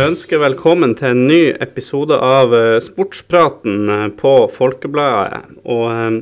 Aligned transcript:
Ønsker 0.00 0.40
velkommen 0.40 0.94
til 0.96 1.10
en 1.12 1.26
ny 1.28 1.50
episode 1.60 2.16
av 2.16 2.54
eh, 2.56 2.78
Sportspraten 2.80 3.90
eh, 3.92 4.06
på 4.16 4.30
Folkebladet. 4.48 5.58
Og 5.68 5.84
eh, 5.92 6.14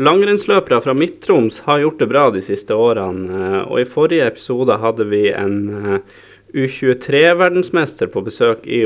langrennsløpere 0.00 0.78
fra 0.80 0.94
Midt-Troms 0.96 1.58
har 1.66 1.82
gjort 1.82 2.00
det 2.00 2.08
bra 2.08 2.22
de 2.32 2.40
siste 2.40 2.72
årene. 2.72 3.66
Og 3.66 3.82
i 3.82 3.84
forrige 3.84 4.24
episode 4.32 4.80
hadde 4.80 5.04
vi 5.12 5.26
en 5.36 5.60
eh, 5.68 6.18
U23-verdensmester 6.64 8.08
på 8.08 8.24
besøk 8.24 8.64
i 8.64 8.80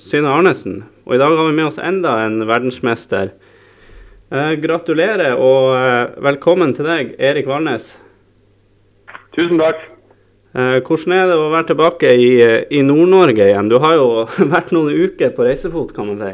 Synne 0.00 0.32
Arnesen. 0.32 0.80
Og 1.04 1.18
i 1.18 1.20
dag 1.20 1.36
har 1.36 1.52
vi 1.52 1.56
med 1.60 1.68
oss 1.68 1.76
enda 1.76 2.22
en 2.24 2.40
verdensmester. 2.48 3.34
Gratulerer 4.64 5.36
og 5.36 6.16
velkommen 6.24 6.72
til 6.74 6.88
deg, 6.88 7.14
Erik 7.20 7.46
Valnes. 7.52 7.92
Tusen 9.36 9.60
takk. 9.60 9.93
Eh, 10.54 10.76
hvordan 10.86 11.12
er 11.16 11.24
det 11.26 11.34
å 11.34 11.50
være 11.50 11.66
tilbake 11.72 12.10
i, 12.14 12.28
eh, 12.38 12.60
i 12.70 12.82
Nord-Norge 12.86 13.48
igjen? 13.48 13.68
Du 13.72 13.80
har 13.82 13.96
jo 13.98 14.22
vært 14.54 14.70
noen 14.70 14.94
uker 14.94 15.32
på 15.34 15.46
reisefot, 15.48 15.90
kan 15.96 16.06
man 16.06 16.20
si. 16.20 16.30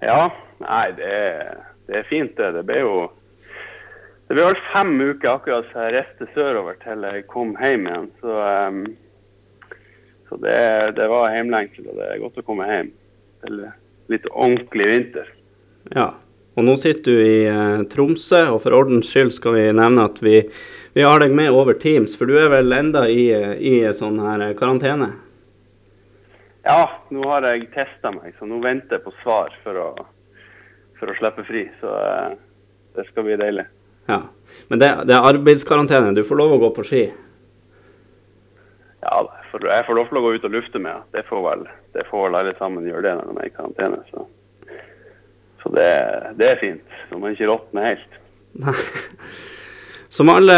Ja, 0.00 0.30
nei, 0.62 0.86
det 0.96 1.10
er, 1.12 1.50
det 1.90 1.98
er 2.00 2.06
fint 2.08 2.32
det. 2.38 2.54
Det 2.56 2.62
ble 2.64 2.80
jo 2.80 2.94
det 4.28 4.36
ble 4.36 4.44
vel 4.44 4.58
fem 4.70 4.90
uker 5.00 5.30
akkurat 5.34 5.68
så 5.70 5.86
jeg 5.86 5.94
reiste 5.94 6.26
sørover 6.34 6.76
til 6.82 7.04
jeg 7.04 7.26
kom 7.28 7.52
hjem 7.60 7.86
igjen. 7.88 8.08
Så, 8.20 8.32
um, 8.32 8.80
så 10.28 10.40
det, 10.42 10.56
det 10.98 11.06
var 11.08 11.32
hjemlengsel, 11.32 11.86
og 11.88 12.00
det 12.00 12.08
er 12.08 12.20
godt 12.20 12.40
å 12.40 12.44
komme 12.44 12.68
hjem 12.68 12.90
til 13.44 13.62
litt 14.12 14.28
ordentlig 14.32 14.88
vinter. 14.92 15.30
Ja. 15.96 16.10
Og 16.58 16.66
nå 16.66 16.74
sitter 16.80 17.14
du 17.14 17.22
i 17.22 17.86
Tromsø, 17.88 18.42
og 18.50 18.60
for 18.64 18.76
ordens 18.76 19.08
skyld 19.12 19.30
skal 19.36 19.56
vi 19.56 19.64
nevne 19.70 20.08
at 20.10 20.20
vi, 20.24 20.42
vi 20.92 21.02
har 21.02 21.20
deg 21.20 21.34
med 21.34 21.50
over 21.50 21.74
Teams, 21.74 22.16
for 22.16 22.28
du 22.28 22.38
er 22.40 22.48
vel 22.52 22.72
enda 22.72 23.04
i, 23.08 23.28
i 23.58 23.74
sånn 23.94 24.20
her 24.24 24.48
eh, 24.48 24.54
karantene? 24.56 25.10
Ja, 26.64 26.82
nå 27.12 27.24
har 27.28 27.46
jeg 27.48 27.68
testa 27.74 28.12
meg, 28.12 28.34
så 28.38 28.48
nå 28.48 28.60
venter 28.64 28.98
jeg 28.98 29.04
på 29.04 29.12
svar 29.22 29.52
for 29.64 29.78
å, 29.80 29.88
for 31.00 31.12
å 31.12 31.16
slippe 31.20 31.44
fri. 31.48 31.66
Så 31.80 31.92
eh, 31.92 32.38
det 32.96 33.06
skal 33.10 33.28
bli 33.28 33.36
deilig. 33.40 33.66
Ja. 34.08 34.22
Men 34.72 34.80
det, 34.80 34.88
det 35.08 35.16
er 35.16 35.28
arbeidskarantene. 35.30 36.14
Du 36.16 36.24
får 36.28 36.40
lov 36.40 36.56
å 36.56 36.62
gå 36.64 36.70
på 36.78 36.86
ski. 36.88 37.02
Ja, 39.04 39.20
jeg 39.52 39.84
får 39.86 39.96
lov 39.96 40.08
til 40.08 40.20
å 40.20 40.24
gå 40.24 40.32
ut 40.36 40.48
og 40.48 40.56
lufte 40.56 40.80
med. 40.82 41.04
Det 41.14 41.22
får 41.28 41.44
vel, 41.44 41.68
det 41.96 42.08
får 42.08 42.26
vel 42.26 42.40
alle 42.40 42.56
sammen 42.58 42.88
gjøre 42.88 43.04
det 43.06 43.14
når 43.20 43.28
de 43.28 43.36
er 43.44 43.52
i 43.52 43.54
karantene. 43.54 44.00
Så, 44.08 44.24
så 45.62 45.76
det, 45.76 45.92
det 46.40 46.50
er 46.52 46.64
fint. 46.64 46.98
Når 47.12 47.22
man 47.22 47.36
ikke 47.36 47.52
råtner 47.52 47.92
helt. 47.92 48.18
Som 50.08 50.30
alle 50.32 50.54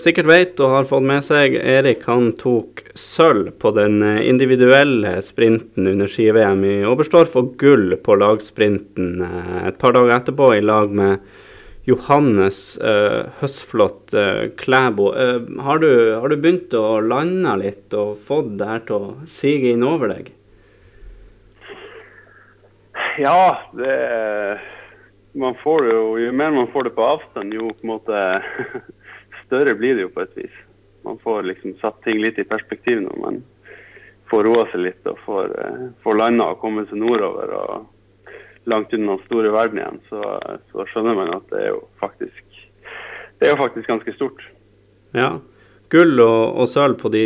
sikkert 0.00 0.28
vet 0.30 0.60
og 0.64 0.72
har 0.72 0.86
fått 0.88 1.04
med 1.04 1.24
seg, 1.24 1.52
Erik 1.52 2.06
han 2.08 2.30
tok 2.40 2.80
sølv 2.96 3.50
på 3.60 3.74
den 3.76 4.00
eh, 4.00 4.22
individuelle 4.24 5.18
sprinten 5.24 5.90
under 5.90 6.08
ski-VM 6.08 6.64
i 6.64 6.78
Oberstdorf 6.88 7.36
og 7.36 7.52
gull 7.60 7.92
på 8.00 8.16
lagsprinten 8.22 9.20
eh, 9.26 9.60
et 9.68 9.76
par 9.82 9.92
dager 9.98 10.16
etterpå 10.16 10.54
i 10.56 10.64
lag 10.64 10.96
med 10.96 11.20
Johannes 11.88 12.78
uh, 12.84 13.30
Høsflot 13.40 14.12
uh, 14.14 14.48
Klæbo. 14.60 15.10
Uh, 15.16 15.46
har, 15.64 15.80
du, 15.80 15.88
har 16.20 16.28
du 16.28 16.36
begynt 16.36 16.74
å 16.76 17.00
lande 17.00 17.54
litt 17.62 17.96
og 17.96 18.20
fått 18.28 18.52
det 18.60 18.68
her 18.68 18.84
til 18.86 18.96
å 18.98 19.14
sige 19.28 19.72
inn 19.72 19.86
over 19.88 20.12
deg? 20.12 20.28
Ja, 23.20 23.64
det 23.76 23.96
man 25.32 25.54
får 25.62 25.84
det 25.86 25.94
jo, 25.94 26.18
Jo 26.18 26.32
mer 26.32 26.50
man 26.50 26.72
får 26.72 26.88
det 26.88 26.96
på 26.96 27.06
avstand, 27.06 27.54
jo 27.54 27.70
på 27.70 27.86
en 27.86 27.92
måte 27.94 28.42
større 29.44 29.74
blir 29.78 29.96
det 29.96 30.08
jo 30.08 30.12
på 30.14 30.24
et 30.24 30.36
vis. 30.36 30.58
Man 31.06 31.18
får 31.22 31.46
liksom 31.48 31.78
satt 31.80 32.02
ting 32.04 32.20
litt 32.22 32.38
i 32.38 32.48
perspektiv 32.48 33.00
når 33.04 33.22
man 33.22 33.40
får 34.30 34.44
roa 34.46 34.66
seg 34.70 34.84
litt 34.84 35.06
og 35.10 35.18
får, 35.24 35.54
eh, 35.58 35.86
får 36.04 36.18
landa 36.18 36.52
og 36.52 36.60
kommet 36.62 36.90
seg 36.90 37.00
nordover 37.02 37.54
og 37.56 38.68
langt 38.70 38.92
unna 38.94 39.16
den 39.16 39.24
store 39.26 39.52
verden 39.54 39.80
igjen. 39.80 40.02
Så, 40.10 40.20
så 40.70 40.86
skjønner 40.92 41.16
man 41.18 41.32
at 41.34 41.48
det 41.50 41.64
er 41.64 41.72
jo 41.72 41.80
faktisk 42.02 42.44
det 43.40 43.48
er 43.48 43.54
jo 43.54 43.62
faktisk 43.62 43.88
ganske 43.88 44.12
stort. 44.12 44.42
Ja. 45.16 45.38
Gull 45.90 46.20
og, 46.22 46.58
og 46.60 46.68
sølv 46.70 46.98
på 47.00 47.10
de, 47.10 47.24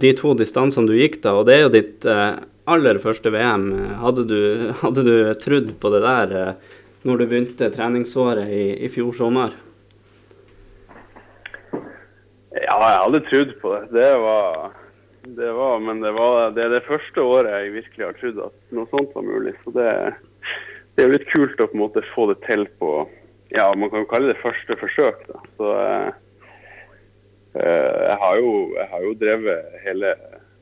de 0.00 0.10
to 0.18 0.34
distansene 0.38 0.86
du 0.86 0.98
gikk 0.98 1.22
da, 1.24 1.32
og 1.40 1.48
det 1.48 1.56
er 1.56 1.62
jo 1.64 1.70
ditt 1.72 2.04
eh, 2.06 2.36
aller 2.70 3.00
første 3.02 3.32
VM. 3.32 3.64
Hadde 4.02 4.26
du, 4.28 4.40
hadde 4.82 5.04
du 5.06 5.14
trodd 5.40 5.72
på 5.80 5.92
det 5.94 6.02
der 6.04 6.34
eh, 6.42 6.74
når 7.04 7.20
du 7.20 7.26
begynte 7.28 7.68
treningsåret 7.72 8.48
i, 8.48 8.64
i 8.86 8.88
fjor 8.92 9.12
sommer? 9.16 9.52
Ja, 12.54 12.76
jeg 12.80 13.00
hadde 13.02 13.20
trodd 13.28 13.52
på 13.60 13.72
det. 13.74 13.82
Det 13.92 14.10
var, 14.22 14.76
det 15.36 15.50
var 15.52 15.82
Men 15.84 16.00
det, 16.00 16.12
var, 16.16 16.54
det 16.56 16.64
er 16.64 16.72
det 16.76 16.86
første 16.88 17.20
året 17.20 17.52
jeg 17.52 17.74
virkelig 17.74 18.06
har 18.06 18.16
trodd 18.20 18.40
at 18.46 18.56
noe 18.76 18.88
sånt 18.92 19.12
var 19.16 19.26
mulig. 19.26 19.52
Så 19.64 19.74
det, 19.76 19.88
det 20.94 21.04
er 21.04 21.10
jo 21.10 21.16
litt 21.18 21.30
kult 21.34 21.60
å 21.60 21.68
på 21.68 21.76
en 21.76 21.84
måte 21.84 22.06
få 22.14 22.28
det 22.32 22.40
til 22.48 22.66
på 22.80 22.96
Ja, 23.54 23.68
man 23.76 23.90
kan 23.92 24.02
jo 24.02 24.10
kalle 24.10 24.32
det 24.32 24.40
første 24.40 24.74
forsøk, 24.80 25.26
da. 25.28 25.42
Så 25.58 25.72
eh, 25.78 26.08
eh, 27.60 27.98
jeg, 28.08 28.16
har 28.24 28.38
jo, 28.40 28.54
jeg 28.80 28.88
har 28.94 29.04
jo 29.04 29.16
drevet 29.20 29.76
hele 29.84 30.14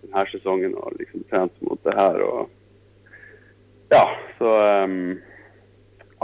denne 0.02 0.24
sesongen 0.32 0.74
og 0.74 0.98
liksom 0.98 1.22
trent 1.30 1.54
mot 1.62 1.78
det 1.86 1.94
her 1.96 2.18
og 2.26 2.42
Ja, 3.92 4.06
så 4.38 4.50
um, 4.88 5.20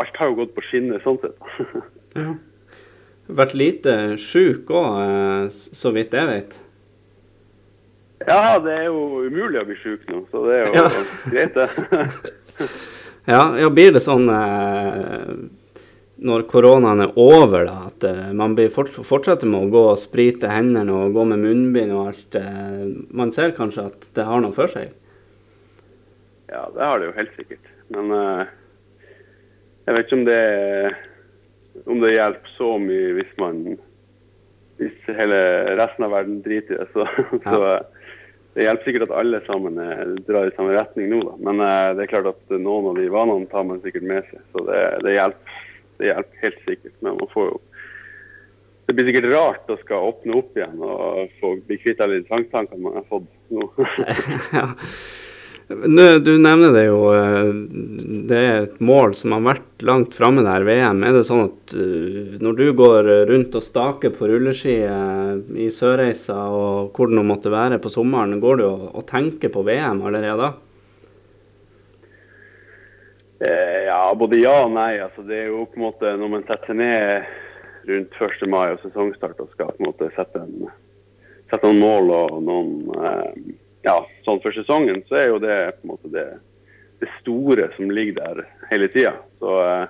alt 0.03 0.21
har 0.21 0.31
jo 0.31 0.39
gått 0.43 0.55
på 0.57 0.65
skinner 0.71 1.03
sånn 1.05 1.21
sett. 1.25 1.37
Ja. 2.19 2.33
Vært 3.29 3.53
lite 3.53 3.93
sjuk 4.19 4.71
òg, 4.73 5.53
så 5.53 5.91
vidt 5.93 6.15
jeg 6.17 6.27
vet. 6.31 6.55
Ja, 8.27 8.57
det 8.65 8.73
er 8.73 8.87
jo 8.89 9.27
umulig 9.29 9.61
å 9.61 9.67
bli 9.69 9.77
sjuk 9.79 10.09
nå, 10.09 10.23
så 10.33 10.43
det 10.49 10.57
er 10.57 10.65
jo 10.65 10.81
Ja. 10.81 10.87
greit, 11.35 11.59
det. 11.59 12.69
Ja, 13.29 13.43
ja 13.61 13.69
blir 13.69 13.93
det 13.93 14.01
sånn 14.01 14.25
eh, 14.33 15.35
når 16.19 16.47
koronaen 16.51 17.05
er 17.05 17.13
over, 17.21 17.67
da, 17.69 17.77
at 17.93 18.07
eh, 18.09 18.31
man 18.35 18.57
blir 18.59 18.73
fort, 18.75 18.91
fortsetter 19.07 19.51
med 19.51 19.69
å 19.69 19.73
gå 19.75 19.83
og 19.93 20.01
sprite 20.01 20.51
hendene 20.51 20.95
og 20.97 21.15
gå 21.15 21.27
med 21.29 21.45
munnbind 21.45 21.93
og 21.95 22.09
alt? 22.11 22.39
Eh, 22.41 22.87
man 23.15 23.31
ser 23.35 23.55
kanskje 23.57 23.91
at 23.93 24.09
det 24.17 24.27
har 24.27 24.43
noe 24.43 24.57
for 24.57 24.73
seg? 24.73 24.91
Ja, 26.49 26.65
det 26.73 26.83
har 26.83 26.99
det 26.99 27.11
jo 27.11 27.17
helt 27.21 27.37
sikkert. 27.37 27.71
Men 27.93 28.17
eh, 28.17 28.57
jeg 29.89 29.97
vet 29.97 30.09
ikke 30.09 30.19
om 30.19 30.27
det 30.29 30.43
om 31.89 32.01
det 32.03 32.11
hjelper 32.13 32.51
så 32.57 32.75
mye 32.83 33.13
hvis 33.17 33.31
man 33.41 33.63
hvis 34.79 35.07
hele 35.11 35.39
resten 35.79 36.05
av 36.07 36.13
verden 36.15 36.43
driter 36.45 36.77
i 36.77 36.81
det. 36.83 36.89
Så, 36.93 37.07
så 37.47 37.61
eh, 37.67 38.11
det 38.55 38.67
hjelper 38.67 38.89
sikkert 38.89 39.07
at 39.09 39.17
alle 39.21 39.41
sammen 39.47 39.79
eh, 39.83 40.03
drar 40.29 40.51
i 40.51 40.55
samme 40.57 40.75
retning 40.77 41.11
nå, 41.13 41.23
da. 41.27 41.39
Men 41.49 41.65
eh, 41.65 41.87
det 41.99 42.05
er 42.05 42.13
klart 42.13 42.31
at 42.31 42.55
noen 42.55 42.93
av 42.93 43.01
de 43.01 43.09
vanene 43.13 43.51
tar 43.51 43.67
man 43.67 43.81
sikkert 43.83 44.07
med 44.11 44.29
seg. 44.31 44.45
Så 44.53 44.67
det, 44.69 44.83
det 45.07 45.17
hjelper. 45.17 45.65
Det 45.99 46.13
hjelper 46.13 46.45
helt 46.45 46.61
sikkert. 46.63 46.95
Men 47.03 47.19
man 47.19 47.33
får 47.33 47.49
jo 47.49 47.57
Det 48.87 48.95
blir 48.97 49.09
sikkert 49.11 49.33
rart 49.35 49.73
å 49.73 49.77
skal 49.83 50.07
åpne 50.13 50.37
opp 50.39 50.55
igjen 50.57 50.79
og 50.81 51.35
få 51.43 51.57
bli 51.67 51.77
kvitt 51.83 51.99
alle 52.01 52.23
de 52.23 52.29
tvangstankene 52.31 52.81
man 52.87 53.01
har 53.01 53.09
fått 53.11 53.27
nå. 53.53 53.67
du 55.69 56.39
nevner 56.39 56.73
det 56.73 56.85
jo, 56.87 57.01
eh, 57.13 57.49
det 58.29 58.37
er 58.37 58.63
et 58.63 58.79
mål 58.81 59.13
som 59.15 59.35
har 59.37 59.43
vært 59.45 59.83
langt 59.85 60.15
framme 60.17 60.41
der, 60.47 60.65
VM. 60.65 61.03
Er 61.05 61.19
det 61.19 61.27
sånn 61.29 61.43
at 61.45 61.75
eh, 61.77 62.39
når 62.41 62.57
du 62.57 62.65
går 62.77 63.11
rundt 63.29 63.59
og 63.59 63.67
staker 63.67 64.15
på 64.17 64.31
rulleski 64.31 64.79
eh, 64.81 65.35
i 65.61 65.69
Sørreisa 65.69 66.39
og 66.49 66.97
hvor 66.97 67.13
det 67.13 67.19
nå 67.19 67.27
måtte 67.29 67.53
være 67.53 67.81
på 67.85 67.93
sommeren, 67.93 68.41
går 68.41 68.63
du 68.63 68.65
og, 68.65 69.05
tenker 69.11 69.53
på 69.53 69.67
VM 69.69 70.01
allerede 70.09 70.41
da? 70.41 70.51
Ja, 73.39 74.01
både 74.19 74.41
ja 74.41 74.57
og 74.65 74.73
nei. 74.75 74.97
Altså, 75.05 75.23
det 75.23 75.37
er 75.45 75.53
jo 75.53 75.69
på 75.69 75.79
en 75.79 75.85
måte 75.85 76.17
når 76.19 76.33
man 76.33 76.49
setter 76.49 76.75
ned 76.75 77.29
rundt 77.89 78.21
1. 78.25 78.49
mai 78.51 78.73
og 78.73 78.81
sesongstart 78.83 79.45
og 79.45 79.53
skal 79.53 79.77
på 79.77 79.85
en 79.85 79.91
måte 79.93 80.09
sette, 80.17 80.43
en, 80.43 80.73
sette 81.53 81.69
noen 81.69 81.85
mål 81.85 82.15
og 82.17 82.39
noen 82.49 82.73
eh, 83.05 83.59
ja, 83.89 83.97
sånn 84.27 84.43
for 84.45 84.55
sesongen, 84.57 85.03
så 85.09 85.21
er 85.21 85.31
jo 85.33 85.41
det 85.43 85.57
på 85.79 85.87
en 85.87 85.93
måte 85.95 86.13
det, 86.13 86.27
det 87.01 87.09
store 87.21 87.71
som 87.77 87.91
ligger 87.91 88.21
der 88.21 88.45
hele 88.73 88.91
tida. 88.93 89.15
Så, 89.41 89.55
eh, 89.65 89.87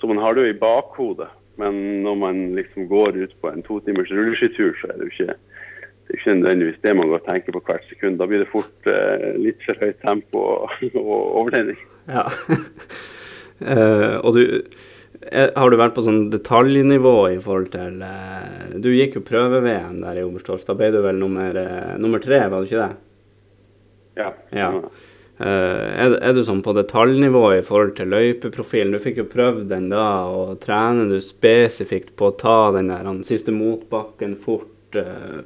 så 0.00 0.10
man 0.10 0.22
har 0.22 0.36
det 0.36 0.46
jo 0.46 0.54
i 0.54 0.60
bakhodet. 0.60 1.32
Men 1.56 2.02
når 2.04 2.16
man 2.20 2.40
liksom 2.56 2.88
går 2.90 3.16
ut 3.16 3.36
på 3.40 3.48
en 3.48 3.62
to 3.64 3.78
timers 3.86 4.10
rulleskitur, 4.12 4.74
så 4.80 4.90
er 4.90 4.98
det 4.98 5.06
jo 5.06 5.14
ikke, 5.14 5.36
det 5.36 6.12
er 6.12 6.18
ikke 6.20 6.34
nødvendigvis 6.34 6.82
det 6.84 6.96
man 6.98 7.08
går 7.08 7.22
og 7.22 7.30
tenker 7.30 7.56
på 7.56 7.62
hvert 7.64 7.86
sekund. 7.88 8.18
Da 8.20 8.28
blir 8.28 8.44
det 8.44 8.50
fort 8.52 8.90
eh, 8.92 9.30
litt 9.40 9.64
for 9.64 9.80
høyt 9.80 10.02
tempo 10.04 10.42
og, 10.52 10.76
og 10.92 11.16
overtenning. 11.40 11.80
Ja. 12.12 12.28
uh, 13.64 14.20
og 14.26 14.36
du, 14.36 14.42
eh, 15.32 15.48
har 15.56 15.72
du 15.72 15.80
vært 15.80 15.96
på 15.96 16.04
sånn 16.04 16.26
detaljnivå 16.34 17.16
i 17.32 17.40
forhold 17.42 17.72
til 17.72 18.04
Du 18.84 18.92
gikk 18.92 19.16
jo 19.16 19.24
prøve-VM 19.26 20.04
der 20.04 20.20
i 20.20 20.28
Oberstdorf. 20.28 20.68
Da 20.68 20.76
ble 20.76 20.92
du 20.92 21.00
vel 21.08 21.16
nummer, 21.24 21.56
nummer 21.96 22.20
tre, 22.20 22.44
var 22.52 22.60
du 22.60 22.68
ikke 22.68 22.84
det? 22.84 23.05
Ja. 24.16 24.32
Ja. 24.56 24.70
Eh, 25.36 25.46
er, 26.00 26.16
er 26.24 26.32
du 26.32 26.40
sånn 26.46 26.62
på 26.64 26.72
detaljnivå 26.76 27.44
i 27.58 27.64
forhold 27.64 27.94
til 27.98 28.08
løypeprofilen? 28.14 28.96
Du 28.96 29.02
fikk 29.04 29.20
jo 29.20 29.28
prøvd 29.28 29.68
den 29.72 29.90
da, 29.92 30.08
og 30.32 30.56
trener 30.62 31.10
du 31.12 31.20
spesifikt 31.24 32.14
på 32.16 32.30
å 32.30 32.36
ta 32.40 32.58
den 32.76 32.88
der 32.92 33.04
den 33.04 33.22
siste 33.26 33.54
motbakken 33.54 34.38
fort? 34.40 34.96
eh, 34.96 35.40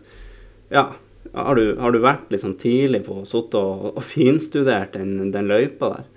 ja. 0.71 0.91
Har 1.35 1.55
du, 1.55 1.77
har 1.79 1.93
du 1.93 2.01
vært 2.03 2.31
liksom 2.33 2.57
tidlig 2.59 3.05
på 3.07 3.21
å 3.21 3.27
sitte 3.29 3.61
og, 3.61 3.91
og 3.93 4.03
finstudert 4.03 4.97
den, 4.97 5.31
den 5.35 5.51
løypa 5.51 5.91
der? 5.93 6.09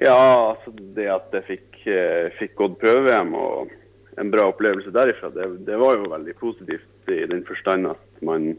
Ja, 0.00 0.20
altså 0.54 0.72
det 0.96 1.08
at 1.12 1.34
jeg 1.36 1.46
fikk, 1.48 1.80
eh, 1.90 2.30
fikk 2.38 2.54
gått 2.60 2.78
prøve-VM 2.80 3.34
og 3.36 3.72
en 4.20 4.30
bra 4.32 4.46
opplevelse 4.48 4.92
derifra, 4.94 5.32
det, 5.34 5.48
det, 5.66 5.76
var 5.80 5.98
jo 5.98 6.12
veldig 6.12 6.36
positivt 6.40 7.12
i 7.12 7.24
den 7.28 7.42
forstand 7.48 7.90
at 7.90 8.24
man 8.24 8.54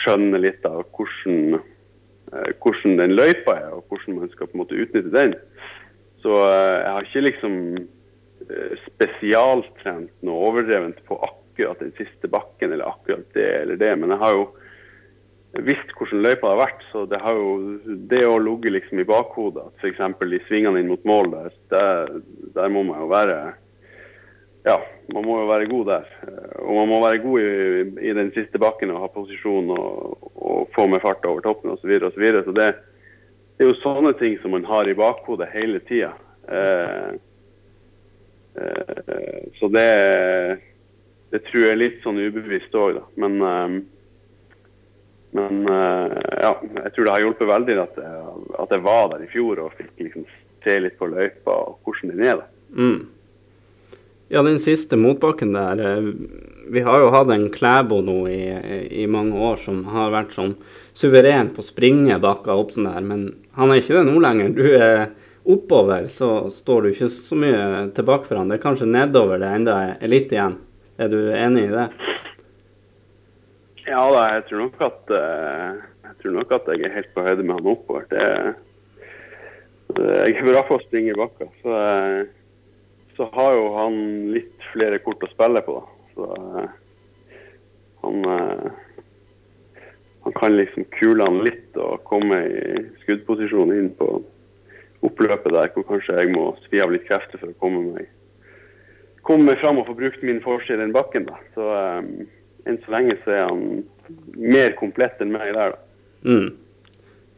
skjønner 0.00 0.42
litt 0.42 0.66
av 0.68 0.84
hvordan, 0.96 1.60
eh, 2.32 2.50
hvordan 2.62 2.98
den 3.00 3.16
løypa 3.16 3.56
er, 3.58 3.70
og 3.76 3.90
hvordan 3.90 4.20
man 4.22 4.32
skal 4.34 4.50
på 4.50 4.56
en 4.56 4.62
måte 4.62 4.78
utnytte 4.78 5.14
den. 5.14 5.34
Så 6.22 6.36
eh, 6.46 6.76
jeg 6.80 6.92
har 6.94 7.08
ikke 7.08 7.26
liksom 7.28 7.56
spesialtrent 8.86 10.14
noe 10.26 10.48
overdrevent 10.48 10.98
på 11.06 11.18
akkurat 11.22 11.82
den 11.82 11.92
siste 11.98 12.28
bakken 12.32 12.72
eller 12.72 12.88
akkurat 12.88 13.26
det 13.36 13.50
eller 13.60 13.78
det, 13.78 13.92
men 14.00 14.14
jeg 14.14 14.22
har 14.22 14.34
jo 14.34 14.46
visst 15.66 15.92
hvordan 15.96 16.22
løypa 16.24 16.52
har 16.52 16.60
vært. 16.62 16.84
Så 16.92 17.04
det 17.10 17.20
har 17.22 17.36
jo 17.36 17.78
det 18.10 18.22
å 18.26 18.38
ligge 18.42 18.72
liksom 18.72 19.02
i 19.02 19.08
bakhodet 19.08 19.66
at 19.66 19.82
f.eks. 19.82 20.00
i 20.22 20.42
svingene 20.48 20.82
inn 20.82 20.90
mot 20.92 21.04
mål 21.08 21.32
der, 21.34 22.14
der, 22.54 22.68
må 22.68 22.84
man 22.86 23.02
jo 23.02 23.10
være 23.10 23.38
ja, 24.66 24.76
man 25.14 25.24
må 25.24 25.38
jo 25.40 25.48
være 25.48 25.68
god 25.70 25.86
der. 25.88 26.08
Og 26.60 26.74
man 26.76 26.90
må 26.90 27.00
være 27.04 27.22
god 27.22 27.40
i, 27.40 27.50
i 28.10 28.14
den 28.16 28.32
siste 28.36 28.60
bakken 28.60 28.92
og 28.94 29.02
ha 29.04 29.10
posisjon 29.14 29.70
og, 29.72 30.26
og 30.36 30.72
få 30.76 30.86
med 30.90 31.02
fart 31.04 31.24
over 31.28 31.44
toppen 31.44 31.72
osv. 31.72 31.82
Så, 31.82 31.90
videre, 31.90 32.10
og 32.10 32.16
så, 32.16 32.24
videre. 32.24 32.44
så 32.44 32.56
det, 32.56 32.68
er 33.60 33.70
jo 33.70 33.78
sånne 33.80 34.12
ting 34.20 34.36
som 34.40 34.54
man 34.56 34.66
har 34.68 34.88
i 34.88 34.96
bakhodet 34.96 35.48
hele 35.54 35.80
tida. 35.88 36.12
Eh, 36.48 37.08
eh, 38.60 39.40
så 39.60 39.70
det, 39.72 39.88
det 41.32 41.42
tror 41.48 41.66
jeg 41.66 41.72
er 41.72 41.80
litt 41.80 42.04
sånn 42.04 42.20
ubevisst 42.20 42.76
òg, 42.76 43.00
da. 43.00 43.08
Men 43.20 43.40
eh, 43.44 43.80
men 45.30 45.60
uh, 45.70 46.10
ja, 46.42 46.56
jeg 46.58 46.90
tror 46.94 47.06
det 47.06 47.12
har 47.14 47.22
hjulpet 47.22 47.46
veldig 47.46 47.74
at 47.78 47.98
jeg, 48.02 48.22
at 48.58 48.72
jeg, 48.74 48.82
var 48.82 49.04
der 49.12 49.22
i 49.22 49.28
fjor 49.30 49.60
og 49.62 49.76
fikk 49.78 49.92
liksom 50.02 50.24
se 50.64 50.74
litt 50.82 50.96
på 50.98 51.06
løypa 51.06 51.54
og 51.54 51.76
hvordan 51.86 52.10
den 52.16 52.24
er. 52.26 52.40
da. 52.40 52.48
Mm. 52.74 53.04
Ja, 54.32 54.44
den 54.46 54.60
siste 54.62 54.94
motbakken 54.94 55.56
der 55.56 55.80
eh, 55.82 56.04
Vi 56.70 56.82
har 56.86 57.00
jo 57.02 57.08
hatt 57.10 57.32
en 57.34 57.48
Klæbo 57.50 57.98
nå 58.06 58.20
i, 58.30 58.44
i, 59.02 59.06
mange 59.10 59.34
år 59.34 59.58
som 59.58 59.80
har 59.90 60.12
vært 60.14 60.36
sånn 60.36 60.52
suveren 60.94 61.50
på 61.50 61.64
å 61.64 61.66
springe 61.66 62.18
bakker 62.22 62.54
opp 62.54 62.70
sånn 62.70 62.86
der, 62.86 63.02
men 63.02 63.24
han 63.58 63.72
er 63.72 63.80
ikke 63.80 63.96
det 63.96 64.04
nå 64.06 64.22
lenger. 64.22 64.54
Du 64.54 64.62
er 64.70 65.08
oppover, 65.50 66.06
så 66.14 66.46
står 66.54 66.82
du 66.82 66.92
ikke 66.92 67.10
så 67.10 67.40
mye 67.42 67.66
tilbake 67.96 68.30
for 68.30 68.38
han. 68.38 68.52
Det 68.52 68.60
er 68.60 68.64
kanskje 68.68 68.90
nedover 68.92 69.42
det 69.42 69.50
enda 69.56 69.76
er 69.96 70.14
litt 70.14 70.30
igjen. 70.30 70.60
Er 71.00 71.10
du 71.10 71.18
enig 71.34 71.66
i 71.66 71.74
det? 71.74 71.90
Ja 73.88 74.06
da, 74.14 74.24
jeg 74.36 74.46
tror 74.46 74.66
nok 74.68 74.82
at 74.86 75.14
uh, 75.16 75.78
jeg 76.06 76.18
tror 76.22 76.36
nok 76.38 76.52
at 76.54 76.68
jeg 76.70 76.86
er 76.86 76.98
helt 77.00 77.14
på 77.16 77.26
høyde 77.26 77.42
med 77.42 77.56
han 77.58 77.72
oppover. 77.74 78.06
Det, 78.12 78.26
jeg 79.98 80.36
er 80.36 80.52
bra 80.52 80.68
for 80.68 80.78
å 80.78 80.84
springe 80.86 81.16
i 81.16 81.18
bakka. 81.18 81.50
Så, 81.64 81.74
uh, 81.74 82.39
så, 83.16 83.26
har 83.34 83.56
jo 83.56 83.66
han 83.76 83.96
litt 84.34 84.68
flere 84.72 85.00
kort 85.04 85.24
å 85.24 85.32
spille 85.32 85.62
på. 85.66 85.80
Så 86.14 86.30
uh, 86.30 86.70
han 88.04 88.24
han 90.20 90.34
kan 90.36 90.52
liksom 90.52 90.84
kule 90.98 91.24
han 91.24 91.38
litt 91.46 91.76
og 91.80 92.02
komme 92.04 92.42
i 92.44 92.80
skuddposisjon 93.02 93.72
inn 93.72 93.88
på 93.96 94.08
oppløpet 95.06 95.54
der, 95.54 95.70
hvor 95.72 95.86
kanskje 95.88 96.18
jeg 96.18 96.32
må 96.34 96.50
svi 96.66 96.82
av 96.84 96.92
litt 96.92 97.06
krefter 97.08 97.40
for 97.40 97.52
å 97.54 97.60
komme 97.62 97.84
meg 97.94 98.10
komme 99.26 99.50
meg 99.50 99.60
fram 99.60 99.78
og 99.80 99.86
få 99.88 99.94
brukt 99.96 100.22
min 100.26 100.40
forside 100.44 100.78
i 100.78 100.82
den 100.82 100.94
bakken. 100.96 101.26
da. 101.28 101.38
Så 101.54 101.66
um, 101.70 102.26
enn 102.68 102.80
så 102.84 102.94
lenge 102.94 103.16
så 103.24 103.36
er 103.36 103.46
han 103.48 103.62
mer 104.34 104.74
komplett 104.78 105.20
enn 105.22 105.32
meg 105.34 105.52
der, 105.54 105.76
da. 105.76 105.86
Mm. 106.26 106.48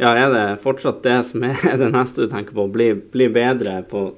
Ja, 0.03 0.15
er 0.17 0.33
det 0.33 0.45
fortsatt 0.65 1.03
det 1.05 1.19
som 1.29 1.45
er 1.47 1.59
det 1.83 1.91
neste 1.95 2.25
du 2.25 2.33
tenker 2.33 2.57
på? 2.57 2.67
Bli, 2.73 2.93
bli 3.15 3.29
bedre 3.33 3.83
på 3.91 4.09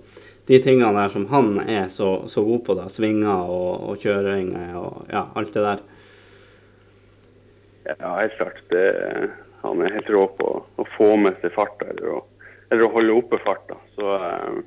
de 0.47 0.61
tingene 0.61 0.93
der 0.93 1.13
som 1.13 1.27
han 1.31 1.57
er 1.63 1.89
så, 1.93 2.29
så 2.29 2.45
god 2.45 2.65
på, 2.67 2.77
da? 2.77 2.89
Svinger 2.93 3.49
og, 3.49 3.89
og 3.89 4.03
kjøringer 4.03 4.77
og 4.77 5.07
ja, 5.13 5.25
alt 5.37 5.55
det 5.57 5.65
der? 5.65 5.85
Ja, 7.85 8.11
helt 8.21 8.37
klart. 8.39 8.61
Det, 8.73 8.85
han 9.65 9.81
er 9.81 9.97
helt 9.97 10.11
rå 10.13 10.27
på 10.39 10.51
å 10.77 10.87
få 10.97 11.15
med 11.21 11.41
seg 11.41 11.53
farta 11.57 11.89
eller, 11.93 12.25
eller, 12.69 12.87
å 12.87 12.93
holde 12.97 13.17
oppe 13.17 13.41
farta. 13.45 13.79
Så 13.97 14.17
eh, 14.19 14.59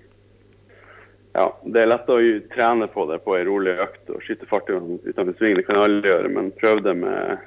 ja, 1.37 1.45
det 1.65 1.83
er 1.83 1.91
lett 1.91 2.09
å 2.09 2.17
trene 2.53 2.89
på 2.93 3.05
det 3.11 3.19
på 3.25 3.35
ei 3.37 3.43
rolig 3.45 3.77
økt 3.83 4.09
og 4.13 4.25
skyte 4.25 4.49
fart 4.49 4.69
utenfor 4.73 5.33
sving. 5.37 5.59
Det 5.59 5.67
kan 5.67 5.81
alle 5.83 6.01
gjøre, 6.01 6.33
men 6.33 6.49
prøv 6.57 6.81
det 6.85 6.97
med 6.97 7.45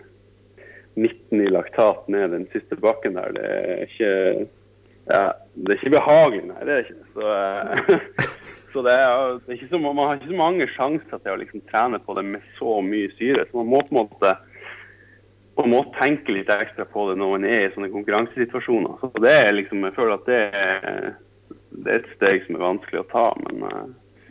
19 0.94 1.43
i 1.43 1.50
laktat 1.50 2.06
ned 2.12 2.31
den 2.35 2.47
siste 2.53 2.79
bakken 2.79 3.19
der. 3.19 3.35
Det 3.35 3.50
er 3.50 3.85
ikke, 3.87 4.12
ja, 5.11 5.25
det 5.55 5.75
er 5.75 5.81
ikke 5.81 5.97
behagelig, 5.97 6.45
nei. 6.49 6.61
Det 6.67 6.77
er 6.77 6.85
ikke. 6.85 7.09
Så, 7.15 7.33
eh, 7.37 8.29
så 8.75 8.85
det 8.87 8.95
er, 8.95 9.41
det 9.41 9.55
er 9.55 9.59
ikke 9.59 9.73
så, 9.73 9.83
man 9.87 10.05
har 10.05 10.19
ikke 10.19 10.31
så 10.31 10.43
mange 10.43 10.69
sjanser 10.77 11.17
til 11.17 11.35
å 11.35 11.41
liksom 11.41 11.67
trene 11.73 12.01
på 12.05 12.17
det 12.19 12.29
med 12.29 12.53
så 12.59 12.79
mye 12.85 13.11
syre. 13.19 13.49
Så 13.49 13.61
man 13.61 13.73
må 13.75 13.83
på 13.87 13.95
en 13.95 14.03
måte 14.05 14.37
man 15.61 15.75
må 15.75 15.81
tenke 15.99 16.33
litt 16.33 16.49
ekstra 16.49 16.87
på 16.89 17.11
det 17.11 17.19
når 17.21 17.35
man 17.35 17.43
er 17.45 17.67
i 17.67 17.73
sånne 17.75 17.91
konkurransesituasjoner. 17.93 18.95
Så 19.03 19.11
det 19.21 19.35
er 19.43 19.51
liksom, 19.53 19.83
Jeg 19.85 19.97
føler 19.99 20.15
at 20.17 20.31
det 20.31 20.39
er 20.57 21.11
det 21.71 21.93
er 21.93 22.01
et 22.01 22.13
steg 22.17 22.45
som 22.47 22.56
er 22.56 22.65
vanskelig 22.65 23.03
å 23.03 23.09
ta, 23.11 23.27
men 23.47 23.65
uh, 23.65 23.83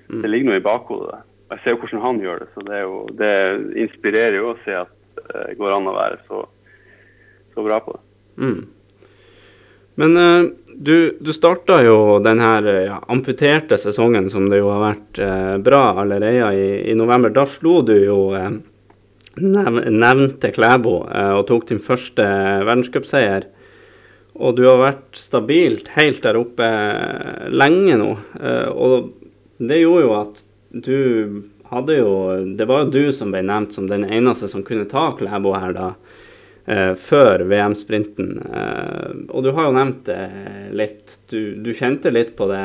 mm. 0.10 0.22
det 0.24 0.32
ligger 0.32 0.52
noe 0.52 0.60
i 0.60 0.66
bakhodet. 0.66 1.22
Jeg 1.50 1.64
ser 1.64 1.76
jo 1.76 1.82
hvordan 1.82 2.04
han 2.06 2.22
gjør 2.24 2.44
det, 2.44 2.50
så 2.54 2.66
det, 2.68 2.82
jo, 2.84 2.98
det 3.20 3.36
inspirerer 3.86 4.38
jo 4.38 4.52
å 4.52 4.58
se 4.66 4.76
at 4.84 4.92
det 5.20 5.46
uh, 5.48 5.56
går 5.60 5.78
an 5.78 5.90
å 5.90 5.96
være 5.98 6.20
så, 6.28 6.44
så 7.56 7.66
bra 7.66 7.80
på 7.86 7.96
det. 7.96 8.04
Mm. 8.40 8.60
Men 10.00 10.18
uh, 10.18 10.48
du, 10.80 10.96
du 11.20 11.34
starta 11.36 11.82
jo 11.84 12.18
den 12.24 12.42
her 12.44 12.72
ja, 12.86 12.98
amputerte 13.12 13.78
sesongen, 13.80 14.30
som 14.32 14.48
det 14.52 14.62
jo 14.62 14.72
har 14.72 14.84
vært 14.86 15.22
uh, 15.22 15.56
bra 15.64 15.84
allerede 16.06 16.50
i, 16.56 16.68
i, 16.92 16.98
november. 16.98 17.34
Da 17.36 17.46
slo 17.50 17.82
du 17.86 17.96
jo 17.98 18.20
nev 19.40 19.80
nevnte 19.88 20.52
Klæbo 20.52 20.98
og 21.06 21.46
tok 21.48 21.70
din 21.70 21.80
første 21.84 22.26
verdenscupseier. 22.68 23.48
Og 24.40 24.56
du 24.56 24.66
har 24.70 24.80
vært 24.80 25.20
stabilt 25.20 25.90
helt 25.98 26.24
der 26.24 26.40
oppe 26.40 26.68
lenge 27.52 27.98
nå. 28.00 28.12
Eh, 28.40 28.70
og 28.72 29.12
det 29.60 29.82
gjorde 29.82 30.06
jo 30.06 30.14
at 30.16 30.44
du 30.70 31.00
hadde 31.70 31.96
jo 31.98 32.12
Det 32.58 32.66
var 32.70 32.86
jo 32.86 32.92
du 32.94 33.14
som 33.14 33.34
ble 33.34 33.42
nevnt 33.46 33.76
som 33.76 33.88
den 33.90 34.06
eneste 34.06 34.48
som 34.50 34.64
kunne 34.66 34.88
ta 34.90 35.10
Klæbo 35.18 35.54
her 35.58 35.76
da. 35.76 35.90
Eh, 36.70 36.94
før 37.02 37.42
VM-sprinten. 37.50 38.34
Eh, 38.46 39.14
og 39.34 39.44
du 39.46 39.52
har 39.58 39.70
jo 39.70 39.76
nevnt 39.78 40.04
det 40.06 40.22
litt. 40.78 41.16
Du, 41.32 41.56
du, 41.58 41.72
kjente 41.74 42.12
litt 42.14 42.36
på 42.38 42.46
det 42.52 42.64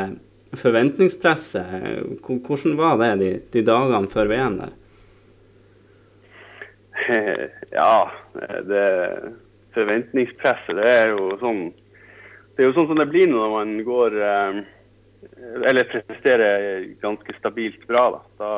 forventningspresset. 0.60 2.18
Hvordan 2.24 2.76
var 2.76 2.98
det 3.00 3.12
de, 3.22 3.30
de 3.54 3.64
dagene 3.64 4.10
før 4.12 4.28
VM 4.32 4.58
der? 4.60 4.74
Ja, 7.74 8.10
det 8.68 8.84
forventningspresset, 9.74 10.76
det 10.78 10.86
er 10.86 11.08
jo 11.16 11.32
sånn 11.40 11.64
det 12.54 12.62
er 12.62 12.68
jo 12.68 12.74
sånn 12.76 12.86
som 12.92 13.00
det 13.00 13.08
blir 13.10 13.26
når 13.32 13.50
man 13.50 13.72
går 13.82 14.14
eh, 14.22 14.58
Eller 15.66 15.88
presterer 15.90 16.84
ganske 17.02 17.34
stabilt 17.40 17.82
bra. 17.88 18.04
Da. 18.14 18.20
Da, 18.38 18.50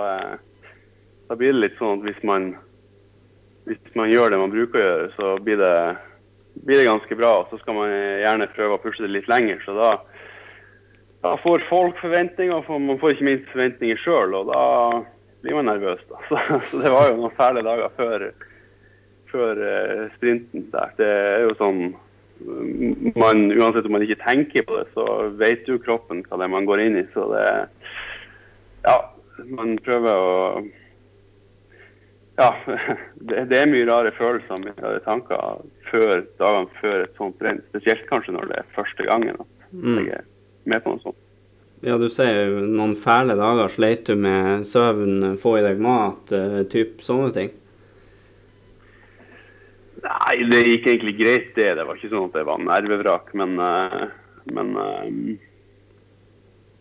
da, 1.30 1.36
blir 1.38 1.54
det 1.54 1.62
litt 1.62 1.78
sånn 1.78 2.00
at 2.00 2.04
hvis 2.10 2.20
man, 2.26 2.50
hvis 3.66 3.96
man 3.98 4.10
gjør 4.10 4.32
det 4.32 4.38
man 4.40 4.54
bruker 4.54 4.78
å 4.78 4.84
gjøre, 4.84 5.08
så 5.16 5.32
blir 5.42 5.58
det, 5.60 5.74
blir 6.66 6.80
det 6.80 6.88
ganske 6.88 7.18
bra. 7.18 7.32
Og 7.40 7.50
så 7.50 7.58
skal 7.62 7.78
man 7.78 7.90
gjerne 7.92 8.52
prøve 8.54 8.78
å 8.78 8.82
pushe 8.82 9.02
det 9.04 9.12
litt 9.12 9.30
lenger. 9.30 9.60
Så 9.66 9.74
da, 9.76 9.92
da 11.26 11.34
får 11.42 11.66
folk 11.70 11.98
forventninger, 12.02 12.54
og 12.54 12.82
man 12.86 13.00
får 13.02 13.16
ikke 13.16 13.28
minst 13.30 13.52
forventninger 13.52 14.02
sjøl. 14.02 14.38
Og 14.38 14.52
da 14.52 14.64
blir 15.42 15.58
man 15.58 15.70
nervøs. 15.70 16.02
Da. 16.10 16.22
Så, 16.30 16.60
så 16.70 16.82
det 16.82 16.92
var 16.94 17.10
jo 17.10 17.18
noen 17.20 17.38
fæle 17.38 17.66
dager 17.66 17.92
før 17.98 18.28
før 19.36 19.58
uh, 19.58 20.02
sprinten 20.16 20.68
der. 20.72 20.92
Det 20.98 21.06
er 21.10 21.46
jo 21.46 21.54
sånn 21.60 21.80
man, 23.16 23.46
Uansett 23.56 23.86
om 23.88 23.94
man 23.96 24.04
ikke 24.04 24.20
tenker 24.20 24.66
på 24.68 24.76
det, 24.76 24.86
så 24.92 25.04
vet 25.40 25.68
jo 25.68 25.80
kroppen 25.82 26.20
hva 26.26 26.36
det 26.36 26.46
er 26.46 26.52
man 26.52 26.68
går 26.68 26.82
inn 26.84 26.98
i. 27.00 27.06
Så 27.14 27.26
det 27.32 27.46
Ja, 28.86 28.98
man 29.50 29.76
prøver 29.84 30.14
å 30.14 30.34
Ja, 32.36 32.50
det, 33.28 33.56
er 33.56 33.68
mye 33.70 33.86
rare 33.88 34.12
følelser, 34.16 34.60
mye 34.60 34.76
rare 34.80 35.00
tanker 35.06 35.62
før 35.90 36.18
dagene 36.40 36.80
før 36.80 37.04
et 37.06 37.20
sånt 37.20 37.44
renn. 37.44 37.62
Spesielt 37.70 38.04
kanskje 38.10 38.36
når 38.36 38.50
det 38.50 38.58
er 38.60 38.74
første 38.76 39.06
gangen 39.08 39.38
at 39.40 39.70
mm. 39.72 40.02
jeg 40.02 40.18
er 40.18 40.26
med 40.68 40.84
på 40.84 40.92
noe 40.92 41.04
sånt. 41.04 41.22
Ja, 41.84 41.98
du 42.00 42.08
sier 42.12 42.50
jo 42.50 42.64
noen 42.64 42.96
fæle 42.98 43.36
dager. 43.38 43.68
Sleit 43.72 44.06
du 44.08 44.16
med 44.20 44.64
søvn, 44.68 45.36
få 45.40 45.58
i 45.58 45.64
deg 45.64 45.80
mat, 45.82 46.32
uh, 46.32 46.62
typ 46.72 47.02
sånne 47.04 47.32
ting? 47.36 47.50
Nei, 50.06 50.36
det 50.50 50.62
gikk 50.64 50.88
egentlig 50.92 51.16
greit, 51.18 51.50
det. 51.56 51.74
Det 51.76 51.84
var 51.84 51.98
ikke 51.98 52.12
sånn 52.12 52.30
at 52.30 52.38
det 52.38 52.46
var 52.48 52.64
nervevrak. 52.64 53.28
Men, 53.36 53.60
uh, 53.60 54.08
men 54.56 54.72
uh, 54.76 55.04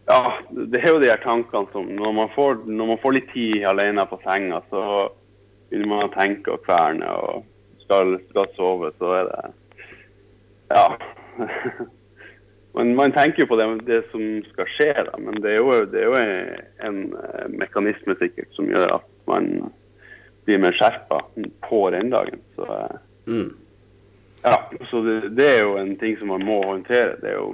Ja, 0.05 0.21
det 0.51 0.83
er 0.83 0.91
jo 0.91 1.01
de 1.01 1.11
her 1.11 1.21
tankene 1.23 1.71
som 1.73 1.87
når 1.97 2.11
man, 2.13 2.31
får, 2.35 2.63
når 2.67 2.91
man 2.93 2.99
får 3.03 3.15
litt 3.17 3.31
tid 3.33 3.63
alene 3.67 4.03
på 4.07 4.19
senga, 4.23 4.61
så 4.71 4.81
begynner 5.69 5.91
man 5.91 6.13
tenke 6.13 6.53
og 6.53 6.63
kverne. 6.65 7.09
og 7.09 7.45
skal, 7.85 8.19
skal 8.29 8.47
sove, 8.55 8.91
så 8.99 9.13
er 9.19 9.29
det 9.29 9.53
Ja. 10.75 10.87
man, 12.75 12.95
man, 12.95 13.11
tenker 13.11 13.43
jo 13.43 13.49
på 13.51 13.57
det, 13.59 13.67
det, 13.87 14.03
som 14.11 14.21
skal 14.51 14.69
skje, 14.73 14.93
da, 15.09 15.17
men 15.21 15.41
det 15.43 15.51
er 15.53 15.59
jo, 15.61 15.75
det 15.91 16.01
er 16.01 16.05
jo 16.05 16.15
en, 16.19 16.63
en 16.87 17.59
mekanisme 17.59 18.15
sikkert 18.19 18.49
som 18.57 18.69
gjør 18.71 18.97
at 18.97 19.05
man 19.29 19.51
blir 20.45 20.61
mer 20.61 20.73
skjerpa 20.77 21.21
på 21.67 21.83
renndagen. 21.93 22.41
Så, 22.55 22.65
mm. 23.25 23.51
ja, 24.43 24.57
så 24.89 25.03
det, 25.05 25.19
det, 25.37 25.51
er 25.51 25.61
jo 25.63 25.77
en 25.81 25.95
ting 26.01 26.17
som 26.19 26.33
man 26.33 26.45
må 26.45 26.61
håndtere. 26.65 27.19
Det 27.21 27.29
er 27.29 27.37
jo 27.37 27.53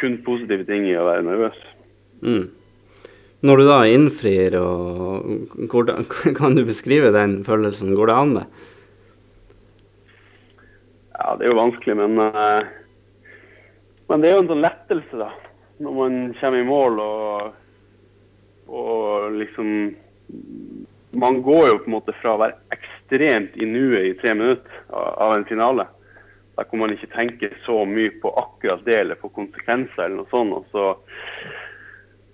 kun 0.00 0.18
positive 0.26 0.66
ting 0.66 0.88
i 0.90 0.98
å 0.98 1.06
være 1.06 1.26
nervøs. 1.26 1.62
Mm. 2.22 2.50
Når 3.42 3.58
du 3.58 3.64
da 3.66 3.78
innfrir, 3.90 4.54
og 4.54 5.66
hvordan, 5.70 6.06
kan 6.38 6.54
du 6.54 6.62
beskrive 6.66 7.10
den 7.14 7.40
følelsen? 7.46 7.94
Går 7.98 8.10
det 8.10 8.14
an, 8.14 8.34
det? 8.36 8.44
Ja, 11.16 11.34
det 11.38 11.48
er 11.48 11.50
jo 11.50 11.58
vanskelig, 11.58 11.96
men, 11.98 12.20
uh, 12.22 12.62
men 14.10 14.22
det 14.22 14.30
er 14.30 14.36
jo 14.36 14.44
en 14.44 14.52
sånn 14.52 14.62
lettelse, 14.62 15.18
da. 15.24 15.32
Når 15.82 15.96
man 15.96 16.20
kommer 16.38 16.62
i 16.62 16.68
mål 16.68 17.02
og, 17.02 17.58
og 18.70 19.34
liksom 19.34 19.72
Man 21.18 21.40
går 21.44 21.66
jo 21.68 21.80
på 21.82 21.90
en 21.90 21.94
måte 21.96 22.14
fra 22.22 22.36
å 22.36 22.40
være 22.40 22.76
ekstremt 22.76 23.56
i 23.60 23.66
nuet 23.68 24.06
i 24.06 24.14
tre 24.22 24.32
minutter 24.32 24.78
av 24.94 25.34
en 25.34 25.44
finale. 25.44 25.84
Der 26.56 26.64
hvor 26.70 26.80
man 26.80 26.94
ikke 26.94 27.10
tenker 27.12 27.52
så 27.66 27.82
mye 27.84 28.14
på 28.22 28.32
akkurat 28.40 28.80
det 28.86 28.96
eller 28.96 29.20
på 29.20 29.28
konsekvenser 29.36 30.06
eller 30.06 30.22
noe 30.22 30.30
sånt. 30.32 30.56
Og 30.56 30.72
så 30.72 30.86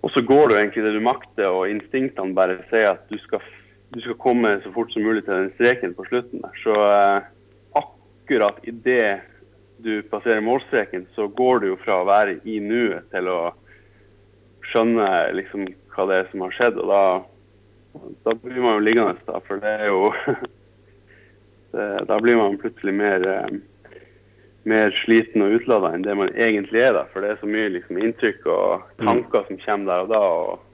og 0.09 0.15
så 0.15 0.23
går 0.25 0.49
du 0.49 0.55
egentlig 0.57 0.83
det 0.87 0.95
du 0.95 1.03
makter, 1.05 1.51
og 1.53 1.69
instinktene 1.69 2.33
bare 2.33 2.63
sier 2.71 2.95
at 2.95 3.03
du 3.13 3.19
skal, 3.21 3.43
du 3.93 3.99
skal 4.01 4.17
komme 4.23 4.55
så 4.65 4.71
fort 4.73 4.89
som 4.95 5.05
mulig 5.05 5.21
til 5.27 5.35
den 5.35 5.51
streken 5.59 5.93
på 5.99 6.07
slutten. 6.09 6.41
der. 6.41 6.55
Så 6.63 6.77
eh, 6.87 7.27
akkurat 7.77 8.63
idet 8.65 9.21
du 9.85 10.01
passerer 10.09 10.41
målstreken, 10.41 11.05
så 11.13 11.29
går 11.29 11.61
du 11.61 11.67
jo 11.75 11.77
fra 11.83 11.99
å 12.01 12.09
være 12.09 12.39
i 12.49 12.57
nuet 12.57 13.05
til 13.13 13.29
å 13.29 13.53
skjønne 14.71 15.11
liksom 15.37 15.69
hva 15.93 16.09
det 16.09 16.23
er 16.23 16.33
som 16.33 16.47
har 16.47 16.57
skjedd. 16.57 16.81
Og 16.81 16.89
da, 16.89 17.05
da 18.25 18.37
blir 18.47 18.65
man 18.65 18.79
jo 18.79 18.87
liggende, 18.89 19.21
da, 19.29 19.43
for 19.45 19.61
det 19.61 19.75
er 19.83 19.93
jo 19.93 20.07
Da 22.09 22.17
blir 22.17 22.39
man 22.39 22.55
plutselig 22.57 22.95
mer 22.97 23.25
eh, 23.29 23.59
mer 24.69 24.95
sliten 25.03 25.45
og 25.45 25.59
utlada 25.59 25.93
enn 25.95 26.07
det 26.07 26.17
man 26.19 26.33
egentlig 26.37 26.83
er. 26.85 26.95
da, 26.97 27.05
For 27.13 27.25
det 27.25 27.35
er 27.35 27.43
så 27.43 27.51
mye 27.51 27.69
liksom, 27.77 28.01
inntrykk 28.01 28.47
og 28.47 28.89
mm. 28.99 29.07
tanker 29.07 29.47
som 29.49 29.61
kommer 29.65 29.93
der 29.93 30.07
og 30.07 30.11
da. 30.13 30.25
og 30.25 30.65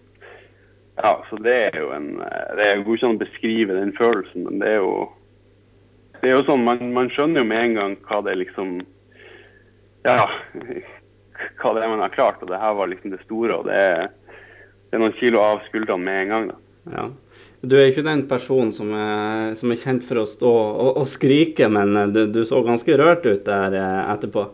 ja, 1.03 1.13
så 1.29 1.37
Det 1.43 1.55
er 1.69 1.79
jo 1.81 1.91
en, 1.91 2.09
det 2.57 2.67
er 2.67 2.77
jo 2.77 2.95
ikke 2.95 3.09
an 3.09 3.17
å 3.17 3.23
beskrive 3.25 3.77
den 3.77 3.95
følelsen, 3.99 4.45
men 4.47 4.61
det 4.63 4.77
er 4.77 4.83
jo 4.83 4.97
det 6.21 6.31
er 6.31 6.39
jo 6.39 6.45
sånn, 6.47 6.63
man, 6.65 6.81
man 6.95 7.11
skjønner 7.13 7.43
jo 7.43 7.49
med 7.51 7.61
en 7.61 7.75
gang 7.77 7.95
hva 8.09 8.23
det 8.25 8.39
liksom 8.41 8.79
Ja, 10.07 10.23
hva 11.61 11.73
det 11.75 11.83
er 11.83 11.91
man 11.91 12.01
har 12.01 12.15
klart. 12.15 12.41
Og 12.41 12.49
det 12.49 12.61
her 12.61 12.77
var 12.79 12.89
liksom 12.89 13.13
det 13.13 13.21
store. 13.27 13.59
og 13.59 13.67
det 13.69 13.77
er, 13.77 14.07
det 14.89 14.97
er 14.97 15.03
noen 15.03 15.19
kilo 15.19 15.43
av 15.45 15.61
skuldrene 15.67 16.07
med 16.07 16.23
en 16.23 16.33
gang. 16.33 16.49
da. 16.53 16.57
Ja. 16.95 17.05
Du 17.65 17.77
er 17.79 17.89
ikke 17.89 18.05
den 18.05 18.27
personen 18.29 18.73
som 18.77 18.91
er, 18.97 19.55
som 19.57 19.73
er 19.73 19.81
kjent 19.81 20.05
for 20.05 20.21
å 20.21 20.27
stå 20.29 20.51
og, 20.51 20.91
og 21.01 21.09
skrike, 21.09 21.69
men 21.73 21.97
eh, 21.97 22.11
du, 22.13 22.21
du, 22.33 22.43
så 22.49 22.61
ganske 22.67 22.99
rørt 23.01 23.25
ut 23.25 23.45
der 23.47 23.77
eh, 23.79 24.13
etterpå? 24.13 24.45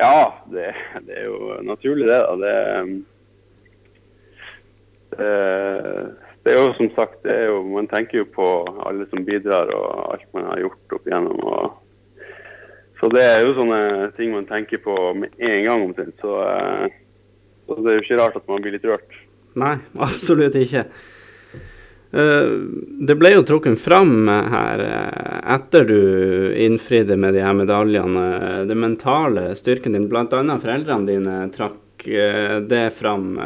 Ja, 0.00 0.42
det, 0.50 0.72
det 1.06 1.18
er 1.20 1.28
jo 1.28 1.58
naturlig, 1.68 2.08
det. 2.08 2.20
Det, 2.42 2.54
det, 5.12 5.32
det, 6.42 6.54
er 6.54 6.58
jo 6.58 6.70
som 6.78 6.88
sagt 6.96 7.28
jo, 7.28 7.60
Man 7.68 7.90
tenker 7.90 8.22
jo 8.22 8.30
på 8.32 8.48
alle 8.82 9.06
som 9.12 9.26
bidrar 9.28 9.70
og 9.76 10.14
alt 10.14 10.30
man 10.34 10.48
har 10.50 10.64
gjort 10.64 10.96
opp 10.96 11.10
igjennom. 11.10 11.42
Og, 11.44 11.76
så 12.98 13.10
det 13.12 13.26
er 13.28 13.44
jo 13.44 13.54
sånne 13.58 13.82
ting 14.16 14.32
man 14.34 14.48
tenker 14.48 14.80
på 14.82 14.96
med 15.18 15.36
en 15.38 15.68
gang 15.68 15.84
omtrent. 15.90 16.16
Så, 16.24 16.40
eh, 16.48 16.96
så 17.68 17.78
det 17.78 17.92
er 17.92 18.00
jo 18.00 18.06
ikke 18.08 18.24
rart 18.24 18.40
at 18.40 18.48
man 18.50 18.64
blir 18.64 18.74
litt 18.74 18.88
rørt. 18.88 19.21
Nei, 19.58 19.76
absolutt 20.06 20.56
ikke. 20.58 20.86
Eh, 22.12 22.54
det 23.08 23.16
ble 23.16 23.34
jo 23.34 23.44
trukket 23.48 23.80
fram 23.80 24.28
her 24.28 24.84
eh, 24.84 25.36
etter 25.54 25.86
du 25.88 26.00
innfridde 26.60 27.16
med 27.16 27.36
de 27.36 27.44
her 27.44 27.56
medaljene, 27.56 28.26
det 28.68 28.78
mentale 28.78 29.52
styrken 29.58 29.96
din. 29.96 30.08
Bl.a. 30.12 30.26
foreldrene 30.28 31.08
dine 31.08 31.38
trakk 31.54 31.78
det 32.02 32.86
fram. 32.98 33.36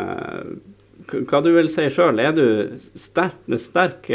Hva 1.13 1.41
du 1.45 1.51
vil 1.53 1.67
si 1.69 1.91
sjøl, 1.93 2.23
er 2.25 2.33
du 2.33 2.47
sterk, 2.97 3.37
sterk 3.61 4.09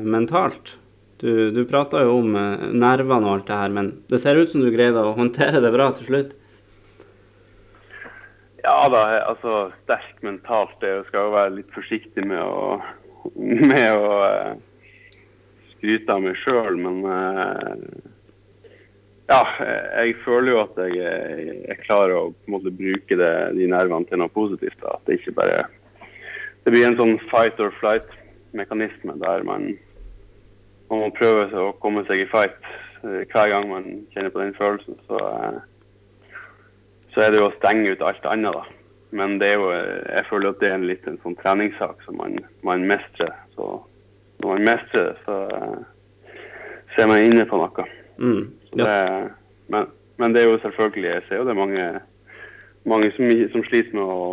mentalt? 0.00 0.78
Du, 1.20 1.52
du 1.52 1.60
prata 1.68 2.00
jo 2.02 2.14
om 2.22 2.32
nervene 2.32 3.28
og 3.28 3.34
alt 3.34 3.50
det 3.50 3.58
her, 3.58 3.74
men 3.76 3.90
det 4.08 4.22
ser 4.22 4.40
ut 4.40 4.48
som 4.50 4.64
du 4.64 4.70
greide 4.72 5.04
å 5.04 5.12
håndtere 5.18 5.60
det 5.60 5.74
bra 5.74 5.90
til 5.94 6.08
slutt? 6.08 6.32
Ja 8.62 8.86
da, 8.86 9.02
altså 9.26 9.72
sterk 9.82 10.20
mentalt. 10.22 10.82
Jeg 10.82 11.02
skal 11.08 11.26
jo 11.26 11.34
være 11.34 11.54
litt 11.56 11.72
forsiktig 11.74 12.22
med 12.30 12.42
å, 12.42 12.78
med 13.34 13.88
å 13.96 14.12
uh, 14.22 14.52
skryte 15.72 16.14
av 16.14 16.22
meg 16.22 16.38
sjøl, 16.44 16.78
men 16.78 17.00
uh, 17.02 17.72
ja, 19.32 19.40
jeg 20.04 20.14
føler 20.22 20.52
jo 20.52 20.60
at 20.62 20.78
jeg, 20.84 21.00
jeg 21.64 21.80
klarer 21.88 22.14
å 22.18 22.24
på 22.30 22.50
en 22.50 22.54
måte 22.54 22.74
bruke 22.78 23.18
det, 23.18 23.32
de 23.58 23.66
nervene 23.70 24.06
til 24.06 24.22
noe 24.22 24.30
positivt. 24.30 24.78
Da. 24.82 24.94
At 24.94 25.10
det 25.10 25.18
ikke 25.18 25.38
bare 25.40 25.64
Det 26.62 26.70
blir 26.70 26.86
en 26.86 26.98
sånn 27.00 27.16
fight 27.32 27.58
or 27.58 27.74
flight-mekanisme 27.80 29.16
der 29.18 29.42
man, 29.42 29.72
man 30.86 31.02
må 31.02 31.10
prøve 31.16 31.48
å 31.58 31.72
komme 31.82 32.04
seg 32.06 32.22
i 32.22 32.30
fight 32.30 32.60
hver 33.02 33.50
gang 33.50 33.66
man 33.66 33.88
kjenner 34.14 34.30
på 34.30 34.38
den 34.44 34.54
følelsen. 34.54 34.98
Så 35.08 35.18
så 37.14 37.24
er 37.24 37.32
det 37.32 37.40
jo 37.40 37.48
å 37.50 37.56
stenge 37.58 37.92
ut 37.92 38.04
alt 38.04 38.26
annet, 38.28 38.56
da. 38.56 38.78
Men 39.12 39.36
det 39.40 39.50
er 39.52 39.58
jo, 39.60 39.72
jeg 39.72 40.28
føler 40.30 40.52
at 40.52 40.60
det 40.62 40.68
er 40.70 40.78
en 40.78 40.86
litt 40.88 41.08
en 41.08 41.18
sånn 41.20 41.36
treningssak 41.42 42.00
som 42.06 42.16
man, 42.16 42.38
man 42.64 42.86
mestrer. 42.88 43.34
Så 43.56 43.74
når 44.40 44.54
man 44.54 44.64
mestrer 44.70 45.10
det, 45.10 45.18
så 45.26 45.40
uh, 45.52 46.30
ser 46.96 47.10
man 47.10 47.20
inne 47.20 47.44
på 47.48 47.60
noe. 47.60 47.84
Mm, 48.16 48.46
ja. 48.78 48.86
det, 48.86 48.96
men, 49.74 49.90
men, 50.20 50.32
det 50.32 50.42
er 50.42 50.50
jo 50.50 50.58
selvfølgelig 50.62 51.08
Jeg 51.08 51.22
ser 51.26 51.40
jo 51.40 51.44
det 51.48 51.52
er 51.52 51.58
mange, 51.58 51.84
mange 52.88 53.08
som, 53.16 53.30
som, 53.52 53.64
sliter 53.68 53.96
med 53.96 54.10
å, 54.16 54.26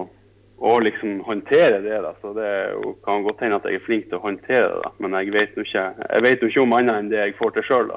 å 0.72 0.74
liksom 0.84 1.22
håndtere 1.28 1.84
det. 1.84 2.00
da, 2.08 2.16
så 2.24 2.32
Det 2.38 2.50
jo, 2.78 2.96
kan 3.04 3.28
godt 3.28 3.44
hende 3.44 3.60
at 3.60 3.68
jeg 3.68 3.82
er 3.82 3.88
flink 3.88 4.08
til 4.08 4.22
å 4.22 4.26
håndtere 4.30 4.68
det, 4.72 4.82
da, 4.86 4.96
men 5.04 5.20
jeg 5.20 5.36
vet 5.36 5.60
jo 5.60 5.68
ikke, 5.68 5.88
jeg 6.08 6.28
vet 6.30 6.44
jo 6.44 6.54
ikke 6.54 6.64
om 6.64 6.80
annet 6.80 7.02
enn 7.02 7.12
det 7.12 7.24
jeg 7.26 7.40
får 7.42 7.58
til 7.58 7.68
sjøl. 7.68 7.96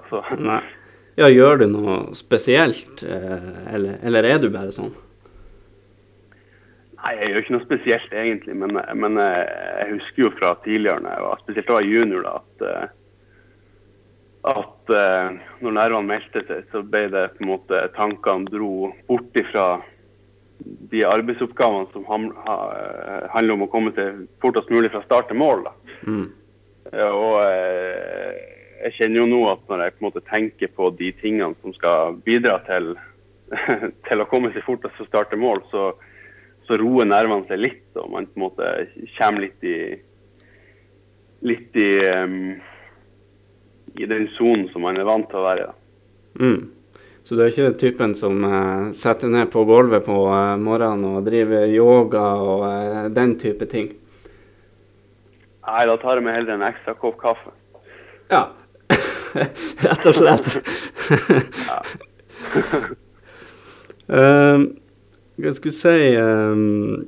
Ja, 1.21 1.29
gjør 1.29 1.61
du 1.61 1.67
noe 1.69 1.97
spesielt, 2.17 3.03
eh, 3.05 3.49
eller, 3.75 3.99
eller, 4.01 4.25
er 4.25 4.39
du 4.41 4.49
bare 4.53 4.73
sånn? 4.73 4.95
Nei, 7.03 7.13
jeg 7.19 7.29
gjør 7.29 7.43
ikke 7.43 7.55
noe 7.57 7.67
spesielt 7.67 8.15
egentlig, 8.17 8.57
men, 8.63 8.79
men 8.97 9.21
eh, 9.21 9.43
jeg 9.83 9.99
husker 9.99 10.25
jo 10.25 10.31
fra 10.39 10.55
tidligere, 10.65 11.17
var, 11.27 11.43
spesielt 11.43 11.69
da 11.69 11.75
jeg 11.75 11.77
var 11.77 11.91
junior, 11.91 12.25
da, 12.25 12.35
at, 12.41 12.65
eh, 12.71 12.99
at 14.53 14.93
når 15.63 15.75
nervene 15.77 16.09
meldte 16.09 16.41
seg, 16.49 16.65
så 16.73 16.81
ble 16.83 17.05
det 17.13 17.29
på 17.37 17.45
en 17.45 17.51
måte 17.53 17.83
tankene 17.95 18.49
dro 18.51 18.89
bort 19.07 19.39
ifra 19.39 19.67
de 20.91 21.05
arbeidsoppgavene 21.07 21.87
som 21.93 22.09
handler 22.09 23.53
om 23.55 23.63
å 23.67 23.71
komme 23.71 23.93
seg 23.95 24.25
fortest 24.43 24.73
mulig 24.75 24.91
fra 24.91 25.05
start 25.05 25.31
til 25.31 25.39
mål. 25.39 25.69
Mm. 26.09 26.27
Og 27.07 27.37
jeg 28.83 28.95
kjenner 28.97 29.23
jo 29.23 29.29
nå 29.31 29.41
at 29.53 29.63
når 29.71 29.85
jeg 29.85 29.95
på 29.95 30.03
en 30.03 30.09
måte 30.09 30.25
tenker 30.27 30.73
på 30.75 30.91
de 30.99 31.11
tingene 31.21 31.55
som 31.63 31.75
skal 31.77 32.17
bidra 32.27 32.59
til, 32.67 32.95
til 34.09 34.23
å 34.23 34.29
komme 34.31 34.51
seg 34.55 34.67
fortest 34.67 34.99
og 35.03 35.11
starte 35.11 35.39
mål, 35.39 35.63
så, 35.71 35.93
så, 36.67 36.79
roer 36.81 37.07
nervene 37.09 37.47
seg 37.51 37.63
litt, 37.63 37.87
og 38.01 38.11
man 38.15 38.27
på 38.27 38.41
en 38.41 38.47
måte 38.49 38.73
kommer 39.19 39.47
litt 39.47 39.69
i 39.69 39.79
litt 41.43 41.75
i, 41.75 41.89
um, 42.07 42.53
i 43.99 44.07
den 44.07 44.29
sonen 44.37 44.69
som 44.71 44.85
man 44.87 44.99
er 44.99 45.09
vant 45.09 45.27
til 45.31 45.41
å 45.41 45.47
være 45.47 45.65
i. 45.65 45.73
Mm. 46.39 46.61
Så 47.27 47.35
du 47.35 47.43
er 47.43 47.51
ikke 47.51 47.79
typen 47.79 48.15
som 48.19 48.45
uh, 48.47 48.93
setter 48.99 49.31
ned 49.31 49.51
på 49.51 49.65
gulvet 49.67 50.07
på 50.07 50.21
uh, 50.31 50.55
morgenen 50.59 51.19
og 51.19 51.27
driver 51.27 51.67
yoga 51.71 52.23
og 52.39 52.63
uh, 52.63 53.11
den 53.15 53.35
type 53.43 53.67
ting? 53.71 53.91
Nei, 55.67 55.83
da 55.87 55.99
tar 55.99 56.19
jeg 56.19 56.27
meg 56.27 56.39
heller 56.39 56.57
en 56.57 56.67
ekstra 56.67 56.95
kopp 56.99 57.19
kaffe. 57.23 57.55
Ja, 58.31 58.49
rett 59.87 60.07
og 60.11 60.19
slett. 60.19 60.49
uh, 64.13 64.69
jeg 65.43 65.57
skulle 65.59 65.77
si 65.77 65.99
um, 66.21 67.03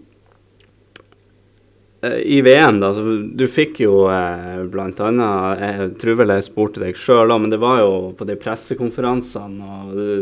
i 2.25 2.41
VM, 2.43 2.81
da, 2.81 2.91
så 2.95 3.03
du 3.33 3.45
fikk 3.49 3.81
jo 3.85 4.05
eh, 4.13 4.65
bl.a. 4.69 5.11
Jeg 5.57 5.87
tror 6.01 6.19
vel 6.21 6.35
jeg 6.35 6.47
spurte 6.47 6.83
deg 6.83 6.99
sjøl 7.01 7.33
òg, 7.33 7.45
men 7.45 7.55
det 7.55 7.61
var 7.63 7.81
jo 7.81 7.95
på 8.19 8.27
de 8.29 8.37
pressekonferansene 8.41 9.71
og 9.79 9.95
det, 9.97 10.19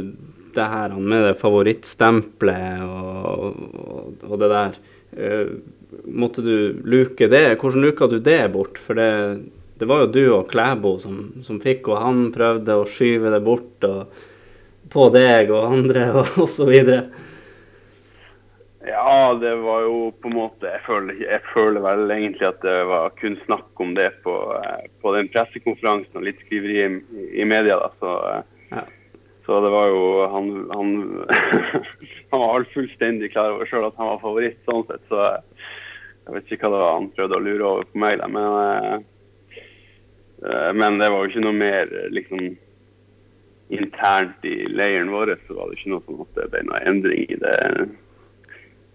det 0.54 0.68
her 0.74 0.94
med 1.00 1.26
det 1.26 1.32
favorittstempelet 1.40 2.84
og, 2.86 3.64
og, 3.82 4.28
og, 4.28 4.36
det 4.42 4.52
der. 4.52 4.78
Uh, 5.12 5.48
måtte 6.06 6.44
du 6.44 6.54
luke 6.88 7.26
det? 7.28 7.44
Hvordan 7.60 7.84
luka 7.84 8.08
du 8.08 8.18
det 8.22 8.40
bort? 8.54 8.78
For 8.80 8.98
det, 8.98 9.10
det 9.82 9.88
var 9.90 10.04
jo 10.04 10.12
du 10.14 10.22
og 10.30 10.50
Klæbo 10.52 10.92
som, 11.02 11.16
som 11.42 11.56
fikk, 11.58 11.88
og 11.90 11.98
han 11.98 12.18
prøvde 12.30 12.76
å 12.78 12.84
skyve 12.86 13.32
det 13.34 13.40
bort 13.42 13.82
og 13.88 14.12
på 14.92 15.08
deg 15.10 15.50
og 15.50 15.72
andre 15.74 16.04
og, 16.20 16.30
osv. 16.44 16.70
Ja, 18.86 19.16
det 19.42 19.56
var 19.64 19.82
jo 19.82 19.96
på 20.22 20.30
en 20.30 20.36
måte 20.36 20.70
Jeg 20.70 20.84
føler, 20.86 21.18
jeg 21.22 21.42
føler 21.50 21.82
vel 21.82 22.14
egentlig 22.14 22.46
at 22.46 22.62
det 22.62 22.78
var 22.92 23.10
kun 23.18 23.34
snakk 23.42 23.82
om 23.82 23.90
det 23.98 24.08
på, 24.22 24.38
eh, 24.60 24.86
på 25.02 25.16
den 25.18 25.30
pressekonferansen 25.34 26.18
og 26.18 26.26
litt 26.30 26.38
skriveri 26.46 26.78
i, 26.86 26.88
i 27.42 27.50
media. 27.56 27.82
da, 27.82 27.90
så... 27.98 28.16
Eh, 28.30 28.42
ja. 28.78 28.86
Så 29.42 29.58
det 29.64 29.72
var 29.74 29.88
jo 29.90 30.02
Han, 30.30 30.50
han, 30.70 30.90
han 32.30 32.42
var 32.46 32.70
fullstendig 32.70 33.32
klar 33.34 33.56
over 33.56 33.66
sjøl 33.66 33.88
at 33.88 33.98
han 33.98 34.12
var 34.12 34.22
favoritt, 34.22 34.62
sånn 34.70 34.86
sett. 34.86 35.02
Så 35.10 35.24
jeg 35.26 36.36
vet 36.36 36.54
ikke 36.54 36.70
hva 36.70 36.76
det 36.76 36.84
var 36.84 37.00
han 37.00 37.14
prøvde 37.16 37.40
å 37.40 37.42
lure 37.50 37.66
over 37.72 37.88
på 37.90 38.04
meg. 38.04 38.20
Da. 38.22 38.30
Men, 38.30 39.08
men 40.42 40.96
det 40.98 41.06
var 41.12 41.22
jo 41.22 41.30
ikke 41.30 41.44
noe 41.44 41.54
mer 41.54 41.90
liksom 42.10 42.56
internt 43.72 44.46
i 44.48 44.56
leiren 44.68 45.12
vår. 45.14 45.36
Så 45.46 45.54
var 45.56 45.70
det 45.70 45.78
ikke 45.78 45.92
noe 45.94 46.04
som 46.06 46.24
at 46.24 46.40
ble 46.50 46.64
noe 46.66 46.80
endring 46.88 47.28
i 47.30 47.38
det 47.40 47.58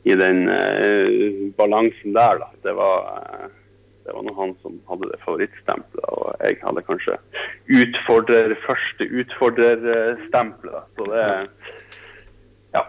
i 0.08 0.16
den 0.16 0.46
uh, 0.48 1.54
balansen 1.58 2.14
der, 2.16 2.40
da. 2.40 2.48
Det 2.64 2.74
var, 2.78 3.50
det 4.06 4.14
var 4.16 4.30
han 4.38 4.54
som 4.62 4.78
hadde 4.88 5.10
det 5.12 5.20
favorittstempelet, 5.26 6.06
og 6.16 6.38
jeg 6.46 6.60
hadde 6.62 6.86
kanskje 6.88 7.18
utfordrer, 7.82 8.56
første 8.68 9.10
utfordrerstempelet. 9.24 10.96
Så 10.96 11.12
det 11.12 11.28
Ja. 12.76 12.84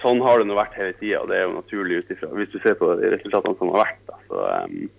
Sånn 0.00 0.22
har 0.24 0.40
det 0.40 0.48
nå 0.48 0.54
vært 0.56 0.74
hele 0.74 0.94
tida, 0.98 1.20
og 1.20 1.28
det 1.30 1.36
er 1.38 1.42
jo 1.44 1.58
naturlig 1.58 1.98
ut 2.00 2.10
ifra 2.10 2.30
Hvis 2.32 2.48
du 2.50 2.58
ser 2.62 2.74
på 2.80 2.88
de 2.98 3.10
resultatene 3.12 3.58
som 3.58 3.70
har 3.70 3.84
vært, 3.84 4.00
da. 4.08 4.16
Så 4.28 4.44
um. 4.64 4.90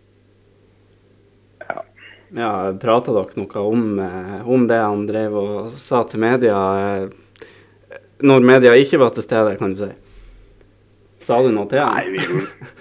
Ja, 2.34 2.74
Prata 2.82 3.14
dere 3.14 3.38
noe 3.38 3.62
om, 3.62 4.00
eh, 4.02 4.48
om, 4.50 4.66
det 4.68 4.80
han 4.82 5.06
drev 5.06 5.36
og 5.38 5.76
sa 5.78 6.02
til 6.10 6.24
media 6.24 6.58
når 8.24 8.46
media 8.48 8.72
ikke 8.80 9.00
var 9.02 9.12
til 9.14 9.26
stede, 9.26 9.58
kan 9.60 9.74
du 9.76 9.84
si? 9.84 9.92
Sa 11.28 11.42
du 11.44 11.52
noe 11.54 11.68
til 11.72 11.82
ham? 11.84 11.94
Nei, 11.98 12.14
vi 12.14 12.24
gjorde, 12.24 12.72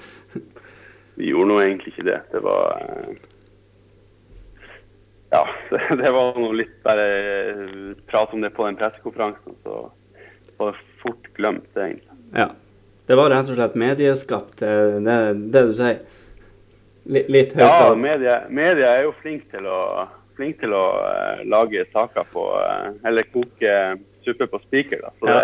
vi 1.19 1.31
gjorde 1.33 1.51
nå 1.51 1.59
egentlig 1.65 1.93
ikke 1.93 2.07
det. 2.09 2.19
Det 2.33 2.43
var 2.45 2.79
eh, 2.79 3.21
Ja, 5.33 5.43
det 6.03 6.15
var 6.15 6.39
noe 6.39 6.57
litt 6.61 6.79
bare 6.87 7.09
prat 8.11 8.35
om 8.37 8.45
det 8.45 8.53
på 8.55 8.69
den 8.69 8.79
pressekonferansen, 8.81 9.59
så 9.65 9.85
var 10.61 10.73
det 10.73 11.01
fort 11.03 11.31
glemt, 11.39 11.69
det, 11.75 11.89
egentlig. 11.89 12.19
Ja. 12.37 12.53
Det 13.11 13.17
var 13.19 13.33
rett 13.33 13.49
og 13.51 13.57
slett 13.59 13.75
medieskapt, 13.77 14.61
det, 14.63 15.15
det 15.53 15.63
du 15.67 15.73
sier? 15.75 16.05
Litt, 17.05 17.29
litt 17.29 17.55
høyt? 17.57 17.65
Ja, 17.67 17.95
media, 17.99 18.41
media, 18.49 18.93
er 18.97 19.07
jo 19.09 19.15
flink 19.23 19.49
til 19.51 19.67
å, 19.67 20.07
flink 20.39 20.61
til 20.63 20.75
å 20.77 20.85
uh, 21.03 21.43
lage 21.51 21.85
saker 21.91 22.29
på 22.31 22.47
uh, 22.55 22.93
Eller 23.09 23.27
koke 23.33 23.73
suppe 24.23 24.47
på 24.47 24.61
spiker, 24.63 25.03
da. 25.03 25.11
Så 25.19 25.27
ja. 25.27 25.43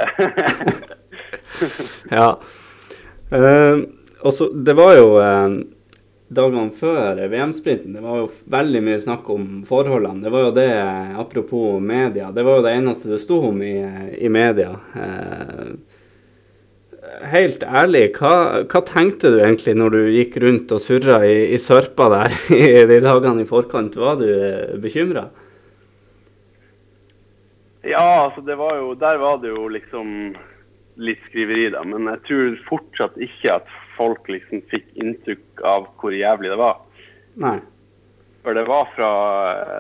ja. 2.19 2.29
Uh, 3.33 3.89
også, 4.21 4.53
det 4.55 4.75
var 4.79 4.95
jo 4.99 5.11
uh, 5.19 5.59
dagene 6.29 6.71
før 6.77 7.21
VM-sprinten, 7.31 7.97
det 7.97 8.05
var 8.05 8.23
jo 8.23 8.31
veldig 8.53 8.83
mye 8.85 9.01
snakk 9.03 9.29
om 9.33 9.47
forholdene. 9.69 10.23
Det 10.25 10.33
var 10.33 10.47
jo 10.47 10.55
det, 10.57 10.71
apropos 11.21 11.81
media, 11.83 12.31
det 12.35 12.45
var 12.47 12.61
jo 12.61 12.67
det 12.67 12.75
eneste 12.79 13.13
det 13.13 13.21
sto 13.23 13.41
om 13.51 13.63
i, 13.65 13.77
i 14.19 14.31
media. 14.33 14.75
Uh, 14.95 15.75
helt 17.33 17.65
ærlig, 17.65 18.05
hva, 18.19 18.65
hva, 18.69 18.83
tenkte 18.87 19.33
du 19.35 19.41
egentlig 19.41 19.75
når 19.79 19.95
du 19.95 20.01
gikk 20.15 20.39
rundt 20.45 20.73
og 20.75 20.83
surra 20.83 21.21
i, 21.27 21.51
i 21.55 21.59
sørpa 21.61 22.09
der 22.13 22.37
i 22.57 22.87
de 22.91 23.01
dagene 23.05 23.45
i 23.45 23.49
forkant? 23.49 23.97
Var 23.99 24.21
du 24.21 24.29
bekymra? 24.83 25.29
Ja, 27.89 28.27
altså 28.27 28.43
det 28.45 28.59
var 28.59 28.77
jo 28.77 28.95
Der 28.99 29.17
var 29.23 29.39
det 29.41 29.53
jo 29.55 29.69
liksom 29.71 30.35
litt 30.99 31.21
skriveri, 31.29 31.69
da. 31.71 31.85
Men 31.87 32.11
jeg 32.11 32.25
tror 32.27 32.57
fortsatt 32.67 33.19
ikke 33.23 33.61
at 33.61 33.75
folk 33.97 34.27
liksom 34.31 34.65
fikk 34.71 34.89
inntrykk 34.99 35.63
av 35.67 35.87
hvor 36.01 36.15
jævlig 36.15 36.51
det 36.51 36.59
var. 36.59 36.81
Nei. 37.39 37.59
For 38.43 38.57
det 38.57 38.65
var 38.67 38.89
fra 38.97 39.13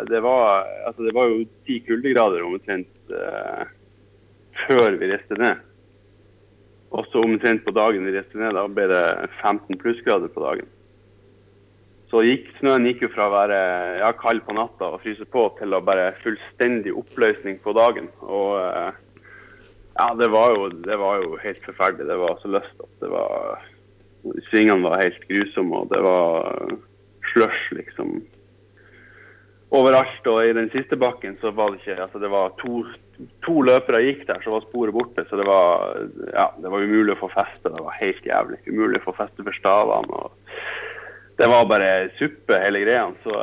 Det 0.06 0.20
var, 0.22 0.66
altså 0.86 1.06
det 1.06 1.14
var 1.16 1.30
jo 1.30 1.42
ti 1.66 1.80
kuldegrader 1.86 2.46
omtrent 2.46 3.10
uh, 3.10 3.66
før 4.66 4.98
vi 5.00 5.10
reiste 5.10 5.38
ned. 5.40 5.64
Og 6.96 7.06
så 7.12 7.20
omtrent 7.20 7.64
på 7.66 7.74
dagen 7.76 8.06
vi 8.06 8.14
reiste 8.14 8.40
ned, 8.40 8.56
da 8.56 8.64
ble 8.72 8.86
det 8.88 9.04
15 9.42 9.76
plussgrader 9.80 10.30
på 10.32 10.44
dagen. 10.44 10.68
Så 12.08 12.22
gikk, 12.24 12.46
snøen 12.56 12.86
gikk 12.88 13.02
jo 13.04 13.10
fra 13.12 13.26
å 13.28 13.34
være 13.34 13.58
ja, 14.00 14.12
kald 14.16 14.40
på 14.46 14.54
natta 14.56 14.94
og 14.94 15.02
fryse 15.02 15.26
på, 15.28 15.42
til 15.58 15.76
å 15.76 15.82
bare 15.84 16.14
fullstendig 16.22 16.94
oppløsning 16.96 17.58
på 17.64 17.74
dagen. 17.76 18.08
Og 18.24 18.54
uh, 18.56 18.96
ja, 19.98 20.06
det 20.16 20.30
var, 20.32 20.54
jo, 20.56 20.70
det 20.86 20.96
var 20.96 21.20
jo 21.20 21.36
helt 21.42 21.60
forferdelig. 21.66 22.08
Det 22.08 22.16
var 22.22 22.40
så 22.40 22.52
løst 22.54 22.86
at 22.86 23.04
det 23.04 23.12
var 23.12 23.66
Svingene 24.48 24.82
var 24.82 24.98
helt 24.98 25.20
grusomme, 25.28 25.78
og 25.78 25.92
det 25.92 26.00
var 26.02 26.72
slush, 27.30 27.68
liksom. 27.76 28.16
Overalt. 29.70 30.26
Og 30.26 30.40
i 30.42 30.56
den 30.56 30.68
siste 30.72 30.98
bakken 30.98 31.36
så 31.42 31.52
var 31.54 31.70
det 31.70 31.80
ikke 31.80 32.02
Altså, 32.02 32.18
det 32.18 32.30
var 32.32 32.56
to, 32.58 32.82
to 33.46 33.62
løpere 33.66 34.02
gikk 34.04 34.26
der, 34.28 34.42
så 34.44 34.52
var 34.54 34.66
sporet 34.66 34.94
borte. 34.94 35.24
Så 35.28 35.38
det 35.40 35.46
var 35.48 35.96
ja, 36.32 36.50
det 36.58 36.72
var 36.72 36.84
umulig 36.84 37.16
å 37.16 37.22
få 37.22 37.30
feste. 37.32 37.72
Det 37.72 37.86
var 37.86 37.98
helt 38.00 38.26
jævlig. 38.26 38.60
Umulig 38.68 39.02
å 39.02 39.08
få 39.08 39.16
feste 39.18 39.46
for 39.46 39.58
stavene. 39.58 40.22
og 40.22 41.38
Det 41.38 41.48
var 41.50 41.70
bare 41.70 41.90
suppe, 42.18 42.60
hele 42.62 42.84
greia. 42.86 43.08
Så 43.24 43.42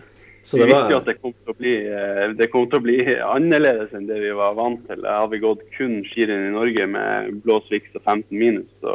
Så 0.42 0.56
det 0.56 0.66
vi 0.66 0.72
visste 0.72 0.94
jo 0.94 0.98
at 0.98 1.08
det 1.08 1.16
kom, 1.20 1.34
bli, 1.58 1.72
eh, 1.84 2.30
det 2.36 2.48
kom, 2.52 2.64
til 2.70 2.80
å 2.80 2.84
bli, 2.84 2.96
annerledes 3.20 3.92
enn 3.96 4.06
det 4.08 4.20
vi 4.22 4.30
var 4.36 4.56
vant 4.56 4.80
til. 4.88 5.02
Jeg 5.04 5.24
hadde 5.24 5.40
gått 5.42 5.66
kun 5.76 5.98
skirenn 6.08 6.46
i 6.48 6.54
Norge 6.54 6.86
med 6.88 7.42
blå 7.44 7.58
sviks 7.66 7.92
og 7.98 8.06
15 8.06 8.24
minus. 8.32 8.70
Så 8.80 8.94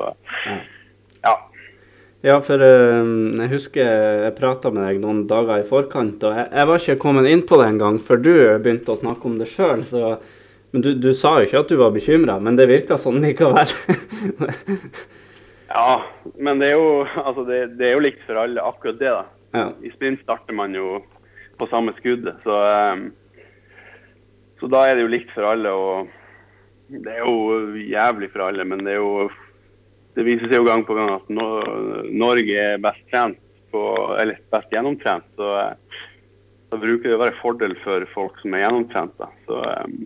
ja. 1.22 1.36
Ja, 2.26 2.40
for 2.42 2.58
uh, 2.58 3.06
jeg 3.38 3.52
husker 3.52 3.86
jeg 4.26 4.34
prata 4.40 4.72
med 4.74 4.88
deg 4.88 5.04
noen 5.04 5.26
dager 5.30 5.62
i 5.62 5.68
forkant, 5.68 6.24
og 6.26 6.34
jeg, 6.34 6.48
jeg 6.58 6.70
var 6.72 6.82
ikke 6.82 7.02
kommet 7.04 7.30
inn 7.30 7.44
på 7.46 7.60
det 7.62 7.68
engang 7.76 8.00
før 8.02 8.22
du 8.24 8.32
begynte 8.64 8.96
å 8.96 8.98
snakke 8.98 9.30
om 9.30 9.36
det 9.38 9.50
sjøl. 9.52 9.84
Men 10.74 10.84
du, 10.84 10.90
du, 10.98 11.12
sa 11.14 11.36
jo 11.38 11.46
ikke 11.46 11.62
at 11.62 11.70
du 11.70 11.78
var 11.80 11.94
bekymra, 11.94 12.40
men 12.42 12.58
det 12.58 12.66
virka 12.72 12.98
sånn 13.00 13.22
likevel. 13.24 13.70
ja, 15.78 15.92
men 16.36 16.64
det 16.64 16.74
er, 16.74 16.82
jo, 16.82 17.06
altså 17.22 17.46
det, 17.48 17.60
det 17.78 17.92
er 17.92 17.96
jo 17.96 18.02
likt 18.08 18.26
for 18.26 18.42
alle, 18.42 18.64
akkurat 18.74 18.98
det. 19.00 19.14
da. 19.14 19.22
Ja. 19.56 19.70
I 19.86 19.94
sprint 19.94 20.26
starter 20.26 20.58
man 20.58 20.76
jo 20.76 20.98
på 21.62 21.70
samme 21.72 21.94
skuddet. 22.02 22.42
Så, 22.44 22.58
um, 22.92 23.06
så, 24.60 24.68
da 24.74 24.88
er 24.90 24.98
det 24.98 25.06
jo 25.06 25.14
likt 25.14 25.32
for 25.38 25.48
alle. 25.54 25.72
og 25.72 26.10
Det 26.90 27.14
er 27.14 27.22
jo 27.24 27.86
jævlig 27.86 28.34
for 28.34 28.50
alle, 28.50 28.66
men 28.68 28.84
det 28.84 28.98
er 28.98 29.04
jo 29.04 29.30
det 30.16 30.24
viser 30.24 30.48
seg 30.48 30.62
jo 30.62 30.68
gang 30.68 30.86
på 30.88 30.96
gang 30.96 31.12
at 31.18 31.32
Norge 31.32 32.60
er 32.62 32.82
best 32.84 33.04
trent 33.12 33.40
på, 33.72 33.82
eller 34.22 34.40
best 34.54 34.72
gjennomtrent. 34.72 35.28
Så 35.36 35.50
da 36.72 36.80
bruker 36.80 37.10
det 37.10 37.18
å 37.18 37.24
være 37.24 37.40
fordel 37.42 37.76
for 37.84 38.06
folk 38.14 38.40
som 38.42 38.56
er 38.56 38.66
gjennomtrent. 38.66 39.16
Da. 39.20 39.30
Så 39.48 39.60
um, 39.60 39.98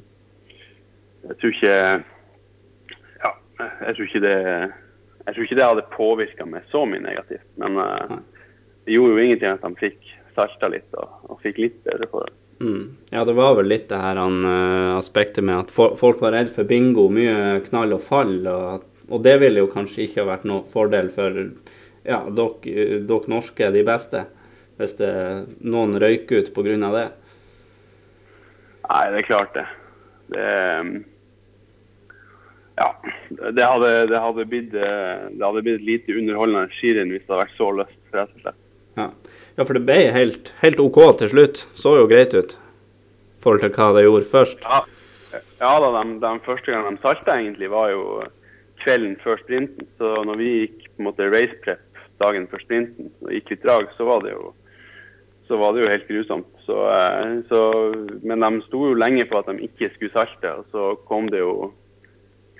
jeg 1.29 1.37
tror 1.41 1.55
ikke 1.55 1.77
ja, 3.19 3.31
jeg 3.59 3.95
tror 3.95 4.05
ikke 4.07 4.25
det 4.25 4.37
jeg 4.39 5.35
tror 5.35 5.45
ikke 5.45 5.57
det 5.59 5.65
hadde 5.67 5.89
påvirka 5.93 6.45
meg 6.49 6.69
så 6.73 6.85
mye 6.89 7.03
negativt. 7.03 7.45
Men 7.61 7.77
uh, 7.77 8.19
det 8.87 8.95
gjorde 8.95 9.15
jo 9.15 9.25
ingenting 9.27 9.51
at 9.53 9.65
han 9.65 9.77
fikk 9.77 9.99
salta 10.33 10.69
litt 10.71 10.89
og, 10.97 11.09
og, 11.29 11.41
fikk 11.43 11.59
litt 11.61 11.81
bedre 11.85 12.07
forhold. 12.09 12.37
Mm. 12.59 12.85
Ja, 13.13 13.23
det 13.27 13.35
var 13.37 13.53
vel 13.59 13.69
litt 13.71 13.87
det 13.91 13.99
her 14.01 14.17
han, 14.19 14.39
uh, 14.41 14.97
aspektet 14.97 15.45
med 15.45 15.67
at 15.67 15.73
folk 15.73 16.23
var 16.23 16.33
redd 16.35 16.49
for 16.55 16.67
bingo, 16.67 17.07
mye 17.13 17.59
knall 17.67 17.93
og 17.99 18.01
fall. 18.07 18.39
Og, 18.49 18.87
og, 19.09 19.21
det 19.25 19.35
ville 19.41 19.63
jo 19.63 19.71
kanskje 19.71 20.05
ikke 20.05 20.23
ha 20.23 20.29
vært 20.31 20.47
noen 20.49 20.67
fordel 20.73 21.11
for 21.15 21.37
ja, 22.07 22.21
dere, 22.23 23.01
dere 23.09 23.31
norske, 23.31 23.71
de 23.75 23.85
beste, 23.87 24.25
hvis 24.79 24.95
det, 24.99 25.13
noen 25.59 25.97
røyker 25.99 26.43
ut 26.43 26.53
pga. 26.55 26.91
det. 26.95 27.07
Nei, 28.89 29.05
det 29.13 29.21
er 29.21 29.27
klart 29.27 29.55
det. 29.57 29.67
Det 30.33 30.49
ja, 32.79 32.93
det 33.27 33.65
hadde, 33.65 33.89
det 34.07 34.19
hadde, 34.23 34.45
blitt, 34.47 34.71
det 34.71 35.43
hadde 35.43 35.63
blitt 35.65 35.83
lite 35.83 36.15
underholdende 36.15 36.69
skirenn 36.77 37.11
hvis 37.11 37.25
det 37.25 37.33
hadde 37.33 37.41
vært 37.41 37.57
så 37.57 37.67
løst, 37.75 37.97
rett 38.15 38.31
og 38.37 38.45
slett. 38.45 38.59
Ja. 38.95 39.07
Ja, 39.59 39.65
for 39.65 39.75
det 39.75 39.83
ble 39.83 39.97
helt, 40.15 40.53
helt, 40.61 40.79
OK 40.79 40.99
til 41.19 41.31
slutt. 41.33 41.65
Så 41.75 41.97
jo 41.97 42.07
greit 42.07 42.31
ut 42.31 42.53
i 42.55 43.43
forhold 43.43 43.65
til 43.65 43.73
hva 43.75 43.89
det 43.97 44.05
gjorde 44.05 44.29
først. 44.31 44.63
Ja, 44.63 44.79
ja 45.59 45.71
da, 45.83 45.89
de, 45.97 46.13
de 46.23 46.31
første 46.45 46.71
gangene 46.71 46.95
de 46.95 47.03
salta 47.03 47.35
egentlig 47.35 47.67
var 47.73 47.91
jo 47.91 48.03
kvelden 48.83 49.17
før 49.23 49.41
sprinten. 49.43 49.87
Så 49.99 50.13
når 50.27 50.39
vi 50.39 50.49
gikk 50.53 50.87
på 50.87 51.03
en 51.03 51.09
måte 51.09 51.29
race 51.33 51.59
prep 51.65 51.85
dagen 52.19 52.47
før 52.51 52.63
sprinten 52.65 53.11
og 53.23 53.33
gikk 53.35 53.53
litt 53.53 53.65
drag, 53.65 53.91
så 53.95 54.07
var 54.07 54.23
det 54.25 54.33
jo, 54.33 54.53
så 55.47 55.59
var 55.59 55.73
det 55.73 55.83
jo 55.83 55.91
helt 55.91 56.09
grusomt. 56.09 56.49
Så, 56.65 56.79
eh, 56.93 57.35
så, 57.49 57.61
men 58.27 58.43
de 58.43 58.63
sto 58.67 58.89
jo 58.89 58.97
lenge 58.99 59.25
på 59.29 59.39
at 59.39 59.49
de 59.49 59.69
ikke 59.69 59.91
skulle 59.95 60.15
salte, 60.15 60.51
og 60.61 60.73
så 60.73 60.89
kom 61.09 61.29
det 61.31 61.41
jo 61.41 61.71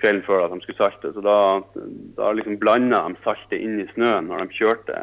kvelden 0.00 0.24
før 0.26 0.46
at 0.46 0.54
de 0.54 0.64
skulle 0.64 0.80
salte. 0.80 1.12
Så 1.14 1.24
da, 1.24 1.38
da 2.16 2.32
liksom 2.36 2.58
blanda 2.60 3.04
de 3.08 3.20
saltet 3.24 3.60
inn 3.60 3.82
i 3.82 3.88
snøen 3.92 4.30
når 4.30 4.46
de 4.46 4.58
kjørte 4.60 5.02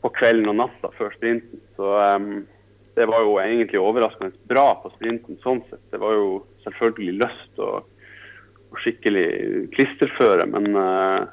på 0.00 0.12
kvelden 0.16 0.48
og 0.52 0.58
natta 0.62 0.90
før 0.96 1.12
sprinten. 1.16 1.60
Så 1.76 1.92
um, 2.16 2.46
det 2.96 3.06
var 3.08 3.24
jo 3.24 3.36
egentlig 3.42 3.80
overraskende 3.80 4.32
bra 4.50 4.72
på 4.82 4.92
sprinten 4.96 5.38
sånn 5.44 5.62
sett. 5.68 5.82
Det 5.92 6.00
var 6.00 6.16
jo 6.16 6.40
selvfølgelig 6.64 7.18
lyst 7.20 7.60
og, 7.62 7.84
skikkelig 8.78 9.26
klisterføre, 9.74 10.46
men, 10.50 10.76
uh, 10.76 11.26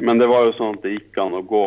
men 0.00 0.20
det 0.20 0.28
var 0.30 0.46
jo 0.46 0.54
sånn 0.58 0.78
at 0.78 0.86
det 0.86 0.94
gikk 0.96 1.20
an 1.22 1.36
å 1.38 1.44
gå 1.46 1.66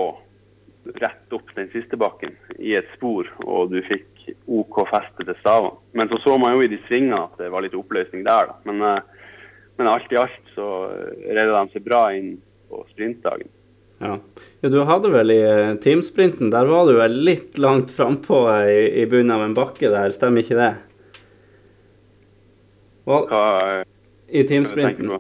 rett 1.02 1.36
opp 1.36 1.52
den 1.56 1.70
siste 1.74 2.00
bakken 2.00 2.34
i 2.58 2.74
et 2.80 2.88
spor, 2.96 3.28
og 3.44 3.74
du 3.74 3.82
fikk 3.86 4.08
OK 4.48 4.82
feste 4.90 5.24
til 5.24 5.38
stavene. 5.42 5.76
Men 5.98 6.10
så 6.12 6.20
så 6.24 6.38
man 6.40 6.56
jo 6.56 6.64
i 6.64 6.72
de 6.72 6.80
svingene 6.88 7.26
at 7.26 7.38
det 7.40 7.52
var 7.52 7.64
litt 7.64 7.76
oppløsning 7.78 8.26
der, 8.28 8.52
da. 8.52 8.58
Men, 8.68 8.84
uh, 8.84 9.46
men 9.78 9.92
alt 9.92 10.12
i 10.12 10.20
alt 10.20 10.54
så 10.56 10.68
redda 11.22 11.60
de 11.60 11.76
seg 11.76 11.86
bra 11.86 12.08
inn 12.16 12.36
på 12.68 12.82
sprintdagen. 12.92 13.52
Ja. 14.00 14.20
ja. 14.62 14.70
Du 14.70 14.80
hadde 14.86 15.10
vel 15.14 15.34
i 15.34 15.40
eh, 15.42 15.76
teamsprinten, 15.82 16.52
der 16.54 16.70
var 16.70 16.86
du 16.86 16.98
vel 17.00 17.16
litt 17.26 17.58
langt 17.62 17.94
frampå 17.94 18.44
i, 18.70 19.02
i 19.02 19.06
bunnen 19.10 19.34
av 19.34 19.46
en 19.46 19.56
bakke 19.58 19.90
der, 19.94 20.14
stemmer 20.14 20.46
ikke 20.46 20.60
det? 20.60 20.74
Hva, 23.08 23.22
I 24.28 24.44
teamsprinten. 24.48 25.12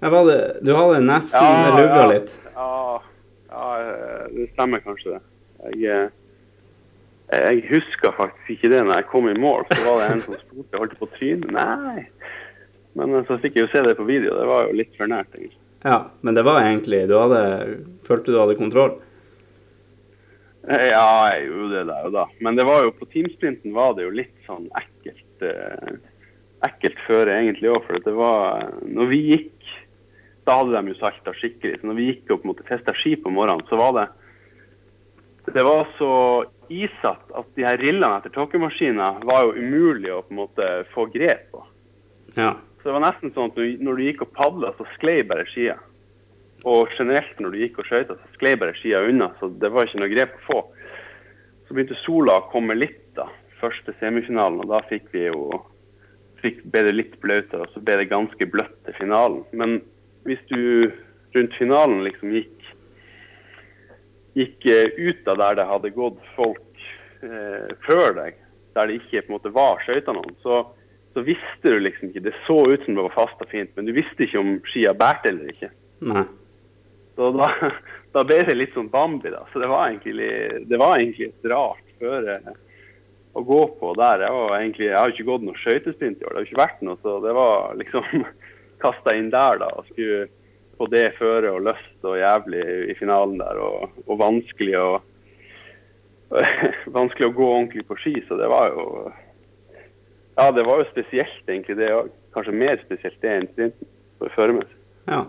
Det, 0.00 0.40
du 0.62 0.74
hadde 0.76 1.00
nesten 1.00 1.40
ja, 1.40 1.72
lugga 1.78 2.00
ja, 2.02 2.08
litt. 2.10 2.32
Ja, 2.54 3.02
ja, 3.50 3.68
det 4.32 4.48
stemmer 4.52 4.82
kanskje 4.84 5.16
det. 5.16 5.22
Jeg, 5.80 6.08
eh, 7.32 7.46
jeg 7.46 7.62
husker 7.70 8.12
faktisk 8.18 8.52
ikke 8.58 8.72
det 8.74 8.82
når 8.84 9.00
jeg 9.00 9.08
kom 9.12 9.30
i 9.30 9.38
mål. 9.40 9.64
Så 9.72 9.80
var 9.86 10.02
det 10.02 10.10
en 10.12 10.24
som 10.26 10.36
spurte 10.42 10.82
holdt 10.82 10.98
på 11.00 11.08
trynet. 11.16 11.48
Nei. 11.56 12.04
Men 12.96 13.16
eh, 13.16 13.24
så 13.28 13.38
fikk 13.40 13.56
jeg 13.56 13.66
jo 13.66 13.72
se 13.72 13.84
det 13.86 13.96
på 13.98 14.08
video. 14.08 14.36
Det 14.36 14.50
var 14.50 14.68
jo 14.68 14.76
litt 14.76 14.92
for 14.98 15.10
nært, 15.10 15.32
egentlig. 15.36 15.62
Ja, 15.86 15.98
men 16.26 16.34
det 16.34 16.42
var 16.42 16.64
egentlig 16.64 17.02
Du 17.06 17.12
hadde 17.14 17.40
Følte 18.08 18.32
du 18.32 18.38
hadde 18.40 18.56
kontroll? 18.58 18.96
Eh, 20.66 20.88
ja, 20.90 21.08
jeg 21.30 21.46
gjorde 21.46 21.72
det 21.74 21.84
der 21.92 22.08
og 22.08 22.14
da. 22.16 22.26
Men 22.42 22.58
det 22.58 22.66
var 22.66 22.84
jo 22.84 22.94
på 22.98 23.08
teamsprinten 23.12 23.74
var 23.76 23.94
det 23.94 24.06
jo 24.06 24.14
litt 24.18 24.34
sånn 24.48 24.66
ekkelt 24.80 25.46
eh, 25.46 25.92
ekkelt 26.64 27.00
føre 27.06 27.36
egentlig 27.36 27.70
òg. 27.72 27.82
For 27.86 28.02
det 28.04 28.14
var 28.16 28.70
Når 28.86 29.10
vi 29.12 29.22
gikk 29.32 29.52
Da 30.46 30.60
hadde 30.60 30.76
de 30.78 30.92
jo 30.92 31.00
salta 31.00 31.34
skikkelig. 31.34 31.80
Så 31.80 31.90
når 31.90 31.98
vi 31.98 32.10
gikk 32.10 32.30
og 32.30 32.42
på 32.42 32.48
en 32.48 32.54
måte 32.54 32.94
ski 33.00 33.16
på 33.18 33.32
morgenen, 33.34 33.66
så 33.68 33.78
var 33.80 33.96
det 33.98 34.06
Det 35.52 35.62
var 35.62 35.88
så 35.98 36.12
isatt 36.68 37.30
at 37.38 37.46
de 37.54 37.62
her 37.62 37.78
rillene 37.78 38.18
etter 38.18 38.32
tåkemaskiner 38.34 39.20
var 39.26 39.44
jo 39.46 39.52
umulig 39.54 40.10
å 40.10 40.22
på 40.26 40.34
en 40.34 40.40
måte 40.40 40.70
få 40.90 41.06
grep 41.12 41.44
på. 41.52 41.60
Ja. 42.34 42.56
Så 42.80 42.88
det 42.88 42.94
var 42.96 43.04
nesten 43.04 43.30
sånn 43.34 43.52
at 43.52 43.60
når 43.82 43.98
du 43.98 44.02
gikk 44.02 44.24
og 44.26 44.32
padla, 44.34 44.72
så 44.74 44.86
sklei 44.96 45.20
bare 45.26 45.46
skia. 45.46 45.76
Og 46.66 46.90
generelt 46.98 47.38
når 47.38 47.54
du 47.54 47.60
gikk 47.62 47.78
og 47.78 47.86
skøyta, 47.86 48.16
så 48.18 48.34
sklei 48.34 48.56
bare 48.58 48.74
skia 48.78 49.04
unna. 49.06 49.30
Så 49.38 49.52
det 49.62 49.70
var 49.70 49.86
ikke 49.86 50.02
noe 50.02 50.10
grep 50.10 50.34
å 50.34 50.44
få. 50.48 50.60
Så 51.66 51.74
begynte 51.74 51.98
sola 52.02 52.40
å 52.40 52.48
komme 52.50 52.74
litt, 52.78 53.04
da. 53.18 53.28
Første 53.60 53.94
semifinalen. 54.00 54.62
Og 54.64 54.70
da 54.70 54.82
fikk 54.90 55.08
vi 55.14 55.28
jo 55.28 55.60
fikk 56.42 56.62
ble 56.72 56.84
det 56.86 56.94
litt 56.94 57.16
bløtere, 57.22 57.66
og 57.66 57.74
så 57.74 57.82
ble 57.82 57.98
det 58.02 58.10
ganske 58.12 58.48
bløtt 58.52 58.76
til 58.86 58.96
finalen. 58.98 59.42
Men 59.56 59.78
hvis 60.28 60.42
du 60.50 60.90
rundt 61.36 61.58
finalen 61.58 62.04
liksom 62.06 62.34
gikk 62.34 62.52
gikk 64.36 64.66
eh, 64.68 64.90
ut 65.00 65.28
av 65.32 65.38
der 65.40 65.54
det 65.56 65.68
hadde 65.70 65.94
gått 65.96 66.18
folk 66.36 66.88
eh, 67.24 67.70
før 67.86 68.10
deg, 68.18 68.40
der 68.76 68.90
det 68.90 68.98
ikke 68.98 69.22
på 69.24 69.30
en 69.30 69.36
måte 69.38 69.54
var 69.54 69.80
skøyter 69.84 70.16
noen, 70.16 70.34
så 70.44 70.64
så 71.16 71.22
visste 71.24 71.70
du 71.72 71.78
liksom 71.80 72.10
ikke 72.10 72.26
Det 72.26 72.34
så 72.44 72.58
ut 72.68 72.82
som 72.84 72.96
det 72.96 73.04
var 73.06 73.14
fast 73.14 73.40
og 73.40 73.48
fint, 73.48 73.70
men 73.72 73.86
du 73.88 73.94
visste 73.96 74.26
ikke 74.26 74.40
om 74.42 74.58
skia 74.68 74.90
bærte 74.92 75.30
eller 75.30 75.48
ikke. 75.48 75.70
Nei. 76.04 76.26
Så 77.16 77.30
da, 77.32 77.48
da, 78.18 78.24
ble 78.28 78.42
det 78.44 78.56
litt 78.58 78.76
sånn 78.76 78.90
Bambi, 78.92 79.32
da. 79.32 79.40
Så 79.48 79.62
det 79.62 79.70
var 79.70 79.86
egentlig, 79.88 80.28
det 80.68 80.80
var 80.82 80.98
egentlig 80.98 81.30
et 81.30 81.48
rart 81.54 81.94
føre 81.96 82.36
å 83.36 83.44
gå 83.44 83.60
på 83.80 83.92
der. 83.98 84.24
Jeg, 84.24 84.34
var 84.36 84.56
egentlig, 84.56 84.88
jeg 84.88 84.98
har 84.98 85.12
ikke 85.12 85.28
gått 85.28 85.44
noe 85.46 85.60
skøytesprint 85.60 86.22
i 86.22 86.26
år, 86.26 86.32
det 86.32 86.40
har 86.40 86.48
ikke 86.48 86.62
vært 86.62 86.82
noe. 86.86 87.00
Så 87.02 87.18
det 87.24 87.34
var 87.36 87.76
liksom 87.80 88.26
kasta 88.84 89.16
inn 89.16 89.30
der, 89.34 89.60
da. 89.62 89.70
Og 89.76 89.90
skulle 89.90 90.26
på 90.76 90.88
det 90.92 91.06
føre 91.16 91.54
og 91.56 91.64
lyst 91.64 92.08
og 92.08 92.18
jævlig 92.20 92.64
i 92.92 92.96
finalen 92.98 93.38
der. 93.40 93.60
Og, 93.60 94.00
og 94.06 94.20
vanskelig, 94.20 94.76
å, 94.80 94.90
vanskelig 96.98 97.30
å 97.30 97.36
gå 97.36 97.52
ordentlig 97.52 97.86
på 97.88 97.98
ski, 98.02 98.18
så 98.28 98.40
det 98.40 98.50
var 98.52 98.72
jo 98.74 98.88
ja, 100.36 100.50
det 100.52 100.66
var 100.68 100.82
jo 100.82 100.90
spesielt, 100.90 101.42
egentlig. 101.48 101.78
Det 101.78 101.94
òg. 101.96 102.12
Kanskje 102.36 102.52
mer 102.52 102.76
spesielt 102.84 103.16
det 103.24 103.32
enn 103.32 103.46
sprinten. 103.54 103.88
Føremessig. 104.34 104.74
Ja. 105.08 105.22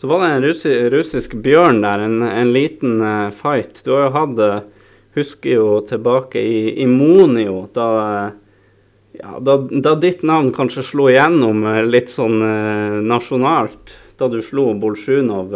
Så 0.00 0.08
var 0.10 0.24
det 0.24 0.30
en 0.32 0.42
russi, 0.42 0.72
russisk 0.90 1.36
bjørn 1.44 1.78
der, 1.84 2.02
en, 2.02 2.22
en 2.26 2.50
liten 2.50 2.96
uh, 2.98 3.30
fight. 3.38 3.84
Du 3.86 3.92
har 3.94 4.08
jo 4.08 4.14
hatt 4.16 4.40
uh, 4.42 4.71
Husker 5.16 5.50
jo 5.58 5.80
tilbake 5.84 6.40
i, 6.40 6.82
i 6.82 6.86
Monio, 6.88 7.66
da, 7.76 7.88
ja, 9.18 9.34
da, 9.44 9.56
da, 9.60 9.94
ditt 10.00 10.22
navn 10.24 10.52
kanskje 10.56 10.86
slo 10.88 11.10
igjennom 11.12 11.66
litt 11.84 12.08
sånn 12.08 12.38
nasjonalt. 13.04 13.98
Da 14.16 14.28
du 14.32 14.38
slo 14.44 14.70
Bolsjunov. 14.78 15.52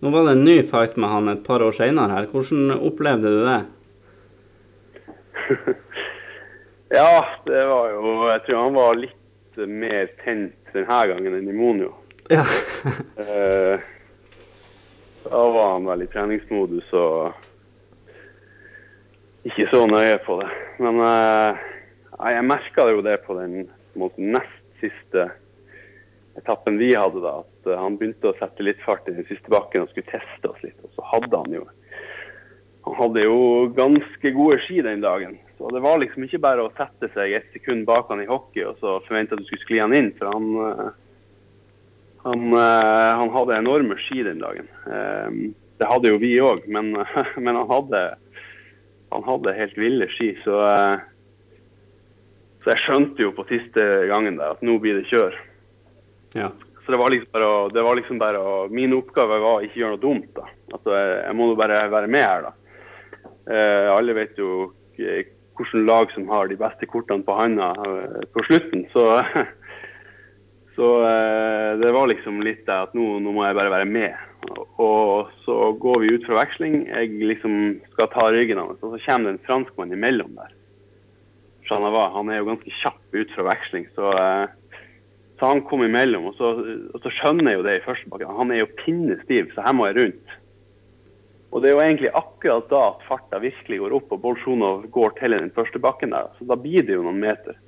nå 0.00 0.10
var 0.14 0.24
det 0.24 0.32
en 0.36 0.44
ny 0.46 0.62
fight 0.62 0.96
med 0.96 1.10
han 1.10 1.28
et 1.32 1.44
par 1.44 1.64
år 1.64 1.74
seinere 1.76 2.16
her. 2.16 2.28
Hvordan 2.32 2.70
opplevde 2.78 3.28
du 3.32 3.40
det? 3.48 3.60
Ja, 6.92 7.26
det 7.44 7.66
var 7.66 7.90
jo 7.90 8.28
Jeg 8.28 8.40
tror 8.46 8.58
han 8.62 8.74
var 8.74 8.98
litt 9.00 9.60
mer 9.68 10.10
tent 10.24 10.74
denne 10.74 10.98
gangen 11.08 11.36
enn 11.38 11.48
i 11.48 11.54
Monio. 11.56 11.94
Ja. 12.28 12.44
eh, 13.22 13.80
da 15.24 15.40
var 15.54 15.70
han 15.74 15.88
veldig 15.88 16.08
treningsmodus 16.12 16.92
og 16.96 17.32
ikke 19.48 19.68
så 19.72 19.84
nøye 19.90 20.18
på 20.26 20.38
det. 20.40 20.48
Men 20.82 21.00
uh, 21.02 21.60
jeg 22.30 22.46
merka 22.46 22.88
jo 22.92 23.04
det 23.04 23.18
på 23.26 23.36
den 23.40 23.66
mot 23.98 24.14
nest 24.18 24.60
siste 24.82 25.28
etappen 26.38 26.78
vi 26.80 26.92
hadde, 26.96 27.22
da. 27.22 27.40
At 27.42 27.72
han 27.78 27.98
begynte 28.00 28.30
å 28.30 28.36
sette 28.38 28.64
litt 28.64 28.80
fart 28.86 29.08
i 29.10 29.16
den 29.16 29.26
siste 29.28 29.52
bakken 29.52 29.84
og 29.84 29.92
skulle 29.92 30.10
teste 30.10 30.50
oss 30.50 30.62
litt. 30.64 30.78
Og 30.86 30.94
så 30.96 31.08
hadde 31.14 31.42
han 31.44 31.58
jo 31.60 31.66
han 32.82 32.96
hadde 32.98 33.22
jo 33.22 33.68
ganske 33.76 34.30
gode 34.34 34.56
ski 34.64 34.80
den 34.82 35.04
dagen. 35.04 35.36
Så 35.54 35.68
det 35.70 35.84
var 35.84 36.00
liksom 36.02 36.24
ikke 36.26 36.40
bare 36.42 36.64
å 36.64 36.72
sette 36.74 37.12
seg 37.14 37.36
et 37.36 37.52
sekund 37.54 37.84
bak 37.86 38.08
han 38.10 38.24
i 38.24 38.26
hockey 38.26 38.64
og 38.66 38.80
så 38.80 38.96
forvente 39.06 39.36
at 39.36 39.42
du 39.42 39.46
skulle 39.46 39.62
skli 39.62 39.78
han 39.78 39.94
inn. 39.94 40.08
For 40.18 40.32
han, 40.32 40.48
uh, 40.58 40.88
han, 42.26 42.48
han 43.20 43.30
hadde 43.36 43.60
enorme 43.60 43.98
ski 44.02 44.24
den 44.26 44.42
dagen. 44.42 44.66
Ehm, 44.90 45.52
det 45.82 45.88
hadde 45.90 46.12
jo 46.12 46.18
vi 46.22 46.32
òg, 46.42 46.66
men, 46.70 46.92
men, 47.44 47.56
han, 47.58 47.68
hadde, 47.70 48.02
han 49.12 49.26
hadde 49.28 49.56
helt 49.56 49.78
ville 49.78 50.08
ski. 50.16 50.32
Så, 50.44 50.58
eh, 50.66 51.56
så 52.64 52.74
jeg 52.74 52.84
skjønte 52.84 53.24
jo 53.24 53.32
på 53.36 53.46
siste 53.50 53.86
gangen 54.10 54.38
der 54.40 54.56
at 54.56 54.62
nå 54.64 54.78
blir 54.82 55.00
det 55.00 55.08
kjør. 55.10 55.36
Ja. 56.38 56.50
Så 56.84 56.92
det 56.92 56.98
var 56.98 57.10
liksom 57.10 57.30
bare 57.32 57.68
det 57.70 57.82
var 57.82 57.96
liksom 57.96 58.18
bare 58.18 58.68
Min 58.68 58.94
oppgave 58.96 59.38
var 59.38 59.60
å 59.60 59.62
ikke 59.62 59.82
gjøre 59.82 59.96
noe 59.96 60.02
dumt. 60.02 60.30
da. 60.34 60.48
Altså, 60.72 60.96
jeg, 60.96 61.36
må 61.38 61.52
jo 61.52 61.58
bare 61.58 61.84
være 61.92 62.10
med 62.10 62.26
her, 62.26 62.48
da. 62.48 62.52
Eh, 63.52 63.88
alle 63.92 64.14
vet 64.16 64.38
jo 64.38 64.72
hvilket 64.96 65.86
lag 65.86 66.10
som 66.14 66.28
har 66.30 66.48
de 66.48 66.56
beste 66.58 66.86
kortene 66.90 67.24
på 67.26 67.36
handa 67.38 67.72
eh, 67.86 68.22
på 68.34 68.44
slutten. 68.48 68.86
Så, 68.94 69.06
så 70.76 70.90
eh, 71.06 71.70
det 71.82 71.94
var 71.94 72.10
liksom 72.10 72.42
litt 72.42 72.64
det 72.66 72.78
at 72.88 72.94
nå, 72.98 73.18
nå, 73.22 73.34
må 73.34 73.46
jeg 73.46 73.58
bare 73.58 73.74
være 73.76 73.90
med. 73.90 74.31
Og 74.82 75.30
så 75.44 75.56
går 75.78 76.00
vi 76.02 76.14
ut 76.16 76.26
fra 76.26 76.40
veksling. 76.40 76.82
Jeg 76.88 77.12
liksom 77.22 77.54
skal 77.92 78.10
ta 78.12 78.26
ryggen 78.32 78.58
hans, 78.58 78.80
og 78.82 78.96
så 78.96 79.04
kommer 79.04 79.30
det 79.30 79.36
en 79.36 79.46
franskmann 79.46 79.94
imellom 79.94 80.34
der. 80.38 80.58
Han 81.72 82.28
er 82.28 82.42
jo 82.42 82.48
ganske 82.50 82.72
kjapp 82.82 83.14
ut 83.16 83.30
fra 83.32 83.46
veksling, 83.46 83.86
så, 83.96 84.10
så 85.38 85.48
han 85.54 85.62
kom 85.64 85.84
imellom. 85.86 86.26
Og 86.28 86.34
så, 86.36 86.50
og 86.92 86.98
så 87.00 87.12
skjønner 87.16 87.52
jeg 87.52 87.60
jo 87.60 87.66
det 87.68 87.76
i 87.78 87.84
første 87.86 88.10
bakken. 88.12 88.34
Han 88.36 88.52
er 88.52 88.60
jo 88.60 88.74
pinnestiv, 88.82 89.52
så 89.54 89.64
her 89.64 89.76
må 89.78 89.88
jeg 89.88 90.00
rundt. 90.00 90.34
Og 91.52 91.60
det 91.60 91.68
er 91.68 91.76
jo 91.76 91.82
egentlig 91.84 92.10
akkurat 92.16 92.68
da 92.70 92.82
at 92.90 93.04
farta 93.04 93.40
virkelig 93.40 93.78
går 93.82 93.94
opp 93.98 94.12
og 94.14 94.20
Bolsjunov 94.22 94.86
går 94.92 95.16
til 95.18 95.36
den 95.36 95.52
første 95.52 95.80
bakken 95.84 96.14
der. 96.14 96.30
Så 96.38 96.48
da 96.48 96.56
blir 96.56 96.84
det 96.84 96.96
jo 96.96 97.04
noen 97.04 97.20
meter. 97.20 97.58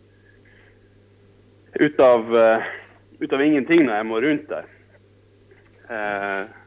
Ut 1.81 2.01
av, 2.01 2.31
uh, 2.33 2.69
ut 3.21 3.33
av 3.35 3.45
ingenting 3.45 3.85
når 3.85 3.99
jeg 3.99 4.09
må 4.09 4.21
rundt 4.25 4.53
der. 4.53 4.71
Uh, 5.85 6.64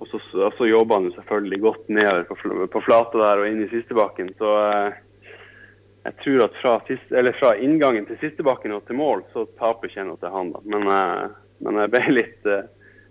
og 0.00 0.08
så, 0.10 0.20
så, 0.58 0.68
jobber 0.68 0.98
han 0.98 1.08
jo 1.08 1.16
selvfølgelig 1.16 1.60
godt 1.64 1.88
nedover 1.88 2.28
på, 2.28 2.68
på 2.72 2.82
flata 2.86 3.20
der 3.22 3.42
og 3.42 3.50
inn 3.50 3.64
i 3.64 3.70
sistebakken. 3.72 4.30
Så 4.38 4.52
eh, 4.62 5.02
jeg 6.06 6.16
tror 6.22 6.46
at 6.46 6.60
fra, 6.62 6.76
fra, 7.40 7.52
inngangen 7.56 8.06
til 8.06 8.20
sistebakken 8.22 8.76
og 8.76 8.84
til 8.86 9.00
mål, 9.00 9.24
så 9.32 9.46
taper 9.58 9.88
ikke 9.88 10.02
jeg 10.02 10.08
noe 10.10 10.20
til 10.22 10.34
han. 10.34 10.54
da. 10.54 10.64
Men, 10.74 10.90
men 11.64 11.80
jeg 11.82 11.94
ble 11.96 12.16
litt 12.20 12.50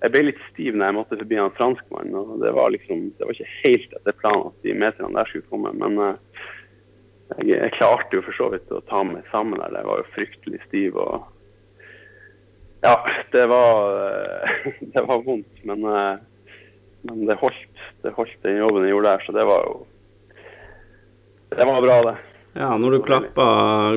jeg 0.05 0.13
ble 0.13 0.25
litt 0.27 0.41
stiv 0.51 0.75
når 0.75 0.89
jeg 0.89 0.95
måtte 0.99 1.17
forbi 1.17 1.37
han 1.39 1.55
franskmannen. 1.57 2.17
og 2.19 2.43
Det 2.43 2.51
var 2.55 2.73
liksom, 2.73 3.07
det 3.17 3.25
var 3.25 3.37
ikke 3.37 3.55
helt 3.63 3.95
etter 3.99 4.19
planen 4.19 4.51
at 4.51 4.67
de 4.67 4.75
meterne 4.77 5.17
der 5.17 5.31
skulle 5.31 5.49
komme. 5.49 5.71
Men 5.79 5.97
uh, 5.97 6.51
jeg, 7.39 7.55
jeg, 7.55 7.73
klarte 7.77 8.19
jo 8.19 8.25
for 8.25 8.37
så 8.37 8.51
vidt 8.53 8.75
å 8.75 8.83
ta 8.89 9.01
meg 9.07 9.25
sammen 9.31 9.61
der. 9.61 9.79
Jeg 9.79 9.89
var 9.89 10.01
jo 10.01 10.11
fryktelig 10.13 10.61
stiv. 10.67 10.99
og 11.01 11.25
Ja, 12.85 12.95
det 13.33 13.47
var, 13.49 13.81
det 14.93 15.05
var 15.09 15.25
vondt. 15.25 15.63
Men, 15.65 15.89
uh, 15.89 16.34
men 17.09 17.25
det 17.29 17.37
holdt, 17.41 17.83
det 18.03 18.13
holdt 18.17 18.37
den 18.45 18.61
jobben 18.61 18.85
jeg 18.85 18.95
gjorde 18.95 19.11
der. 19.13 19.25
Så 19.25 19.35
det 19.35 19.45
var 19.47 19.67
jo 19.67 19.75
Det 21.55 21.67
var 21.69 21.83
bra, 21.85 21.99
det. 22.09 22.15
Ja, 22.55 22.69
når 22.79 22.93
du 22.93 23.01
klappa 23.03 23.45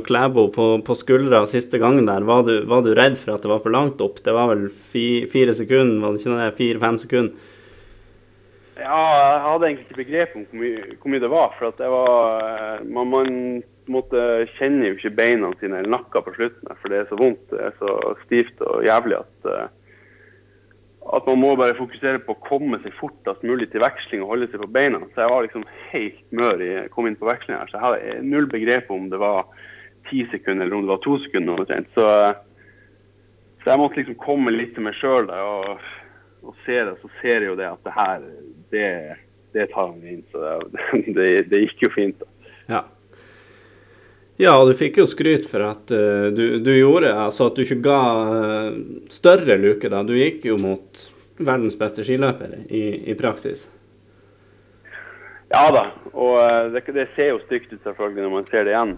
Klæbo 0.07 0.49
på, 0.51 0.65
på 0.83 0.95
skuldra 0.99 1.45
siste 1.47 1.79
gangen 1.79 2.09
der, 2.11 2.27
var 2.27 2.43
du, 2.47 2.65
var 2.67 2.83
du, 2.83 2.91
redd 2.99 3.15
for 3.21 3.37
at 3.37 3.45
det 3.45 3.53
var 3.53 3.63
for 3.63 3.75
langt 3.75 4.03
opp? 4.03 4.19
Det 4.25 4.35
var 4.35 4.51
vel 4.51 4.65
fi, 4.91 5.29
fire 5.31 5.55
sekunder, 5.55 6.01
var 6.03 6.15
det 6.17 6.25
ikke 6.25 6.39
det? 6.41 6.49
Fire-fem 6.59 6.99
sekunder? 6.99 7.55
Ja, 8.79 8.99
jeg 8.99 9.39
hadde 9.45 9.69
egentlig 9.69 9.87
ikke 9.87 10.01
begrep 10.01 10.35
om 10.39 10.45
hvor 10.47 10.61
mye, 10.63 10.83
hvor 10.99 11.13
mye, 11.13 11.23
det 11.23 11.31
var. 11.31 11.55
For 11.59 11.71
at 11.71 11.81
det 11.81 11.89
var 11.91 12.11
eh, 12.43 12.85
Man, 12.87 13.11
man 13.15 13.33
måtte 13.91 14.27
kjenne 14.59 14.91
jo 14.91 14.99
ikke 14.99 15.15
beina 15.19 15.51
sine 15.59 15.81
eller 15.81 15.95
nakka 15.95 16.23
på 16.27 16.35
slutten, 16.37 16.75
for 16.83 16.93
det 16.93 17.01
er 17.01 17.09
så 17.11 17.19
vondt. 17.19 17.43
Det 17.51 17.63
er 17.63 17.75
så 17.79 17.95
stivt 18.27 18.63
og 18.67 18.87
jævlig 18.87 19.19
at 19.19 19.49
uh, 19.49 19.67
at 21.17 21.27
man 21.27 21.41
må 21.41 21.55
bare 21.57 21.77
fokusere 21.79 22.21
på 22.25 22.35
å 22.35 22.43
komme 22.45 22.81
seg 22.83 22.97
fortest 22.99 23.45
mulig 23.47 23.71
til 23.73 23.83
veksling 23.83 24.25
og 24.25 24.35
holde 24.35 24.49
seg 24.51 24.61
på 24.61 24.71
beina. 24.75 25.01
Så 25.15 25.23
jeg 25.23 25.33
var 25.33 25.47
liksom 25.47 25.65
helt 25.93 26.19
mør 26.37 26.65
i 26.65 26.73
kom 26.93 27.09
inn 27.09 27.17
på 27.19 27.29
veksling 27.29 27.57
her. 27.57 27.71
Så 27.71 27.79
jeg 27.79 27.85
hadde 27.87 28.27
null 28.29 28.49
begrep 28.51 28.91
om 28.93 29.09
det 29.13 29.21
var 29.23 29.49
ti 30.11 30.25
sekunder 30.33 30.67
eller 30.67 30.77
om 30.77 30.85
det 30.85 30.93
var 30.93 31.03
to 31.07 31.17
sekunder. 31.25 31.65
Så, 31.97 32.09
så 33.63 33.73
jeg 33.73 33.81
måtte 33.81 34.01
liksom 34.01 34.21
komme 34.21 34.53
litt 34.53 34.75
til 34.77 34.85
meg 34.85 34.99
sjøl 35.01 35.33
og, 35.33 35.89
og 36.45 36.61
se 36.67 36.77
det. 36.77 36.99
Så 37.01 37.13
ser 37.23 37.41
jeg 37.41 37.53
jo 37.53 37.59
det 37.61 37.71
at 37.71 37.89
det 37.89 37.97
her, 37.97 38.29
det, 38.75 38.93
det 39.57 39.69
tar 39.73 39.95
han 39.95 40.05
inn. 40.05 40.25
Så 40.33 40.45
det, 40.45 40.87
det, 41.17 41.29
det 41.55 41.65
gikk 41.65 41.89
jo 41.89 41.95
fint. 41.97 42.21
da. 42.21 42.55
Ja. 42.69 42.85
Ja, 44.39 44.53
du 44.65 44.71
fikk 44.79 45.01
jo 45.01 45.05
skryt 45.11 45.49
for 45.51 45.65
at 45.67 45.91
uh, 45.91 46.29
du, 46.31 46.61
du, 46.63 46.71
gjorde 46.77 47.11
altså 47.11 47.49
at 47.49 47.57
du 47.59 47.65
ikke 47.65 47.81
ga 47.83 48.03
uh, 48.31 48.77
større 49.11 49.57
luke. 49.59 49.91
da. 49.91 50.05
Du 50.07 50.15
gikk 50.15 50.47
jo 50.47 50.55
mot 50.63 51.01
verdens 51.43 51.75
beste 51.79 52.05
skiløper 52.07 52.55
i, 52.71 52.85
i 53.11 53.17
praksis. 53.19 53.65
Ja 55.51 55.65
da, 55.75 55.89
og 56.13 56.37
uh, 56.39 56.69
det, 56.71 56.85
det, 56.95 57.09
ser 57.17 57.33
jo 57.33 57.43
stygt 57.49 57.73
ut 57.73 57.83
selvfølgelig 57.83 58.29
når 58.29 58.35
man 58.37 58.47
ser 58.53 58.69
det 58.69 58.77
igjen. 58.77 58.95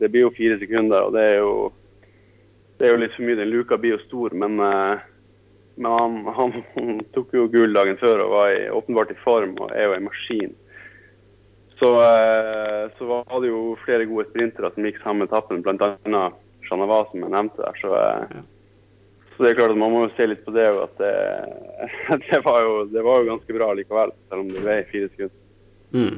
det 0.00 0.10
blir 0.14 0.24
jo 0.24 0.34
fire 0.38 0.56
sekunder, 0.62 1.04
og 1.04 1.12
det 1.18 1.26
er 1.34 1.36
jo, 1.42 1.52
det 2.80 2.88
er 2.88 2.94
jo 2.94 3.02
litt 3.04 3.16
for 3.18 3.28
mye. 3.28 3.40
Den 3.42 3.52
luka 3.52 3.76
blir 3.82 3.98
jo 3.98 4.04
stor, 4.06 4.32
men, 4.40 4.56
men 4.56 5.90
han, 6.00 6.20
han, 6.38 6.60
tok 7.18 7.36
jo 7.36 7.50
gull 7.52 7.76
dagen 7.76 8.00
før 8.00 8.24
og 8.24 8.38
var 8.38 8.56
i, 8.56 8.70
åpenbart 8.72 9.12
i 9.12 9.20
form 9.20 9.58
og 9.60 9.76
er 9.76 9.90
jo 9.90 9.98
en 9.98 10.08
maskin. 10.08 10.56
Så, 11.78 11.94
eh, 11.94 12.90
så, 12.98 13.04
var 13.04 13.40
det 13.40 13.50
jo 13.50 13.76
flere 13.84 14.08
gode 14.08 14.28
sprintere 14.30 14.70
som 14.72 14.86
gikk 14.86 15.00
samme 15.02 15.26
etappen, 15.28 15.62
bl.a. 15.64 16.26
Chanava, 16.66 17.02
som 17.10 17.24
jeg 17.24 17.32
nevnte 17.34 17.62
der. 17.62 17.80
Så, 17.82 17.90
eh, 18.00 18.38
så, 19.34 19.42
det 19.42 19.50
er 19.50 19.58
klart 19.58 19.74
at 19.74 19.80
man 19.82 19.92
må 19.92 20.06
jo 20.06 20.14
se 20.16 20.28
litt 20.30 20.44
på 20.46 20.54
det. 20.56 20.68
at 20.70 21.02
det, 21.02 21.16
det, 22.30 22.40
var, 22.46 22.62
jo, 22.64 22.78
det 22.92 23.04
var 23.04 23.20
jo 23.20 23.30
ganske 23.34 23.58
bra 23.58 23.72
likevel, 23.76 24.14
selv 24.30 24.46
om 24.46 24.54
det 24.54 24.64
ble 24.64 24.78
fire 24.92 25.10
sekunder. 25.12 25.42
Mm. 25.96 26.16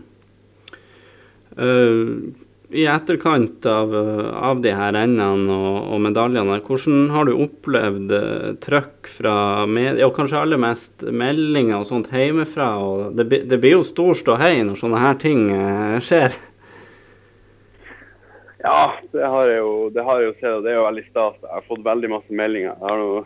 Uh, 1.58 2.47
i 2.70 2.84
etterkant 2.84 3.66
av, 3.66 3.94
av 4.36 4.58
de 4.60 4.72
her 4.76 4.92
rennene 4.92 5.54
og, 5.54 5.76
og, 5.94 6.00
medaljene, 6.04 6.58
hvordan 6.66 7.06
har 7.14 7.28
du 7.28 7.38
opplevd 7.40 8.12
uh, 8.12 8.50
trøkk 8.60 9.08
fra 9.14 9.36
media, 9.64 10.04
og 10.04 10.12
kanskje 10.18 10.42
aller 10.42 10.60
mest 10.60 11.06
meldinger 11.06 11.78
og 11.78 11.88
sånt 11.88 12.10
hjemmefra? 12.12 12.68
Og 12.84 13.16
det, 13.16 13.28
det, 13.48 13.60
blir 13.62 13.78
jo 13.78 13.86
stor 13.88 14.12
ståhei 14.18 14.58
når 14.60 14.82
sånne 14.82 15.00
her 15.00 15.16
ting 15.22 15.48
uh, 15.48 15.96
skjer? 16.04 16.36
Ja, 18.60 18.92
det 19.14 19.24
har 19.24 19.48
jeg 19.48 19.62
jo, 19.62 19.72
det 19.94 20.04
har 20.04 20.20
jeg 20.20 20.28
jo 20.28 20.36
sett, 20.36 20.52
og 20.58 20.62
det 20.66 20.74
er 20.74 20.80
jo 20.80 20.86
veldig 20.90 21.08
stas. 21.08 21.40
Jeg 21.40 21.54
har 21.54 21.66
fått 21.70 21.84
veldig 21.88 22.12
masse 22.18 22.40
meldinger. 22.42 22.74
Jeg 22.74 22.90
har 22.90 23.00
noe, 23.00 23.24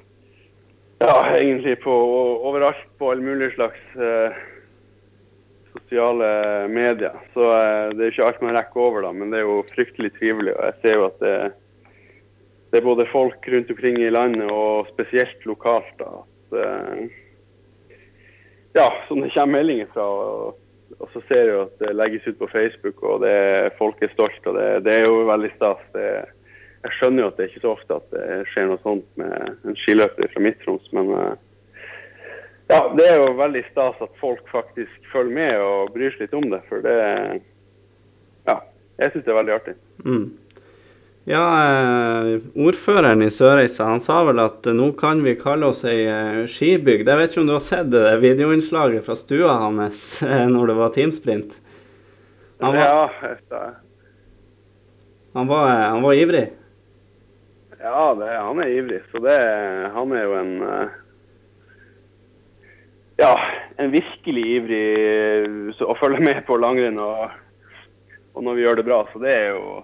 ja, 1.03 1.15
egentlig 1.35 1.79
på, 1.83 1.99
overalt 2.47 2.85
på 3.01 3.11
alle 3.11 3.27
mulige 3.27 3.57
slags 3.57 3.83
uh, 3.99 4.43
sosiale 5.73 6.69
medier. 6.69 7.17
Så 7.35 7.49
eh, 7.57 7.91
det 7.97 8.05
er 8.05 8.13
ikke 8.13 8.29
alt 8.29 8.45
man 8.45 8.57
rekker 8.57 8.85
over, 8.85 9.05
da, 9.07 9.13
men 9.17 9.33
det 9.33 9.41
er 9.41 9.49
jo 9.49 9.63
fryktelig 9.73 10.13
trivelig. 10.19 10.55
Og 10.57 10.65
jeg 10.69 10.79
ser 10.83 10.99
jo 10.99 11.09
at 11.09 11.21
det, 11.23 11.37
det 12.73 12.81
er 12.81 12.89
både 12.89 13.09
folk 13.13 13.49
rundt 13.55 13.73
omkring 13.75 14.01
i 14.01 14.13
landet 14.13 14.51
og 14.53 14.91
spesielt 14.93 15.47
lokalt 15.49 15.93
da, 16.01 16.11
at 16.23 16.59
eh, 16.65 17.21
ja, 18.79 18.89
som 19.09 19.21
det 19.21 19.33
kommer 19.35 19.59
meldinger 19.59 19.91
fra. 19.93 20.05
Og, 20.09 20.61
og, 20.99 21.09
så 21.13 21.25
ser 21.29 21.43
jeg 21.43 21.55
jo 21.55 21.65
at 21.67 21.81
det 21.83 21.97
legges 21.97 22.29
ut 22.29 22.39
på 22.41 22.53
Facebook, 22.53 23.03
og 23.05 23.25
det, 23.25 23.37
folk 23.81 24.01
er 24.01 24.13
stolte. 24.15 24.47
Og 24.49 24.57
det, 24.57 24.69
det 24.87 24.99
er 24.99 25.09
jo 25.09 25.27
veldig 25.29 25.53
stas. 25.57 25.83
jeg 25.97 26.97
skjønner 26.99 27.25
jo 27.25 27.31
at 27.31 27.37
det 27.37 27.45
er 27.45 27.53
ikke 27.53 27.65
så 27.65 27.75
ofte 27.77 27.99
at 28.01 28.15
det 28.15 28.29
skjer 28.53 28.69
noe 28.71 28.81
sånt 28.85 29.09
med 29.21 29.69
en 29.69 29.77
skiløper 29.85 30.33
fra 30.33 30.45
Midt-Troms, 30.47 30.89
men 30.97 31.13
uh, 31.13 31.35
ja, 32.71 32.93
det 32.97 33.07
er 33.09 33.19
jo 33.21 33.33
veldig 33.37 33.65
stas 33.71 33.99
at 34.05 34.13
folk 34.21 34.45
faktisk 34.53 35.11
følger 35.13 35.35
med 35.35 35.57
og 35.61 35.91
bryr 35.95 36.15
seg 36.15 36.27
litt 36.27 36.37
om 36.39 36.47
det. 36.53 36.63
For 36.69 36.85
det 36.85 36.99
Ja, 38.49 38.61
jeg 38.99 39.13
syns 39.13 39.27
det 39.27 39.33
er 39.35 39.41
veldig 39.41 39.57
artig. 39.57 39.75
Mm. 40.07 40.31
Ja, 41.25 41.43
eh, 41.63 42.41
ordføreren 42.59 43.23
i 43.23 43.31
Sørreisa 43.31 43.87
han 43.87 44.01
sa 44.03 44.25
vel 44.27 44.41
at 44.43 44.67
eh, 44.67 44.75
nå 44.75 44.89
kan 44.99 45.21
vi 45.23 45.37
kalle 45.39 45.69
oss 45.71 45.85
ei 45.87 46.01
eh, 46.11 46.41
skibygd. 46.51 47.07
Jeg 47.07 47.21
vet 47.21 47.31
ikke 47.31 47.45
om 47.45 47.51
du 47.51 47.55
har 47.55 47.63
sett 47.63 47.93
det 47.93 48.17
videoinnslaget 48.25 49.07
fra 49.07 49.15
stua 49.19 49.53
hans 49.69 50.17
når 50.55 50.73
det 50.73 50.79
var 50.81 50.97
teamsprint? 50.97 51.55
Han 52.63 52.75
var, 52.79 52.83
ja, 53.51 53.63
han 55.35 55.49
var, 55.51 55.71
han 55.71 56.03
var 56.03 56.15
ivrig? 56.15 56.45
Ja, 57.83 58.03
det, 58.15 58.29
han 58.39 58.61
er 58.63 58.75
ivrig. 58.75 59.01
Så 59.11 59.23
det, 59.23 59.39
han 59.95 60.13
er 60.15 60.27
jo 60.27 60.37
en 60.39 60.53
ja, 63.21 63.33
en 63.77 63.93
virkelig 63.93 64.45
ivrig 64.57 64.85
eh, 64.99 65.83
å 65.85 65.97
følge 66.01 66.23
med 66.25 66.43
på 66.49 66.59
langrenn 66.61 67.01
og, 67.03 67.33
og, 68.33 68.45
når 68.45 68.59
vi 68.59 68.67
gjør 68.67 68.81
det 68.81 68.87
bra. 68.89 69.01
Så 69.13 69.23
det 69.23 69.33
er 69.37 69.49
jo, 69.53 69.81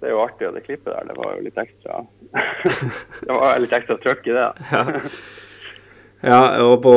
det 0.00 0.08
er 0.08 0.14
jo 0.14 0.22
artig. 0.24 0.48
Og 0.48 0.56
det 0.56 0.64
klippet 0.66 0.92
der, 0.92 1.10
det 1.10 1.18
var 1.18 1.36
jo 1.36 1.44
litt 1.46 1.60
ekstra 1.60 2.02
Det 3.26 3.34
var 3.34 3.60
litt 3.62 3.76
ekstra 3.78 3.98
trøkk 4.02 4.26
i 4.30 4.38
det. 4.38 4.48
ja. 4.72 4.86
Ja, 6.18 6.38
og 6.66 6.80
på 6.82 6.92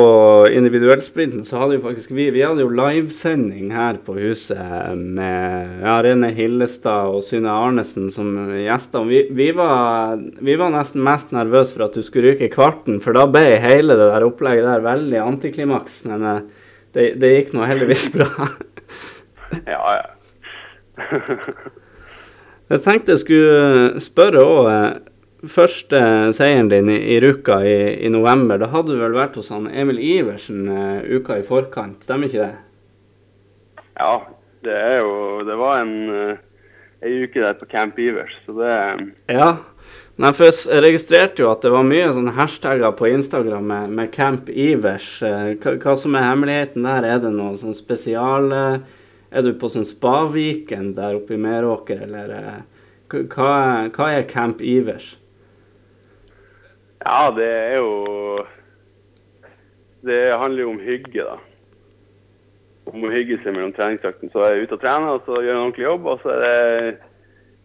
individuellsprinten 0.50 1.44
så 1.46 1.60
hadde 1.60 1.76
jo 1.76 1.84
faktisk 1.84 2.10
vi 2.10 2.24
Vi 2.34 2.40
hadde 2.42 2.64
jo 2.64 2.72
livesending 2.74 3.68
her 3.70 4.00
på 4.02 4.16
huset 4.16 4.98
med 4.98 5.76
ja, 5.84 6.00
Rene 6.02 6.32
Hillestad 6.34 7.12
og 7.14 7.22
Synne 7.28 7.52
Arnesen 7.54 8.08
som 8.10 8.32
gjester. 8.50 9.06
Vi, 9.06 9.20
vi, 9.30 9.52
var, 9.54 10.18
vi 10.42 10.56
var 10.58 10.74
nesten 10.74 11.04
mest 11.06 11.30
nervøse 11.30 11.76
for 11.76 11.86
at 11.86 11.94
du 11.94 12.02
skulle 12.02 12.32
ryke 12.32 12.50
kvarten, 12.50 12.98
for 13.04 13.14
da 13.14 13.28
ble 13.30 13.60
hele 13.62 13.94
det 13.94 14.10
der 14.10 14.26
opplegget 14.26 14.66
der 14.66 14.82
veldig 14.88 15.22
antiklimaks. 15.22 16.02
Men 16.10 16.26
eh, 16.26 16.42
det, 16.98 17.06
det 17.22 17.32
gikk 17.36 17.54
nå 17.54 17.70
heldigvis 17.70 18.08
bra. 18.16 18.26
ja, 19.70 19.84
ja. 20.00 20.04
jeg 22.74 22.82
tenkte 22.82 23.14
jeg 23.14 23.22
skulle 23.22 24.02
spørre 24.02 24.42
òg 24.42 25.08
første 25.50 25.98
seieren 26.36 26.68
din 26.70 26.90
i, 26.92 26.98
i 27.14 27.18
Ruka 27.22 27.58
i, 27.66 27.74
i, 28.06 28.10
november, 28.12 28.60
da 28.62 28.68
hadde 28.70 28.94
du 28.94 29.00
vel 29.00 29.16
vært 29.16 29.38
hos 29.38 29.50
han 29.50 29.66
Emil 29.66 29.98
Iversen 29.98 30.68
uh, 30.70 31.02
uka 31.02 31.40
i 31.40 31.46
forkant, 31.46 32.04
stemmer 32.06 32.30
ikke 32.30 32.46
det? 32.46 33.82
Ja, 33.98 34.14
det 34.62 34.76
er 34.78 34.96
jo 35.02 35.42
Det 35.46 35.56
var 35.58 35.80
en, 35.82 35.94
uh, 36.10 36.68
en 37.02 37.16
uke 37.24 37.42
der 37.42 37.56
på 37.58 37.66
Camp 37.70 37.98
Ivers, 37.98 38.36
så 38.46 38.54
det 38.60 38.76
Ja. 39.34 39.56
Nei, 40.22 40.30
for 40.36 40.46
jeg 40.46 40.82
registrerte 40.84 41.42
jo 41.42 41.48
at 41.50 41.64
det 41.64 41.72
var 41.72 41.86
mye 41.88 42.10
sånne 42.14 42.34
hashtagger 42.36 42.92
på 42.94 43.08
Instagram 43.10 43.64
med, 43.66 43.94
med 43.96 44.10
Camp 44.12 44.50
Ivers. 44.52 45.08
Hva, 45.24 45.72
hva, 45.80 45.94
som 45.98 46.14
er 46.14 46.26
hemmeligheten 46.28 46.84
der? 46.84 47.06
Er 47.08 47.22
det 47.24 47.32
noe 47.32 47.56
sånn 47.58 47.74
spesial 47.74 48.52
Er 48.52 49.42
du 49.42 49.54
på 49.56 49.72
sånn 49.72 49.88
Spaviken 49.88 50.92
der 50.94 51.16
oppe 51.16 51.34
i 51.34 51.40
Meråker, 51.40 52.04
eller 52.04 52.36
hva, 53.08 53.88
hva 53.88 54.10
er 54.12 54.28
Camp 54.28 54.60
Ivers? 54.60 55.14
Ja, 57.02 57.30
det 57.34 57.48
er 57.48 57.80
jo 57.80 58.44
Det 60.02 60.20
handler 60.38 60.62
jo 60.62 60.70
om 60.70 60.82
hygge, 60.82 61.22
da. 61.22 61.38
Om 62.90 63.04
å 63.06 63.10
hygge 63.12 63.38
seg 63.42 63.54
mellom 63.54 63.74
treningsøktene. 63.76 64.32
Så 64.34 64.42
er 64.42 64.56
jeg 64.56 64.66
ute 64.66 64.76
og 64.78 64.82
trener, 64.82 65.14
og 65.14 65.26
så 65.26 65.38
gjør 65.38 65.46
jeg 65.46 65.54
en 65.54 65.64
ordentlig 65.64 65.84
jobb. 65.86 66.08
Og 66.10 66.22
så 66.24 66.32
er 66.34 66.40
det 66.42 66.94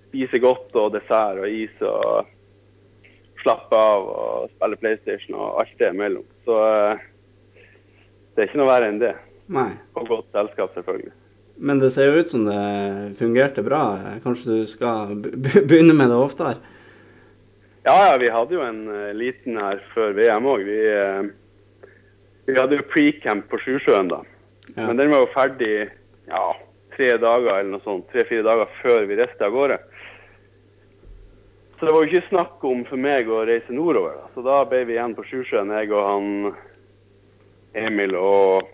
spise 0.08 0.40
godt 0.42 0.78
og 0.78 0.94
dessert 0.96 1.42
og 1.42 1.52
is 1.52 1.82
og 1.86 2.30
slappe 3.42 3.78
av 3.78 4.10
og 4.12 4.50
spille 4.56 4.80
PlayStation 4.82 5.38
og 5.38 5.62
alt 5.62 5.78
det 5.80 5.92
imellom. 5.94 6.26
Så 6.46 6.58
eh, 6.68 7.06
det 8.36 8.44
er 8.44 8.50
ikke 8.50 8.62
noe 8.62 8.70
verre 8.70 8.92
enn 8.92 9.02
det. 9.02 9.14
Nei. 9.54 9.72
Og 9.98 10.10
godt 10.10 10.30
selskap, 10.36 10.74
selvfølgelig. 10.76 11.14
Men 11.58 11.80
det 11.82 11.90
ser 11.94 12.12
jo 12.12 12.22
ut 12.22 12.30
som 12.30 12.46
det 12.46 12.64
fungerte 13.18 13.64
bra. 13.66 13.82
Kanskje 14.22 14.60
du 14.60 14.68
skal 14.70 15.16
begynne 15.18 15.96
med 15.98 16.12
det 16.14 16.20
oftere? 16.22 16.60
Ja, 17.88 17.98
ja, 18.10 18.16
vi 18.20 18.30
hadde 18.34 18.56
jo 18.58 18.64
en 18.66 18.82
uh, 18.92 19.12
liten 19.16 19.60
her 19.62 19.80
før 19.94 20.16
VM 20.18 20.48
òg. 20.52 20.64
Vi, 20.68 20.80
uh, 20.92 21.92
vi, 22.50 22.56
hadde 22.58 22.82
jo 22.82 22.88
pre-camp 22.92 23.48
på 23.52 23.60
Sjusjøen 23.64 24.12
da. 24.12 24.22
Ja. 24.74 24.90
Men 24.90 25.00
den 25.00 25.14
var 25.14 25.24
jo 25.24 25.30
ferdig 25.32 25.76
ja, 26.28 26.42
tre 26.98 27.14
dager 27.22 27.54
eller 27.54 27.78
noe 27.78 27.86
sånt, 27.86 28.10
tre-fire 28.12 28.44
dager 28.44 28.74
før 28.82 29.08
vi 29.08 29.20
reiste 29.20 29.48
av 29.48 29.56
gårde. 29.56 29.80
Så 31.78 31.86
det 31.86 31.94
var 31.94 32.04
jo 32.04 32.10
ikke 32.10 32.30
snakk 32.32 32.68
om 32.68 32.84
for 32.90 33.00
meg 33.00 33.30
å 33.32 33.46
reise 33.48 33.72
nordover. 33.72 34.18
Da. 34.18 34.32
Så 34.34 34.44
da 34.44 34.60
ble 34.68 34.84
vi 34.90 34.98
igjen 34.98 35.16
på 35.16 35.24
Sjusjøen, 35.30 35.72
jeg 35.78 35.94
og 35.94 36.08
han 36.10 36.28
Emil 37.88 38.18
og 38.20 38.68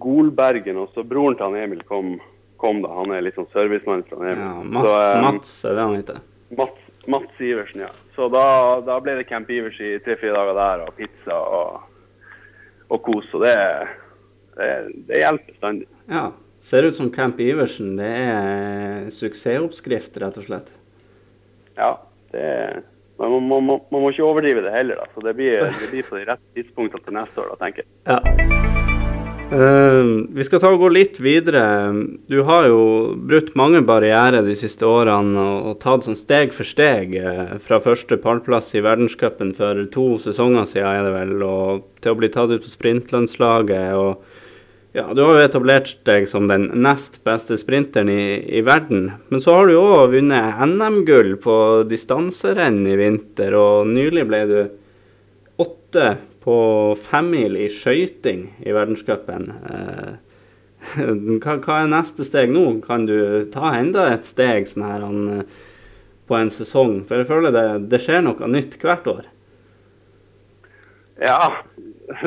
Golbergen. 0.00 0.78
Og 0.80 0.94
så 0.94 1.04
broren 1.04 1.36
til 1.36 1.50
han 1.50 1.60
Emil 1.66 1.84
kom 1.90 2.14
kom, 2.58 2.82
da. 2.82 2.92
Han 3.00 3.14
er 3.14 3.24
litt 3.24 3.38
sånn 3.38 3.48
servicemann 3.54 4.04
fra 4.10 4.20
Emil. 4.20 4.44
Ja, 4.44 4.52
Mats, 4.62 4.84
Så, 4.84 4.94
um, 4.98 5.26
Mats 5.28 5.52
er 5.64 5.76
det 5.76 5.86
han 5.86 5.96
heter. 5.96 6.20
Mats, 6.58 6.87
Mats 7.08 7.40
Iversen, 7.40 7.84
ja. 7.86 7.92
Så 8.16 8.28
da, 8.32 8.44
da 8.84 8.98
ble 9.00 9.16
det 9.20 9.28
Camp 9.28 9.48
Ivers 9.52 9.78
i 9.80 9.94
tre-fire 10.04 10.34
dager 10.36 10.58
der, 10.58 10.84
og 10.84 10.98
pizza 10.98 11.38
og, 11.38 11.86
og 12.92 13.00
kos. 13.06 13.30
Og 13.36 13.46
det, 13.46 13.54
det, 14.58 14.68
det 15.08 15.22
hjelper 15.22 15.54
bestandig. 15.54 15.88
Ja. 16.10 16.28
Ser 16.68 16.84
ut 16.84 16.98
som 16.98 17.08
Camp 17.14 17.38
Iversen. 17.40 17.94
Det 17.96 18.12
er 18.12 19.08
suksessoppskrift, 19.14 20.18
rett 20.20 20.40
og 20.40 20.48
slett. 20.48 20.72
Ja, 21.78 21.94
det 22.34 22.48
men 23.18 23.30
man, 23.30 23.48
man, 23.48 23.64
man, 23.66 23.80
man 23.90 24.02
må 24.04 24.10
ikke 24.12 24.22
overdrive 24.28 24.62
det 24.62 24.70
heller, 24.70 25.00
da. 25.00 25.10
Så 25.14 25.24
det 25.26 25.34
blir, 25.34 25.58
det 25.58 25.90
blir 25.90 26.06
på 26.06 26.20
de 26.20 26.28
rette 26.28 26.54
tidspunktene 26.54 27.02
til 27.02 27.18
neste 27.18 27.42
år, 27.42 27.54
da, 27.54 27.62
tenker 27.64 27.82
jeg. 27.82 27.94
Ja. 28.06 28.67
Eh, 29.48 30.04
vi 30.28 30.44
skal 30.44 30.60
ta 30.60 30.68
og 30.74 30.82
gå 30.82 30.88
litt 30.92 31.16
videre. 31.24 31.62
Du 32.28 32.42
har 32.44 32.66
jo 32.68 32.80
brutt 33.30 33.54
mange 33.56 33.80
barrierer 33.80 34.44
de 34.44 34.52
siste 34.60 34.84
årene 34.84 35.40
og, 35.40 35.70
og 35.70 35.78
tatt 35.80 36.04
sånn 36.04 36.18
steg 36.20 36.52
for 36.52 36.68
steg 36.68 37.14
uh, 37.16 37.54
fra 37.64 37.78
første 37.80 38.18
pallplass 38.20 38.74
i 38.76 38.82
verdenscupen 38.84 39.54
for 39.56 39.80
to 39.94 40.04
sesonger 40.20 40.68
siden, 40.68 40.90
er 40.90 41.08
det 41.08 41.14
vel, 41.14 41.32
og 41.48 41.88
til 42.04 42.12
å 42.12 42.20
bli 42.20 42.28
tatt 42.34 42.52
ut 42.52 42.66
på 42.66 42.74
sprintlandslaget. 42.74 43.96
og 43.96 44.98
ja, 44.98 45.06
Du 45.16 45.24
har 45.24 45.38
jo 45.38 45.48
etablert 45.48 45.96
deg 46.04 46.28
som 46.28 46.52
den 46.52 46.68
nest 46.84 47.16
beste 47.24 47.56
sprinteren 47.56 48.12
i, 48.12 48.36
i 48.52 48.60
verden. 48.68 49.14
Men 49.32 49.40
så 49.40 49.56
har 49.56 49.72
du 49.72 49.78
òg 49.80 50.12
vunnet 50.18 50.60
NM-gull 50.60 51.38
på 51.40 51.56
distanserenn 51.88 52.82
i 52.84 53.00
vinter, 53.00 53.56
og 53.56 53.88
nylig 53.96 54.28
ble 54.28 54.44
du 54.52 54.58
åtte 55.64 56.18
på 56.48 56.96
femmil 57.10 57.58
i 57.60 57.66
skøyting 57.68 58.46
i 58.64 58.72
verdenscupen. 58.72 59.50
Eh, 59.68 60.12
hva, 61.42 61.58
hva, 61.58 61.80
er 61.82 61.90
neste 61.92 62.24
steg 62.24 62.54
nå? 62.54 62.78
Kan 62.86 63.04
du 63.08 63.18
ta 63.52 63.74
enda 63.76 64.06
et 64.14 64.24
steg 64.24 64.70
sånn 64.70 64.86
her 64.86 65.04
an, 65.04 65.42
på 66.24 66.38
en 66.38 66.52
sesong? 66.54 67.02
For 67.08 67.20
jeg 67.20 67.28
føler 67.28 67.52
det, 67.52 67.66
det 67.92 68.00
skjer 68.00 68.24
noe 68.24 68.48
nytt 68.48 68.78
hvert 68.80 69.10
år. 69.12 69.28
Ja, 71.20 71.50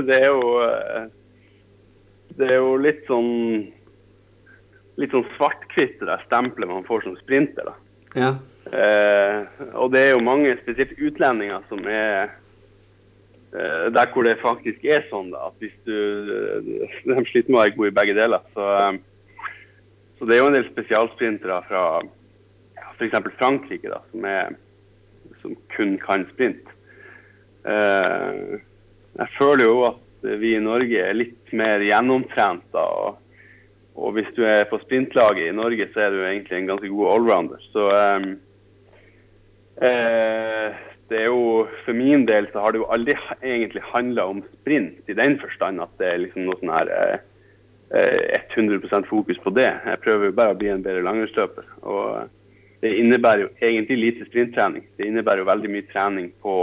det 0.06 0.20
er 0.20 0.28
jo 0.28 0.48
eh, 0.68 1.06
Det 2.36 2.50
er 2.50 2.58
jo 2.60 2.74
litt 2.76 3.06
sånn 3.08 3.30
Litt 5.00 5.14
sånn 5.16 5.30
svart-hvitt 5.38 6.04
det 6.04 6.18
stempelet 6.28 6.70
man 6.70 6.86
får 6.86 7.08
som 7.08 7.16
sprinter. 7.24 7.72
da. 7.72 7.76
Ja. 8.20 8.32
Eh, 8.70 9.66
og 9.72 9.96
det 9.96 10.04
er 10.04 10.12
jo 10.12 10.22
mange, 10.22 10.52
spesielt 10.60 10.92
utlendinger, 11.00 11.64
som 11.72 11.80
er 11.88 12.12
eh, 12.28 12.36
der 13.52 14.08
hvor 14.14 14.24
det 14.24 14.38
faktisk 14.40 14.86
er 14.88 15.04
sånn 15.10 15.34
at 15.36 15.56
hvis 15.60 15.74
du 15.84 15.96
De 17.04 17.24
sliter 17.28 17.52
med 17.52 17.58
å 17.58 17.64
være 17.66 17.76
gode 17.76 17.92
i 17.92 17.98
begge 18.00 18.16
deler. 18.16 18.44
Så, 18.56 18.68
eh, 18.80 19.48
så 20.18 20.28
det 20.28 20.36
er 20.36 20.44
jo 20.44 20.50
en 20.52 20.56
del 20.56 20.68
spesialsprintere 20.70 21.58
fra 21.68 21.86
ja, 22.78 22.92
f.eks. 22.96 23.18
Frankrike 23.40 23.92
da, 23.92 24.00
som, 24.12 24.28
er, 24.30 24.54
som 25.42 25.58
kun 25.76 25.98
kan 26.04 26.28
sprint. 26.32 26.70
Eh, 27.68 28.62
jeg 29.20 29.36
føler 29.36 29.68
jo 29.68 29.82
at 29.90 30.30
vi 30.42 30.56
i 30.56 30.64
Norge 30.64 31.02
er 31.02 31.18
litt 31.18 31.52
mer 31.58 31.84
gjennomtrent. 31.84 32.64
da, 32.74 32.86
og, 32.86 33.18
og 33.98 34.16
hvis 34.16 34.30
du 34.38 34.46
er 34.48 34.70
på 34.70 34.80
sprintlaget 34.86 35.50
i 35.50 35.58
Norge, 35.58 35.90
så 35.92 36.06
er 36.06 36.14
du 36.14 36.22
egentlig 36.24 36.62
en 36.62 36.72
ganske 36.72 36.94
god 36.94 37.12
allrounder. 37.16 37.68
Så 37.74 37.90
um, 37.92 38.30
eh, 39.84 40.80
det 41.12 41.20
er 41.20 41.28
jo 41.28 41.68
For 41.86 41.98
min 41.98 42.24
del 42.30 42.48
så 42.52 42.64
har 42.64 42.74
det 42.74 42.82
jo 42.82 42.90
aldri 42.94 43.18
egentlig 43.44 43.84
handla 43.92 44.26
om 44.32 44.42
sprint 44.62 45.12
i 45.12 45.18
den 45.18 45.38
forstand 45.42 45.84
at 45.84 45.92
det 46.00 46.08
er 46.08 46.24
liksom 46.24 46.48
noe 46.48 46.60
sånn 46.62 46.74
her 46.74 46.92
eh, 46.96 47.20
100% 48.56 49.10
fokus 49.10 49.40
på 49.44 49.52
det. 49.56 49.68
Jeg 49.68 50.00
prøver 50.04 50.30
jo 50.30 50.38
bare 50.38 50.56
å 50.56 50.60
bli 50.60 50.70
en 50.72 50.84
bedre 50.84 51.04
langrennsløper. 51.04 51.66
Og 51.84 52.30
det 52.84 52.94
innebærer 52.98 53.46
jo 53.46 53.50
egentlig 53.60 53.98
lite 54.00 54.28
sprinttrening. 54.30 54.86
Det 54.98 55.10
innebærer 55.10 55.44
jo 55.44 55.50
veldig 55.50 55.72
mye 55.74 55.88
trening 55.92 56.32
på 56.44 56.56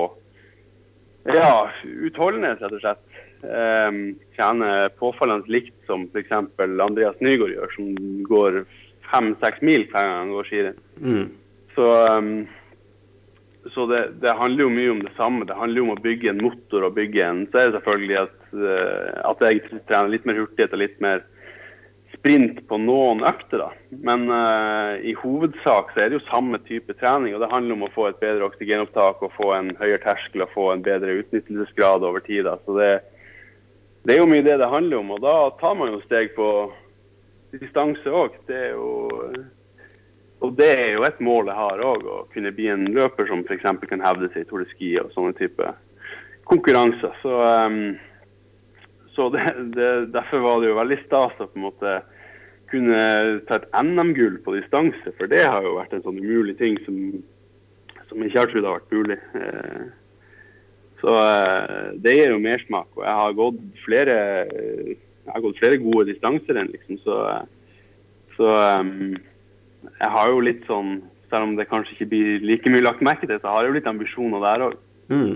ja, 1.29 1.69
utholdenhet, 1.85 2.63
rett 2.63 2.79
og 2.79 2.83
slett. 2.83 3.05
Um, 3.43 4.17
tjener 4.35 4.89
påfallende 4.99 5.53
likt 5.53 5.75
som 5.87 6.09
f.eks. 6.09 6.33
Andreas 6.59 7.21
Nygaard 7.23 7.53
gjør, 7.55 7.75
som 7.77 7.93
går 8.27 8.63
fem-seks 9.13 9.61
mil 9.65 9.85
hver 9.93 10.09
gang 10.09 10.17
han 10.17 10.33
går 10.35 10.49
skirenn. 10.49 10.81
Mm. 10.99 11.29
Så, 11.77 11.91
um, 12.17 12.33
så 13.67 13.87
det, 13.87 14.03
det, 14.23 14.37
handler 14.39 14.65
jo 14.65 14.75
mye 14.75 14.93
om 14.93 15.01
det 15.03 15.15
samme. 15.17 15.47
Det 15.49 15.57
handler 15.57 15.81
jo 15.81 15.87
om 15.89 15.97
å 15.97 16.03
bygge 16.03 16.31
en 16.31 16.45
motor 16.45 16.87
og 16.87 16.95
bygge 16.97 17.25
en 17.25 17.43
Så 17.51 17.59
er 17.59 17.69
det 17.69 17.79
selvfølgelig 17.79 18.21
at, 18.21 18.39
uh, 18.55 19.11
at 19.33 19.43
jeg 19.45 19.83
trener 19.89 20.13
litt 20.13 20.29
mer 20.29 20.41
hurtighet 20.41 20.77
og 20.77 20.83
litt 20.83 20.97
mer 21.05 21.25
sprint 22.15 22.63
på 22.71 22.79
noen 22.81 23.21
økter, 23.29 23.61
da. 23.67 23.99
Men 24.07 24.25
uh, 24.31 24.97
i 25.05 25.13
hovedsak 25.19 25.93
så 25.93 26.03
er 26.03 26.11
det 26.11 26.21
jo 26.21 26.29
samme 26.31 26.61
type 26.71 26.97
trening. 27.03 27.35
Og 27.37 27.45
det 27.45 27.53
handler 27.53 27.77
om 27.77 27.87
å 27.89 27.93
få 27.95 28.09
et 28.09 28.23
bedre 28.23 28.49
oksygenopptak 28.49 29.23
og 29.27 29.37
få 29.37 29.53
en 29.59 29.75
høyere 29.83 30.01
terskel 30.07 30.47
og 30.47 30.55
få 30.55 30.71
en 30.73 30.85
bedre 30.87 31.19
utnyttelsesgrad 31.21 32.07
over 32.07 32.25
tid. 32.25 32.47
Da. 32.49 32.57
Så 32.65 32.79
det, 32.79 32.93
det 34.07 34.17
er 34.17 34.23
jo 34.23 34.31
mye 34.31 34.47
det 34.47 34.59
det 34.63 34.73
handler 34.73 35.03
om. 35.03 35.15
Og 35.19 35.23
da 35.27 35.37
tar 35.61 35.79
man 35.79 35.93
jo 35.93 36.03
steg 36.07 36.33
på 36.39 36.49
distanse 37.59 38.13
òg. 38.13 38.39
Det 38.49 38.59
er 38.71 38.77
jo 38.77 38.91
og 40.45 40.55
det 40.59 40.69
er 40.71 40.93
jo 40.95 41.07
et 41.07 41.19
mål 41.25 41.51
jeg 41.51 41.59
har 41.59 41.81
òg, 41.83 42.05
å 42.07 42.19
kunne 42.35 42.53
bli 42.55 42.69
en 42.71 42.85
løper 42.95 43.27
som 43.27 43.43
f.eks. 43.43 43.67
kan 43.91 44.05
hevde 44.05 44.29
seg 44.31 44.45
i 44.45 44.49
Tour 44.51 44.63
de 44.63 44.69
Ski 44.71 44.93
og 45.03 45.11
sånne 45.15 45.35
type 45.39 45.73
konkurranser. 46.49 47.17
Så, 47.23 47.41
um, 47.43 47.97
så 49.17 49.27
det, 49.35 49.43
det, 49.75 49.89
derfor 50.15 50.45
var 50.45 50.61
det 50.63 50.71
jo 50.71 50.79
veldig 50.79 51.01
stas 51.03 51.43
å 51.43 51.49
på 51.49 51.59
en 51.59 51.67
måte 51.67 51.97
kunne 52.71 53.01
ta 53.49 53.59
et 53.59 53.71
NM-gull 53.81 54.39
på 54.45 54.55
distanse, 54.59 55.15
for 55.19 55.31
det 55.31 55.43
har 55.43 55.65
jo 55.65 55.79
vært 55.79 55.97
en 55.97 56.05
sånn 56.05 56.21
umulig 56.21 56.55
ting 56.61 56.77
som, 56.85 56.99
som 58.11 58.23
ikke 58.23 58.43
har 58.45 58.53
trodd 58.53 58.69
har 58.69 58.79
vært 58.79 58.95
mulig. 58.95 59.19
Så 61.01 61.15
det 62.05 62.15
gir 62.15 62.35
jo 62.35 62.43
mersmak. 62.43 62.91
Og 62.99 63.05
jeg 63.07 63.17
har 63.23 63.39
gått 63.39 63.61
flere, 63.85 64.17
jeg 64.53 65.33
har 65.33 65.45
gått 65.45 65.61
flere 65.63 65.81
gode 65.83 66.09
distanserenn, 66.11 66.71
liksom. 66.75 67.01
Så, 67.07 67.19
så 68.37 68.55
um, 68.83 69.17
jeg 69.87 70.11
har 70.15 70.33
jo 70.33 70.43
litt 70.45 70.67
sånn 70.69 70.99
Selv 71.29 71.45
om 71.45 71.57
det 71.59 71.69
kanskje 71.69 71.95
ikke 71.95 72.11
blir 72.13 72.45
like 72.49 72.71
mye 72.73 72.85
lagt 72.87 73.03
merke 73.05 73.29
til, 73.29 73.37
så 73.43 73.53
har 73.53 73.65
jeg 73.65 73.69
jo 73.69 73.77
litt 73.77 73.89
ambisjoner 73.91 74.41
der 74.41 74.63
òg. 74.65 74.77
Mm. 75.13 75.35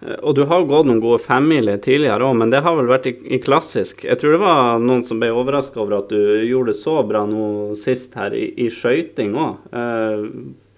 Og 0.00 0.32
du 0.32 0.46
har 0.48 0.62
gått 0.64 0.86
noen 0.88 1.02
gode 1.02 1.20
femmiler 1.20 1.76
tidligere 1.84 2.24
òg, 2.24 2.38
men 2.40 2.52
det 2.52 2.62
har 2.64 2.72
vel 2.78 2.88
vært 2.88 3.10
i, 3.10 3.12
i, 3.28 3.38
klassisk. 3.44 4.06
Jeg 4.08 4.16
tror 4.16 4.32
det 4.32 4.40
var 4.40 4.80
noen 4.80 5.02
som 5.04 5.20
ble 5.20 5.28
overraska 5.28 5.76
over 5.82 5.98
at 5.98 6.08
du 6.08 6.40
gjorde 6.48 6.72
det 6.72 6.80
så 6.80 6.94
bra 7.04 7.26
nå 7.28 7.76
sist 7.82 8.16
her 8.16 8.32
i, 8.32 8.46
i 8.64 8.70
skøyting 8.72 9.36
òg. 9.36 9.66
Eh, 9.76 10.24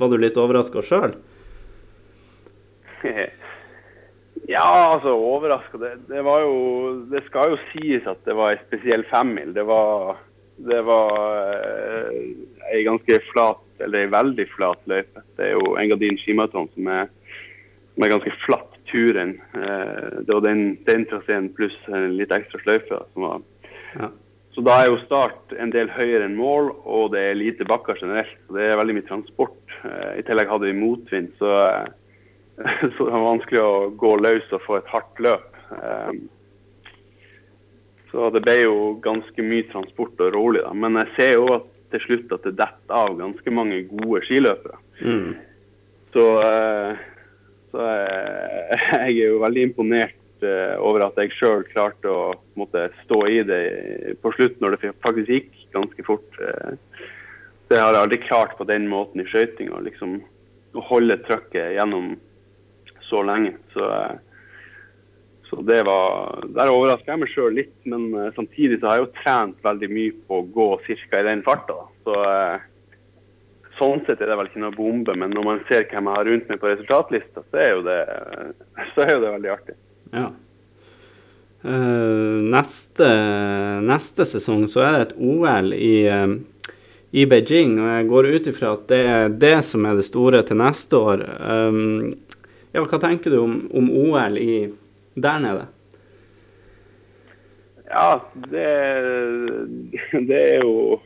var 0.03 0.11
du 0.11 0.19
litt 0.19 0.41
overraska 0.43 0.83
sjøl? 0.83 1.15
ja, 4.57 4.67
altså 4.67 5.15
overraska 5.15 5.79
det, 5.79 5.93
det, 6.11 6.21
var 6.27 6.43
jo 6.43 6.59
Det 7.11 7.23
skal 7.27 7.55
jo 7.55 7.63
sies 7.71 8.11
at 8.11 8.27
det 8.27 8.35
var 8.39 8.57
ei 8.57 8.63
spesiell 8.67 9.07
femmil. 9.13 9.55
Det 9.55 9.67
var 9.71 10.19
det 10.63 10.83
var 10.83 12.11
ei 12.71 12.81
eh, 12.81 12.87
ganske 12.87 13.19
flat, 13.31 13.63
eller 13.83 14.05
ei 14.05 14.13
veldig 14.13 14.47
flat 14.55 14.83
løype. 14.91 15.25
Det 15.37 15.49
er 15.49 15.57
jo 15.57 15.77
Engadin 15.81 16.19
skimaraton 16.21 16.69
som 16.75 16.91
er, 16.93 17.09
som 17.95 18.07
er 18.07 18.13
ganske 18.15 18.35
flatt 18.45 18.77
turen. 18.91 19.37
Eh, 19.55 20.19
det 20.27 20.35
var 20.35 20.45
den, 20.45 20.77
den 20.89 21.07
traseen 21.11 21.51
pluss 21.57 21.77
en 21.89 22.17
litt 22.19 22.35
ekstra 22.35 22.61
sløyfe. 22.63 23.01
som 23.15 23.29
var 23.29 23.41
ja. 23.97 24.13
Så 24.53 24.61
da 24.61 24.75
er 24.83 24.91
jo 24.91 25.01
start 25.07 25.55
en 25.57 25.71
del 25.73 25.89
høyere 25.89 26.27
enn 26.29 26.37
mål, 26.37 26.75
og 26.85 27.15
det 27.15 27.23
er 27.25 27.39
lite 27.41 27.65
bakker 27.65 27.97
generelt. 27.97 28.35
så 28.47 28.59
Det 28.59 28.67
er 28.69 28.77
veldig 28.77 28.99
mye 28.99 29.09
transport. 29.09 29.77
Eh, 29.81 30.21
I 30.21 30.27
tillegg 30.29 30.53
hadde 30.53 30.69
vi 30.69 30.77
motvind, 30.77 31.33
så, 31.41 31.57
så 32.95 32.99
det 33.01 33.11
var 33.17 33.29
vanskelig 33.31 33.65
å 33.65 33.75
gå 33.97 34.15
løs 34.21 34.53
og 34.53 34.65
få 34.67 34.79
et 34.81 34.93
hardt 34.93 35.25
løp. 35.25 35.49
Så 38.13 38.29
det 38.35 38.43
ble 38.45 38.59
jo 38.61 38.75
ganske 39.01 39.45
mye 39.45 39.65
transport 39.73 40.21
og 40.21 40.35
rolig. 40.35 40.61
da. 40.61 40.73
Men 40.77 41.01
jeg 41.01 41.13
ser 41.17 41.33
jo 41.39 41.47
at 41.55 41.72
til 41.93 42.05
slutt 42.07 42.35
at 42.37 42.49
det 42.49 42.57
detter 42.59 42.97
av 42.97 43.17
ganske 43.19 43.55
mange 43.55 43.83
gode 43.91 44.23
skiløpere. 44.27 44.81
Mm. 45.03 45.31
Så, 46.13 46.27
så, 47.73 47.87
jeg 49.07 49.07
er 49.07 49.17
jo 49.17 49.41
veldig 49.45 49.69
imponert 49.71 50.19
over 50.83 51.05
at 51.07 51.19
jeg 51.23 51.37
sjøl 51.37 51.63
klarte 51.71 52.11
å 52.11 52.33
måtte 52.59 52.89
stå 53.05 53.21
i 53.31 53.43
det 53.47 53.63
på 54.25 54.33
slutt, 54.35 54.59
når 54.61 54.75
det 54.75 54.95
faktisk 55.05 55.31
gikk 55.31 55.53
ganske 55.77 56.07
fort. 56.07 56.41
Det 57.71 57.79
har 57.79 57.95
jeg 57.95 58.03
aldri 58.03 58.19
klart 58.25 58.57
på 58.59 58.67
den 58.69 58.89
måten 58.91 59.23
i 59.23 59.29
skøytinga. 59.31 59.79
liksom, 59.87 60.19
å 60.75 60.85
holde 60.89 61.21
trøkket 61.27 61.77
gjennom 61.77 62.15
så 63.07 63.23
lenge. 63.27 63.55
Så 63.75 63.87
så 65.53 65.63
det 65.69 65.83
var, 65.85 66.45
Der 66.49 66.73
overraska 66.73 67.13
jeg 67.13 67.21
meg 67.21 67.33
sjøl 67.33 67.57
litt, 67.61 67.75
men 67.85 68.07
uh, 68.17 68.31
samtidig 68.33 68.79
så 68.81 68.89
har 68.89 68.99
jeg 68.99 69.05
jo 69.05 69.17
trent 69.19 69.59
veldig 69.67 69.89
mye 69.93 70.15
på 70.29 70.39
å 70.41 70.47
gå 70.55 70.69
ca. 70.87 71.19
i 71.19 71.27
den 71.27 71.43
farta. 71.45 71.77
Så 72.07 72.15
uh, 72.17 72.63
sånn 73.77 74.01
sett 74.07 74.23
er 74.23 74.33
det 74.33 74.39
vel 74.41 74.49
ikke 74.49 74.63
noe 74.63 74.77
bombe, 74.77 75.17
men 75.19 75.35
når 75.37 75.45
man 75.51 75.61
ser 75.69 75.85
hvem 75.91 76.09
jeg 76.09 76.19
har 76.19 76.31
rundt 76.31 76.49
meg 76.49 76.63
på 76.63 76.71
resultatlista, 76.73 77.45
så 77.45 77.61
er 77.61 77.75
jo 77.75 77.85
det, 77.85 77.99
så 78.95 79.05
er 79.05 79.13
jo 79.13 79.21
det 79.27 79.35
veldig 79.37 79.53
artig. 79.59 79.77
Ja. 80.15 80.31
Uh, 81.63 82.41
neste, 82.57 83.13
neste, 83.85 84.27
sesong 84.33 84.65
så 84.73 84.87
er 84.87 84.97
det 84.97 85.05
et 85.11 85.15
OL 85.21 85.77
i 85.77 85.95
i 87.13 87.27
Beijing. 87.29 87.77
Og 87.77 87.91
jeg 87.91 88.09
går 88.09 88.29
ut 88.33 88.47
ifra 88.49 88.73
at 88.73 88.87
det 88.89 89.01
er 89.05 89.35
det 89.45 89.57
som 89.69 89.85
er 89.85 89.99
det 89.99 90.09
store 90.09 90.41
til 90.49 90.57
neste 90.63 90.97
år. 90.97 91.27
Um, 91.45 92.15
ja, 92.73 92.81
hva 92.81 93.01
tenker 93.01 93.35
du 93.35 93.43
om, 93.43 93.59
om 93.77 93.91
OL 93.93 94.39
i, 94.41 94.55
der 95.15 95.39
nede? 95.43 95.67
Ja, 97.93 98.21
det, 98.49 98.69
det 100.31 100.41
er 100.55 100.61
jo 100.65 101.01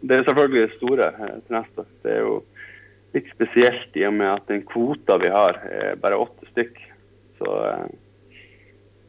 Det 0.00 0.16
er 0.16 0.24
selvfølgelig 0.26 0.68
det 0.68 0.76
store 0.76 1.06
eh, 1.08 1.36
til 1.46 1.54
neste. 1.56 1.84
Det 2.02 2.10
er 2.12 2.18
jo 2.20 2.34
litt 3.14 3.28
spesielt 3.32 3.94
i 3.96 4.02
og 4.04 4.12
med 4.18 4.32
at 4.34 4.50
den 4.50 4.64
kvota 4.68 5.16
vi 5.22 5.30
har, 5.32 5.60
er 5.70 6.00
bare 6.02 6.18
åtte 6.20 6.48
stykk. 6.50 6.80
Så 7.38 7.52
eh, 7.70 7.86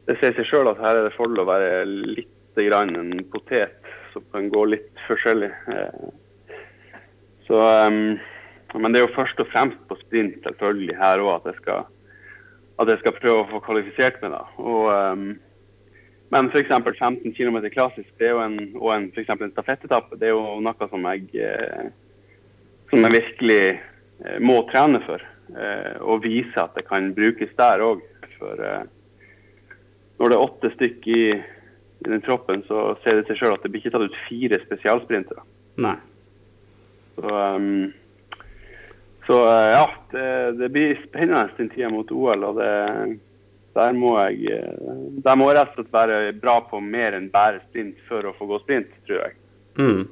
det 0.06 0.16
sier 0.20 0.36
seg 0.38 0.48
sjøl 0.48 0.70
at 0.70 0.80
her 0.80 1.00
er 1.00 1.08
det 1.08 1.16
fordel 1.18 1.42
å 1.42 1.48
være 1.50 1.82
litt 1.90 2.32
grann 2.56 2.94
en 2.96 3.12
potet 3.28 3.76
som 4.14 4.24
kan 4.32 4.48
gå 4.48 4.62
litt 4.72 5.04
forskjellig. 5.04 5.50
Eh, 5.74 6.06
så, 7.46 7.60
men 7.92 8.94
det 8.94 9.02
er 9.02 9.04
jo 9.04 9.16
først 9.18 9.44
og 9.44 9.50
fremst 9.52 9.84
på 9.90 9.98
sprint 10.00 10.40
selvfølgelig 10.46 10.96
her 10.98 11.22
òg 11.26 11.50
at, 11.50 11.92
at, 12.76 12.88
jeg 12.88 13.00
skal 13.02 13.18
prøve 13.18 13.42
å 13.42 13.50
få 13.50 13.62
kvalifisert 13.64 14.22
meg. 14.22 14.34
da. 14.36 14.42
Og, 14.60 15.36
men 16.34 16.50
f.eks. 16.50 16.72
15 16.98 17.32
km 17.36 17.60
klassisk 17.70 18.10
det 18.18 18.28
er 18.28 18.34
jo 18.34 18.42
en, 18.42 18.58
og 18.80 18.90
en, 18.94 19.06
for 19.14 19.46
en 19.46 19.54
stafettetappe 19.54 20.18
det 20.18 20.30
er 20.30 20.34
jo 20.34 20.58
noe 20.64 20.88
som 20.90 21.06
jeg, 21.12 21.28
eh, 21.38 21.88
som 22.90 23.06
jeg 23.06 23.14
virkelig 23.14 23.62
eh, 23.70 24.38
må 24.42 24.58
trene 24.72 25.02
for. 25.06 25.22
Eh, 25.54 25.94
og 26.02 26.24
vise 26.26 26.58
at 26.58 26.74
det 26.74 26.88
kan 26.88 27.12
brukes 27.14 27.54
der 27.58 27.84
òg. 27.86 28.02
For 28.36 28.58
når 30.18 30.32
det 30.32 30.36
er 30.36 30.42
åtte 30.42 30.72
stykk 30.74 31.06
i, 31.12 31.22
i 31.36 32.10
den 32.10 32.24
troppen, 32.24 32.64
så 32.68 32.90
ser 33.04 33.20
det 33.20 33.28
seg 33.28 33.40
sjøl 33.40 33.54
at 33.54 33.62
det 33.64 33.70
blir 33.72 33.84
ikke 33.84 33.94
tatt 33.94 34.10
ut 34.10 34.18
fire 34.26 34.58
spesialsprintere. 34.64 35.44
Nei. 35.84 35.94
Så, 37.16 37.30
um, 37.30 37.86
så 39.26 39.38
ja, 39.44 39.86
det, 40.12 40.26
det, 40.60 40.68
blir 40.74 41.00
spennende 41.08 41.48
den 41.56 41.70
tida 41.72 41.90
mot 41.90 42.10
OL. 42.14 42.44
og 42.44 42.60
det 42.60 42.74
der 43.76 43.92
må 43.92 44.14
jeg 44.16 44.54
eh, 44.56 44.92
der 45.24 45.36
må 45.36 45.50
jeg 45.50 45.58
rett 45.58 45.74
og 45.74 45.82
slett 45.82 45.92
være 45.92 46.20
bra 46.40 46.60
på 46.64 46.80
mer 46.80 47.16
enn 47.18 47.28
bare 47.32 47.60
sprint 47.66 47.98
for 48.08 48.24
å 48.24 48.32
få 48.36 48.48
gå 48.48 48.60
sprint, 48.62 48.94
tror 49.08 49.18
jeg. 49.20 49.36
Mm. 49.76 50.06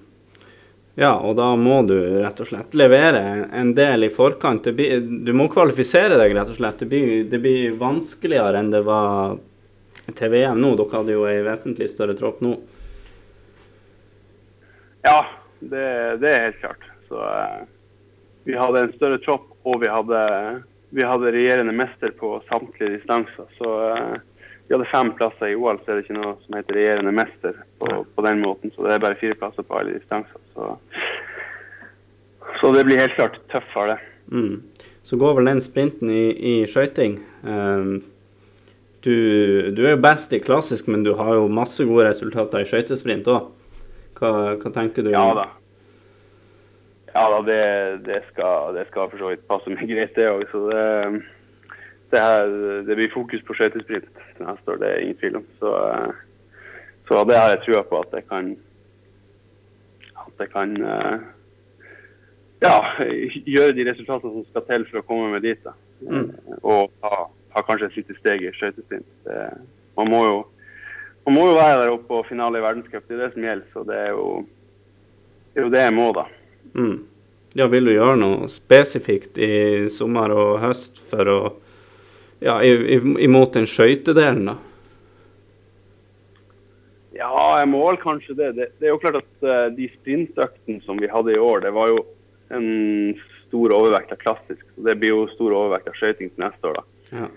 Ja, 1.00 1.14
og 1.16 1.34
da 1.40 1.48
må 1.58 1.80
du 1.88 1.96
rett 1.96 2.38
og 2.44 2.50
slett 2.50 2.76
levere 2.76 3.22
en 3.56 3.72
del 3.74 4.06
i 4.06 4.12
forkant. 4.14 4.68
Blir, 4.76 5.00
du 5.00 5.32
må 5.34 5.48
kvalifisere 5.50 6.20
deg, 6.20 6.36
rett 6.36 6.52
og 6.52 6.58
slett. 6.60 6.84
Det 6.84 6.90
blir, 6.90 7.24
det 7.30 7.40
blir, 7.42 7.74
vanskeligere 7.80 8.60
enn 8.60 8.70
det 8.70 8.84
var 8.86 9.38
til 10.12 10.30
VM 10.30 10.60
nå. 10.62 10.74
Dere 10.78 11.00
hadde 11.00 11.16
jo 11.16 11.24
en 11.26 11.46
vesentlig 11.48 11.88
større 11.90 12.14
tropp 12.18 12.44
nå. 12.44 12.54
Ja, 15.04 15.18
det, 15.58 15.88
det 16.22 16.30
er 16.30 16.46
helt 16.46 16.60
klart. 16.62 16.86
Så 17.08 17.18
uh, 17.18 17.64
vi 18.44 18.56
hadde 18.58 18.84
en 18.84 18.94
større 18.96 19.18
tropp, 19.24 19.50
og 19.64 19.80
vi 19.82 19.90
hadde 19.90 20.20
vi 20.94 21.02
hadde 21.02 21.32
regjerende 21.34 21.72
mester 21.74 22.12
på 22.14 22.36
samtlige 22.48 22.96
distanser. 22.98 23.48
Så 23.58 23.70
uh, 23.90 24.14
vi 24.68 24.74
hadde 24.76 24.90
fem 24.92 25.10
plasser 25.18 25.50
i 25.50 25.56
OL, 25.58 25.80
så 25.82 25.90
er 25.90 25.98
det 25.98 26.04
ikke 26.06 26.18
noe 26.20 26.36
som 26.44 26.58
heter 26.58 26.78
regjerende 26.78 27.14
mester 27.16 27.56
på, 27.82 27.88
på, 28.14 28.24
den 28.26 28.42
måten. 28.44 28.72
Så 28.74 28.86
det 28.86 28.94
er 28.94 29.02
bare 29.02 29.18
fire 29.18 29.36
plasser 29.40 29.66
på 29.66 29.80
alle 29.80 29.96
distanser. 29.98 30.38
Så, 30.54 30.76
så 32.60 32.72
det 32.76 32.84
blir 32.86 33.02
helt 33.02 33.16
klart 33.18 33.40
tøffere, 33.50 33.96
det. 33.96 34.10
Mm. 34.30 34.92
Så 35.04 35.18
går 35.20 35.34
vel 35.36 35.50
den 35.50 35.60
sprinten 35.60 36.12
i, 36.14 36.24
i 36.32 36.54
skøyting. 36.70 37.18
Um, 37.42 37.98
du, 39.04 39.16
du, 39.74 39.82
er 39.84 39.96
jo 39.96 40.00
best 40.00 40.32
i 40.32 40.40
klassisk, 40.40 40.86
men 40.88 41.02
du 41.04 41.12
har 41.18 41.34
jo 41.36 41.50
masse 41.52 41.84
gode 41.84 42.06
resultater 42.08 42.62
i 42.62 42.70
skøytesprint 42.70 43.28
òg. 43.28 43.50
Hva, 44.16 44.30
hva, 44.62 44.72
tenker 44.72 45.04
du? 45.04 45.10
Ja 45.12 45.26
da. 45.36 45.50
Ja 47.14 47.24
da, 47.30 47.38
det, 47.46 47.62
det, 48.08 48.20
skal, 48.32 48.74
det 48.74 48.88
skal 48.88 49.10
for 49.10 49.22
så 49.22 49.30
vidt 49.30 49.46
passe 49.50 49.70
meg 49.70 49.86
greit, 49.86 50.16
det 50.16 50.26
òg. 50.30 50.44
Så 50.50 50.64
det, 50.70 50.84
det, 52.10 52.22
her, 52.22 52.54
det, 52.88 52.96
blir 52.98 53.12
fokus 53.14 53.44
på 53.46 53.54
skøytesprint 53.54 54.08
neste 54.42 54.74
år, 54.74 54.80
det 54.82 54.90
er 54.90 55.04
ingen 55.04 55.20
tvil 55.20 55.38
om. 55.38 55.46
Så, 55.60 55.74
så 57.08 57.22
det 57.28 57.38
har 57.38 57.54
jeg 57.54 57.62
trua 57.68 57.84
på 57.86 58.02
at 58.02 58.18
jeg 58.18 58.26
kan 58.32 58.54
At 60.24 60.40
jeg 60.40 60.50
kan 60.50 60.74
ja, 62.64 62.76
gjøre 63.46 63.76
de 63.76 63.86
resultatene 63.90 64.32
som 64.32 64.46
skal 64.50 64.66
til 64.66 64.86
for 64.90 65.02
å 65.02 65.06
komme 65.06 65.30
meg 65.34 65.44
dit. 65.44 65.60
da. 65.62 65.74
Mm. 66.02 66.30
Og 66.62 66.90
ha, 67.04 67.26
ta 67.54 67.62
kanskje 67.68 67.90
et 67.90 67.98
lite 68.00 68.16
steg 68.18 68.42
i 68.42 68.54
skøytesprint. 68.56 69.30
Man 69.94 70.10
må 70.10 70.24
jo 70.26 70.38
man 71.24 71.38
må 71.38 71.44
jo 71.48 71.56
være 71.56 71.76
der 71.80 71.92
oppe 71.92 72.04
på 72.08 72.24
finale 72.28 72.60
i 72.60 72.64
verdenscup, 72.64 73.04
det 73.08 73.16
er 73.16 73.22
det 73.22 73.32
som 73.32 73.44
gjelder. 73.46 73.68
Så 73.72 73.84
det 73.88 73.96
er 73.96 74.10
jo 74.12 74.24
det, 75.54 75.60
er 75.60 75.66
jo 75.66 75.70
det 75.72 75.84
jeg 75.86 75.94
må, 75.96 76.08
da. 76.16 76.24
Mm. 76.72 76.96
Ja, 77.54 77.68
vil 77.70 77.86
du 77.86 77.92
gjøre 77.94 78.16
noe 78.18 78.48
spesifikt 78.50 79.38
i 79.38 79.88
sommer 79.94 80.32
og 80.34 80.56
høst 80.64 81.02
for 81.10 81.30
å 81.30 81.40
Ja, 82.44 82.58
imot 82.60 83.54
den 83.54 83.64
skøytedelen, 83.70 84.50
da? 84.50 84.56
Ja, 87.14 87.30
jeg 87.60 87.68
må 87.70 87.84
vel 87.86 88.00
kanskje 88.02 88.34
det. 88.36 88.50
det. 88.58 88.66
det. 88.80 88.88
er 88.88 88.92
jo 88.92 89.00
klart 89.00 89.20
at 89.22 89.46
uh, 89.46 89.70
de 89.72 89.86
sprintøktene 89.94 90.82
som 90.84 90.98
vi 91.00 91.08
hadde 91.08 91.32
i 91.32 91.40
år, 91.40 91.62
det 91.64 91.72
var 91.72 91.92
jo 91.92 92.02
en 92.52 92.66
stor 93.46 93.74
overvekt 93.76 94.12
av 94.12 94.20
klassisk. 94.20 94.66
Så 94.74 94.84
det 94.88 94.98
blir 95.00 95.14
jo 95.14 95.22
stor 95.32 95.54
overvekt 95.54 95.88
av 95.92 95.96
skøyting 95.98 96.32
til 96.34 96.44
neste 96.44 96.70
år, 96.70 96.80
da. 96.80 97.14
Ja. 97.14 97.30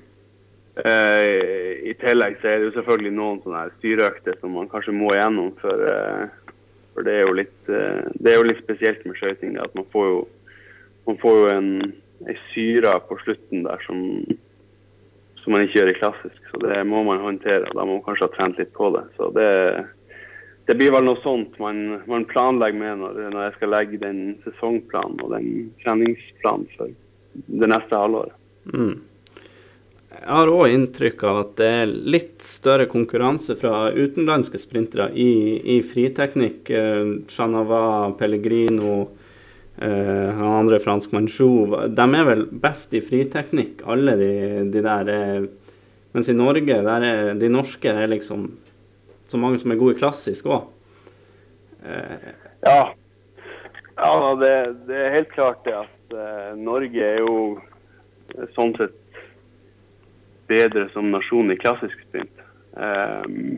Uh, 0.77 1.87
I 1.89 1.93
tillegg 2.01 2.41
så 2.41 2.51
er 2.51 2.59
det 2.59 2.67
jo 2.67 2.75
selvfølgelig 2.75 3.13
noen 3.17 3.39
sånne 3.45 3.63
styreøkter 3.77 4.35
som 4.41 4.57
man 4.57 4.67
kanskje 4.69 4.97
må 4.97 5.13
igjennom 5.13 5.53
for 5.61 5.85
uh, 5.89 6.46
for 6.97 7.05
det 7.05 7.13
er 7.13 7.27
jo 7.27 7.33
litt, 7.37 7.57
eh, 7.69 8.05
det 8.17 8.31
er 8.31 8.39
jo 8.39 8.47
litt 8.47 8.63
spesielt 8.63 9.03
med 9.05 9.19
skøyting. 9.19 9.59
At 9.61 9.75
man 9.77 9.85
får 9.93 10.07
jo, 10.09 10.21
man 11.05 11.19
får 11.21 11.35
jo 11.37 11.49
en, 11.51 11.67
en 12.25 12.39
syre 12.49 12.95
på 13.05 13.19
slutten 13.21 13.67
der 13.67 13.83
som, 13.85 13.99
som, 15.43 15.53
man 15.53 15.61
ikke 15.61 15.77
gjør 15.77 15.91
i 15.91 15.99
klassisk. 15.99 16.39
Så 16.49 16.63
det 16.63 16.79
må 16.89 17.03
man 17.05 17.21
håndtere. 17.21 17.69
Da 17.69 17.85
må 17.85 17.99
man 17.99 18.05
kanskje 18.07 18.25
ha 18.25 18.33
trent 18.33 18.57
litt 18.57 18.73
på 18.73 18.89
det. 18.95 19.03
Så 19.13 19.29
det, 19.37 19.51
det 20.65 20.77
blir 20.79 20.95
vel 20.95 21.05
noe 21.05 21.21
sånt 21.21 21.59
man, 21.61 21.83
man 22.09 22.25
planlegger 22.33 22.81
med 22.81 23.03
når, 23.03 23.21
når, 23.27 23.43
jeg 23.45 23.57
skal 23.59 23.73
legge 23.75 24.01
den 24.01 24.23
sesongplanen 24.47 25.21
og 25.21 25.37
den 25.37 25.69
treningsplanen 25.85 26.65
for 26.79 26.97
det 27.45 27.69
neste 27.69 28.01
halvåret. 28.01 28.33
Mm. 28.73 28.97
Jeg 30.17 30.33
har 30.33 30.49
òg 30.49 30.71
inntrykk 30.73 31.23
av 31.29 31.39
at 31.43 31.51
det 31.59 31.67
er 31.81 31.91
litt 32.15 32.41
større 32.43 32.87
konkurranse 32.89 33.53
fra 33.59 33.91
utenlandske 33.93 34.57
sprintere 34.59 35.11
i, 35.13 35.29
i 35.61 35.81
friteknikk. 35.85 36.71
Eh, 36.73 37.11
Chanava, 37.29 37.81
Pellegrino, 38.17 38.95
eh, 39.77 40.29
han 40.39 40.55
andre 40.63 40.81
franskmannen 40.81 41.29
Chou. 41.29 41.69
De 41.93 42.07
er 42.07 42.27
vel 42.31 42.47
best 42.65 42.97
i 42.97 43.03
friteknikk, 43.05 43.85
alle 43.85 44.17
de, 44.17 44.33
de 44.73 44.83
der. 44.89 45.13
Eh, 45.13 45.77
mens 46.17 46.33
i 46.33 46.37
Norge, 46.37 46.81
der 46.89 47.07
er 47.11 47.33
de 47.37 47.53
norske 47.53 47.93
er 47.93 48.09
liksom 48.09 48.49
så 49.29 49.37
mange 49.37 49.61
som 49.61 49.71
er 49.71 49.77
gode 49.77 49.97
i 49.97 50.01
klassisk 50.01 50.49
òg. 50.49 50.65
Eh. 51.85 52.29
Ja. 52.65 52.79
ja 54.01 54.13
det, 54.41 54.53
det, 54.87 54.97
er 54.97 55.17
helt 55.19 55.35
klart 55.35 55.61
det 55.67 55.75
at 55.77 56.15
uh, 56.15 56.55
Norge 56.57 57.03
er 57.05 57.21
jo 57.21 57.35
sånn 58.55 58.73
sett 58.79 58.95
bedre 60.49 60.87
som 60.93 61.11
nasjon 61.11 61.51
i 61.51 61.59
klassisk 61.59 61.99
sprint. 62.07 62.43
Um, 62.77 63.57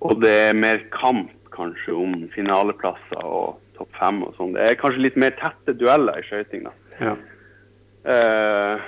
og 0.00 0.20
det 0.22 0.32
er 0.48 0.56
mer 0.56 0.82
kamp 0.94 1.32
kanskje 1.54 1.94
om 1.96 2.14
finaleplasser 2.34 3.24
og 3.26 3.58
topp 3.76 3.92
fem 3.98 4.22
og 4.24 4.32
sånn. 4.38 4.54
Det 4.56 4.64
er 4.64 4.78
kanskje 4.80 5.04
litt 5.04 5.18
mer 5.20 5.34
tette 5.40 5.74
dueller 5.76 6.20
i 6.20 6.24
skøyting. 6.28 6.68
Ja. 7.00 7.16
Uh, 8.06 8.80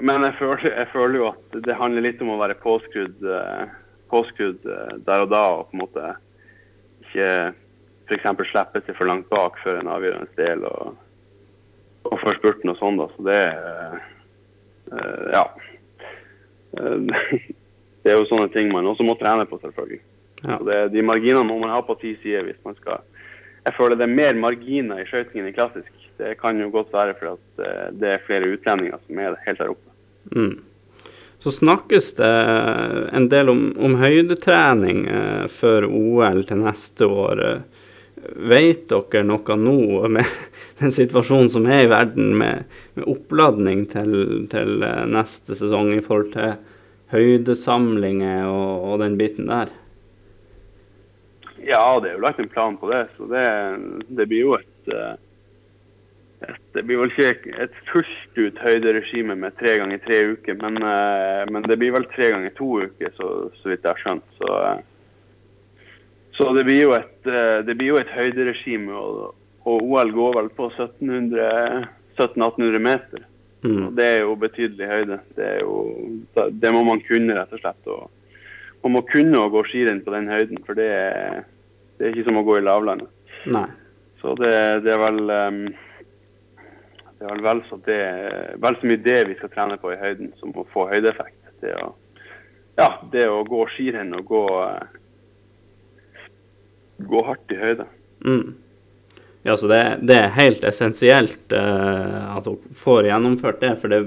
men 0.00 0.24
jeg 0.26 0.36
føler, 0.40 0.64
jeg 0.70 0.90
føler, 0.94 1.18
jo 1.20 1.30
at 1.30 1.58
det 1.66 1.78
handler 1.78 2.06
litt 2.06 2.22
om 2.24 2.32
å 2.34 2.40
være 2.40 2.58
påskrudd, 2.62 3.20
uh, 3.28 3.66
påskrudd 4.10 4.64
uh, 4.66 4.96
der 5.06 5.26
og 5.26 5.34
da. 5.34 5.44
Og 5.58 5.68
på 5.68 5.76
en 5.76 5.84
måte 5.84 6.14
ikke 7.04 7.28
f.eks. 8.08 8.50
slippe 8.50 8.82
seg 8.84 8.96
for 8.98 9.10
langt 9.10 9.28
bak 9.30 9.60
før 9.62 9.78
en 9.80 9.92
avgjørende 9.92 10.40
del 10.40 10.66
og, 10.68 10.96
og 12.10 12.18
før 12.24 12.40
spurten 12.40 12.72
og 12.72 12.80
sånn. 12.80 12.98
da, 13.00 13.10
så 13.14 13.28
det 13.28 13.38
er 13.44 13.62
Eh, 13.94 14.00
ja. 15.32 15.44
Eh, 16.78 16.96
det 18.04 18.12
er 18.12 18.18
jo 18.18 18.28
sånne 18.28 18.50
ting 18.54 18.72
man 18.72 18.88
også 18.90 19.06
må 19.06 19.16
trene 19.20 19.46
på, 19.48 19.58
selvfølgelig. 19.62 20.02
Ja. 20.44 20.58
Det, 20.60 20.80
de 20.92 21.04
marginene 21.06 21.46
må 21.48 21.58
man 21.62 21.72
ha 21.72 21.80
på 21.84 21.96
ti 22.02 22.14
sider 22.20 22.44
hvis 22.44 22.60
man 22.66 22.74
skal 22.76 23.00
Jeg 23.64 23.72
føler 23.78 23.96
det 23.96 24.04
er 24.04 24.12
mer 24.12 24.36
marginer 24.36 24.98
i 25.00 25.06
skøytingen 25.08 25.48
i 25.48 25.54
klassisk. 25.56 25.92
Det 26.20 26.34
kan 26.36 26.58
jo 26.60 26.68
godt 26.68 26.92
være 26.92 27.14
for 27.16 27.38
at 27.38 27.64
eh, 27.64 27.86
det 27.96 28.10
er 28.12 28.24
flere 28.26 28.50
utlendinger 28.52 29.00
som 29.06 29.18
er 29.22 29.38
helt 29.46 29.62
der 29.62 29.72
oppe. 29.72 29.94
Mm. 30.36 30.58
Så 31.40 31.52
snakkes 31.52 32.12
det 32.20 32.34
en 33.16 33.30
del 33.32 33.50
om, 33.52 33.62
om 33.80 33.96
høydetrening 34.00 35.06
eh, 35.08 35.46
før 35.48 35.88
OL 35.88 36.44
til 36.44 36.60
neste 36.60 37.08
år. 37.08 37.42
Vet 38.32 38.86
dere 38.90 39.24
noe 39.26 39.56
nå 39.58 40.08
med 40.12 40.28
den 40.80 40.92
situasjonen 40.94 41.50
som 41.52 41.66
er 41.68 41.84
i 41.84 41.90
verden, 41.92 42.34
med, 42.40 42.70
med 42.96 43.08
oppladning 43.10 43.84
til, 43.92 44.46
til, 44.52 44.78
eh, 44.86 45.04
neste 45.10 45.56
sesong 45.58 45.92
i 45.96 46.02
forhold 46.04 46.32
til 46.34 46.54
høydesamlinger 47.14 48.46
og, 48.48 48.86
og 48.88 49.02
den 49.04 49.18
biten 49.20 49.50
der? 49.50 49.72
Ja, 51.64 51.98
det 52.00 52.10
er 52.10 52.16
jo 52.18 52.24
lagt 52.24 52.40
en 52.42 52.50
plan 52.52 52.76
på 52.76 52.90
det. 52.90 53.06
Så 53.16 53.28
det, 53.30 53.44
det 54.08 54.26
blir 54.28 54.48
jo 54.48 54.56
et, 54.58 54.90
eh, 54.92 55.14
et 56.48 56.60
Det 56.76 56.82
blir 56.84 57.00
vel 57.00 57.12
ikke 57.14 57.54
et 57.62 57.76
fullt 57.88 58.40
ut 58.40 58.58
høyderegime 58.60 59.36
med 59.38 59.54
tre 59.60 59.78
ganger 59.80 60.02
tre 60.04 60.18
uker, 60.34 60.58
men, 60.60 60.80
eh, 60.82 61.44
men 61.50 61.64
det 61.64 61.78
blir 61.80 61.94
vel 61.94 62.08
tre 62.12 62.32
ganger 62.34 62.52
to 62.58 62.80
uker, 62.84 63.14
så, 63.16 63.30
så 63.60 63.70
vidt 63.70 63.86
jeg 63.86 63.92
har 63.92 64.02
skjønt. 64.02 64.26
Så, 64.40 64.58
så 66.34 66.42
det 66.56 66.64
blir 66.66 66.82
jo 66.82 66.92
et, 66.96 67.20
det 67.66 67.74
blir 67.78 67.88
jo 67.92 68.00
et 68.00 68.14
høyderegime, 68.14 68.92
og, 68.94 69.34
og 69.64 69.76
OL 69.86 70.10
går 70.14 70.32
vel 70.40 70.48
på 70.56 70.64
1700-1800 70.72 72.78
meter. 72.82 73.20
Mm. 73.64 73.86
Og 73.86 73.90
det 73.96 74.04
er 74.04 74.20
jo 74.20 74.34
betydelig 74.36 74.86
høyde. 74.90 75.18
Det, 75.38 75.60
jo, 75.62 75.74
det 76.52 76.70
må 76.74 76.80
man 76.84 77.00
kunne, 77.06 77.36
rett 77.38 77.52
og 77.56 77.60
slett. 77.62 77.84
Og 77.88 78.10
man 78.84 78.92
må 78.98 79.00
kunne 79.08 79.40
å 79.40 79.52
gå 79.52 79.60
skirenn 79.70 80.04
på 80.04 80.12
den 80.12 80.28
høyden, 80.28 80.58
for 80.66 80.72
det 80.76 80.90
er, 80.92 81.46
det 81.96 82.04
er 82.04 82.10
ikke 82.12 82.28
som 82.28 82.40
å 82.42 82.44
gå 82.44 82.54
i 82.60 82.66
lavlandet. 82.66 83.08
Nei. 83.54 83.68
Så 84.20 84.28
det, 84.40 84.54
det 84.84 84.92
er 84.92 85.00
vel 85.00 85.20
um, 85.28 85.64
det 87.14 87.24
er 87.24 87.30
vel 87.30 87.42
vel 87.44 87.60
så, 87.68 87.76
det, 87.86 88.00
vel 88.60 88.74
så 88.80 88.84
mye 88.88 89.04
det 89.04 89.20
vi 89.30 89.36
skal 89.38 89.52
trene 89.52 89.76
på 89.80 89.88
i 89.94 90.00
høyden, 90.00 90.28
som 90.40 90.48
å 90.60 90.62
få 90.72 90.82
høydeeffekt. 90.92 91.40
Det 91.64 91.72
å, 91.80 91.84
ja, 92.76 92.88
det 93.12 93.24
å 93.32 93.46
gå 93.48 93.60
skirenn 93.72 94.12
og 94.18 94.24
gå, 94.28 94.44
uh, 94.60 94.84
gå 96.98 97.24
hardt 97.26 97.52
i 97.52 97.58
høyde. 97.58 97.86
Mm. 98.24 98.54
Ja, 99.46 99.56
så 99.56 99.68
det, 99.68 99.98
det 100.08 100.16
er 100.16 100.36
helt 100.38 100.64
essensielt 100.64 101.52
uh, 101.52 102.36
at 102.38 102.46
dere 102.46 102.76
får 102.80 103.10
gjennomført 103.10 103.60
det. 103.60 103.74
For 103.82 103.92
det, 103.92 103.98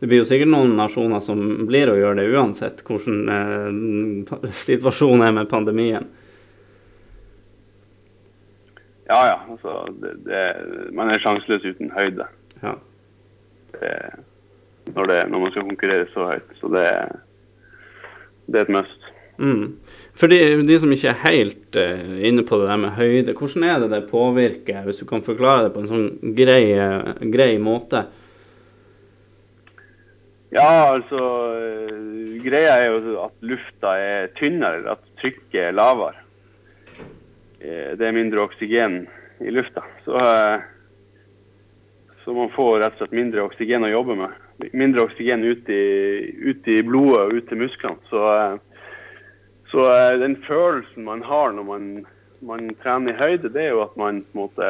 det, 0.00 0.08
blir 0.08 0.22
jo 0.22 0.26
sikkert 0.26 0.50
noen 0.50 0.74
nasjoner 0.78 1.22
som 1.22 1.44
blir 1.68 1.92
å 1.92 1.98
gjøre 1.98 2.18
det 2.18 2.32
uansett 2.34 2.82
hvordan 2.86 3.30
uh, 3.30 4.50
situasjonen 4.66 5.28
er 5.28 5.36
med 5.38 5.50
pandemien. 5.52 6.08
Ja, 9.06 9.20
ja. 9.28 9.38
Altså, 9.52 9.76
det, 10.26 10.42
man 10.96 11.12
er 11.12 11.22
sjanseløs 11.22 11.70
uten 11.70 11.94
høyde. 11.94 12.26
Ja. 12.64 12.74
Når, 14.94 15.10
når, 15.28 15.38
man 15.38 15.52
skal 15.52 15.68
konkurrere 15.68 16.08
så 16.10 16.26
høyt. 16.32 16.50
Så 16.58 16.70
det, 16.74 16.88
det 18.48 18.58
er 18.58 18.66
et 18.66 18.74
must. 18.74 19.10
Mm. 19.38 19.76
For 20.14 20.30
de, 20.30 20.38
de, 20.62 20.74
som 20.78 20.92
ikke 20.94 21.10
er 21.10 21.22
helt 21.24 21.78
uh, 21.78 22.18
inne 22.22 22.44
på 22.46 22.60
det 22.60 22.68
der 22.70 22.78
med 22.78 22.94
høyde, 22.94 23.34
hvordan 23.34 23.64
er 23.66 23.80
det 23.82 23.90
det 23.90 24.04
påvirker, 24.12 24.84
hvis 24.86 25.00
du 25.02 25.08
kan 25.10 25.24
forklare 25.26 25.66
det 25.66 25.72
på 25.74 25.82
en 25.82 25.90
sånn 25.90 26.34
grei, 26.38 26.68
uh, 26.78 27.16
grei 27.34 27.56
måte? 27.58 28.04
Ja, 30.54 30.92
altså 30.92 31.18
uh, 31.18 32.36
Greia 32.44 32.76
er 32.76 32.92
jo 32.92 33.16
at 33.24 33.34
lufta 33.42 33.96
er 33.98 34.30
tynnere, 34.38 34.84
at 34.92 35.02
trykket 35.22 35.70
er 35.70 35.74
lavere. 35.74 36.20
det 37.64 38.04
er 38.04 38.12
mindre 38.12 38.42
oksygen 38.44 39.06
i 39.40 39.50
lufta. 39.50 39.80
Så, 40.04 40.18
så, 42.24 42.34
man 42.36 42.50
får 42.52 42.82
rett 42.82 42.98
og 42.98 43.00
slett 43.00 43.16
mindre 43.16 43.46
oksygen 43.46 43.86
å 43.86 43.88
jobbe 43.88 44.18
med. 44.18 44.34
Mindre 44.76 45.06
oksygen 45.06 45.46
ut 45.48 45.70
i, 45.72 45.86
ut 46.50 46.68
i 46.68 46.82
blodet 46.84 47.22
og 47.22 47.32
ut 47.38 47.48
til 47.48 47.62
musklene. 47.62 47.96
Så 48.10 48.20
så 49.74 49.88
uh, 49.90 50.20
den 50.22 50.36
følelsen 50.46 51.02
man 51.02 51.22
har 51.26 51.50
når 51.52 51.66
man, 51.66 51.86
man, 52.46 52.68
trener 52.82 53.10
i 53.10 53.18
høyde, 53.18 53.50
det 53.50 53.64
er 53.66 53.72
jo 53.74 53.82
at 53.82 53.96
man 53.98 54.22
på 54.22 54.36
en 54.36 54.42
måte 54.44 54.68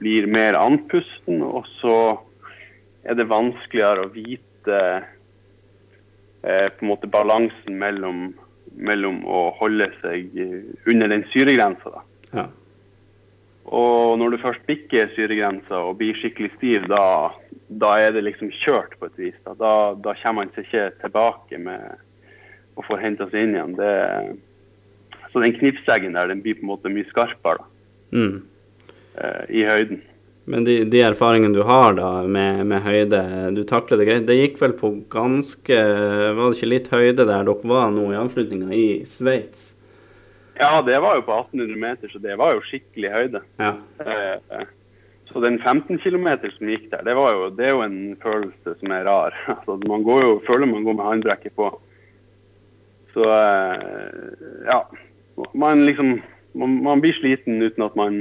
blir 0.00 0.26
mer 0.26 0.58
andpusten. 0.58 1.44
Og 1.46 1.68
så 1.78 1.98
er 3.06 3.18
det 3.18 3.30
vanskeligere 3.30 4.06
å 4.06 4.10
vite 4.14 4.80
eh, 6.42 6.68
på 6.74 6.82
en 6.82 6.90
måte 6.90 7.10
balansen 7.10 7.78
mellom, 7.78 8.32
mellom, 8.74 9.22
å 9.26 9.52
holde 9.60 9.90
seg 10.00 10.34
under 10.90 11.10
den 11.14 11.24
syregrensa. 11.30 12.02
Ja. 12.32 12.48
Og 13.70 14.18
når 14.18 14.34
du 14.34 14.42
først 14.42 14.66
bikker 14.66 15.10
syregrensa 15.14 15.84
og 15.86 15.98
blir 16.00 16.18
skikkelig 16.18 16.50
stiv, 16.56 16.86
da, 16.90 17.30
da, 17.70 17.92
er 18.02 18.14
det 18.14 18.24
liksom 18.26 18.50
kjørt 18.62 18.98
på 18.98 19.10
et 19.10 19.20
vis. 19.28 19.38
Da, 19.46 19.54
da, 19.58 19.74
da 19.94 20.16
kommer 20.22 20.42
man 20.42 20.54
seg 20.56 20.66
ikke 20.66 20.88
tilbake 21.04 21.62
med 21.62 22.02
og 22.76 22.86
får 22.86 23.02
henta 23.02 23.28
seg 23.30 23.46
inn 23.46 23.56
igjen. 23.56 23.74
Det, 23.78 23.92
så 25.32 25.42
den 25.42 25.58
knivseggen 25.58 26.16
der, 26.16 26.30
den 26.30 26.42
blir 26.44 26.58
på 26.58 26.66
en 26.66 26.72
måte 26.74 26.92
mye 26.92 27.08
skarpere 27.10 27.62
da, 27.62 27.68
mm. 28.16 28.40
eh, 29.18 29.44
i 29.50 29.66
høyden. 29.68 30.02
Men 30.50 30.64
de, 30.66 30.80
de, 30.90 30.98
erfaringene 31.06 31.54
du 31.54 31.62
har 31.68 31.94
da 31.94 32.24
med, 32.26 32.64
med, 32.66 32.82
høyde, 32.82 33.20
du 33.54 33.62
takler 33.68 34.00
det 34.00 34.08
greit. 34.08 34.24
Det 34.26 34.40
gikk 34.40 34.58
vel 34.58 34.72
på 34.74 34.90
ganske 35.12 35.76
Var 35.78 36.40
det 36.40 36.56
ikke 36.56 36.72
litt 36.72 36.90
høyde 36.90 37.28
der 37.28 37.46
dere 37.46 37.54
var 37.70 37.92
nå 37.94 38.08
i 38.10 38.18
avslutninga 38.18 38.74
i 38.74 38.86
Sveits? 39.06 39.68
Ja, 40.58 40.82
det 40.84 40.98
var 41.00 41.16
jo 41.16 41.24
på 41.26 41.36
1800 41.46 41.78
meter, 41.80 42.10
så 42.10 42.20
det 42.22 42.34
var 42.40 42.56
jo 42.56 42.64
skikkelig 42.66 43.12
høyde. 43.14 43.40
Ja. 43.62 43.72
Eh, 44.02 44.66
så 45.30 45.40
den 45.40 45.56
15 45.62 45.98
km 46.02 46.28
som 46.56 46.68
gikk 46.74 46.90
der, 46.90 47.06
det, 47.06 47.14
jo, 47.16 47.48
det, 47.56 47.68
er 47.68 47.72
jo 47.72 47.86
en 47.86 48.16
følelse 48.20 48.74
som 48.80 48.92
er 48.92 49.06
rar. 49.08 49.38
Altså, 49.54 49.78
man 49.88 50.04
går 50.06 50.26
jo, 50.26 50.34
føler 50.48 50.68
man 50.68 50.84
går 50.84 50.98
med 50.98 51.08
håndbrekket 51.08 51.56
på. 51.56 51.70
Så 53.12 53.28
eh, 53.28 54.66
ja. 54.66 54.90
Man 55.54 55.84
liksom 55.84 56.20
man, 56.52 56.82
man, 56.82 57.00
blir 57.00 57.12
sliten 57.12 57.62
uten 57.62 57.84
at 57.84 57.94
man 57.96 58.18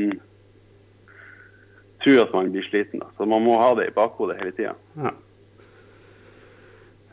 tror 2.03 2.23
at 2.23 2.33
man 2.33 2.51
blir 2.51 2.65
sliten. 2.65 3.01
Da. 3.03 3.11
Så 3.17 3.25
man 3.25 3.43
må 3.45 3.57
ha 3.61 3.73
det 3.77 3.91
i 3.91 3.95
bakhodet 3.95 4.39
hele 4.39 4.55
tida. 4.55 4.75
Ja. 4.97 5.13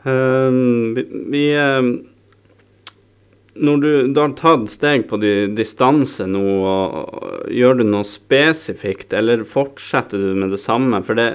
Um, 0.03 0.95
vi, 0.95 1.03
vi 1.27 1.43
um, 1.59 1.89
Når 3.59 3.77
du, 3.83 3.91
du, 4.13 4.19
har 4.21 4.31
tatt 4.39 4.69
steg 4.71 5.09
på 5.09 5.17
distanse 5.19 6.23
nå, 6.29 6.43
gjør 7.51 7.81
du 7.81 7.83
noe 7.83 8.07
spesifikt, 8.07 9.11
eller 9.11 9.43
fortsetter 9.43 10.21
du 10.21 10.37
med 10.39 10.53
det 10.55 10.61
samme? 10.63 11.01
For 11.03 11.19
det, 11.19 11.27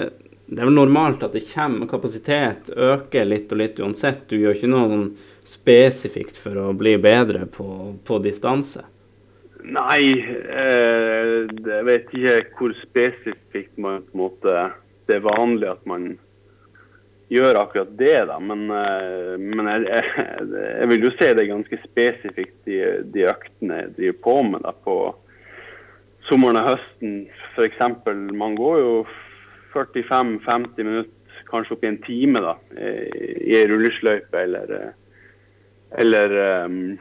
det 0.49 0.62
er 0.62 0.70
vel 0.70 0.78
normalt 0.78 1.26
at 1.26 1.36
det 1.36 1.45
kommer 1.51 1.90
kapasitet, 1.90 2.72
øker 2.72 3.28
litt 3.28 3.53
og 3.53 3.61
litt 3.61 3.82
uansett. 3.82 4.24
Du 4.30 4.38
gjør 4.38 4.57
ikke 4.57 4.72
noe 4.72 4.88
sånn 4.95 5.07
spesifikt 5.45 6.38
for 6.40 6.59
å 6.59 6.72
bli 6.76 6.97
bedre 7.01 7.47
på, 7.51 7.95
på 8.05 8.18
distanse? 8.24 8.84
Nei, 9.64 10.12
eh, 10.20 11.45
jeg 11.49 11.84
vet 11.88 12.12
ikke 12.12 12.36
hvor 12.59 12.74
spesifikt 12.82 13.78
man 13.80 14.03
på 14.05 14.12
en 14.12 14.20
måte 14.20 14.57
Det 15.09 15.16
er 15.16 15.24
vanlig 15.24 15.70
at 15.70 15.86
man 15.88 16.14
gjør 17.32 17.59
akkurat 17.62 17.92
det, 17.99 18.26
da. 18.28 18.38
Men, 18.40 18.66
eh, 18.70 19.34
men 19.40 19.68
jeg, 19.68 19.86
jeg, 19.88 20.49
jeg, 20.53 20.88
vil 20.92 21.07
jo 21.07 21.12
si 21.14 21.28
det 21.28 21.45
er 21.45 21.51
ganske 21.51 21.80
spesifikt, 21.84 22.57
de, 22.68 22.80
de 23.12 23.26
øktene 23.28 23.80
jeg 23.82 23.95
driver 23.99 24.18
på 24.26 24.36
med 24.51 24.64
da, 24.64 24.72
på 24.84 24.97
sommeren 26.28 26.61
og 26.61 26.70
høsten. 26.72 27.14
F.eks. 27.55 27.80
man 28.36 28.57
går 28.61 28.80
jo 28.80 28.92
45-50 29.74 30.84
minutter, 30.84 31.12
kanskje 31.49 31.76
opp 31.76 31.84
i 31.84 31.90
en 31.90 32.03
time, 32.05 32.40
da, 32.40 32.55
i 32.80 33.57
ei 33.59 33.64
rullesløype 33.68 34.45
eller 34.45 34.76
eh, 34.76 34.92
eller, 35.99 36.38
um, 36.64 36.97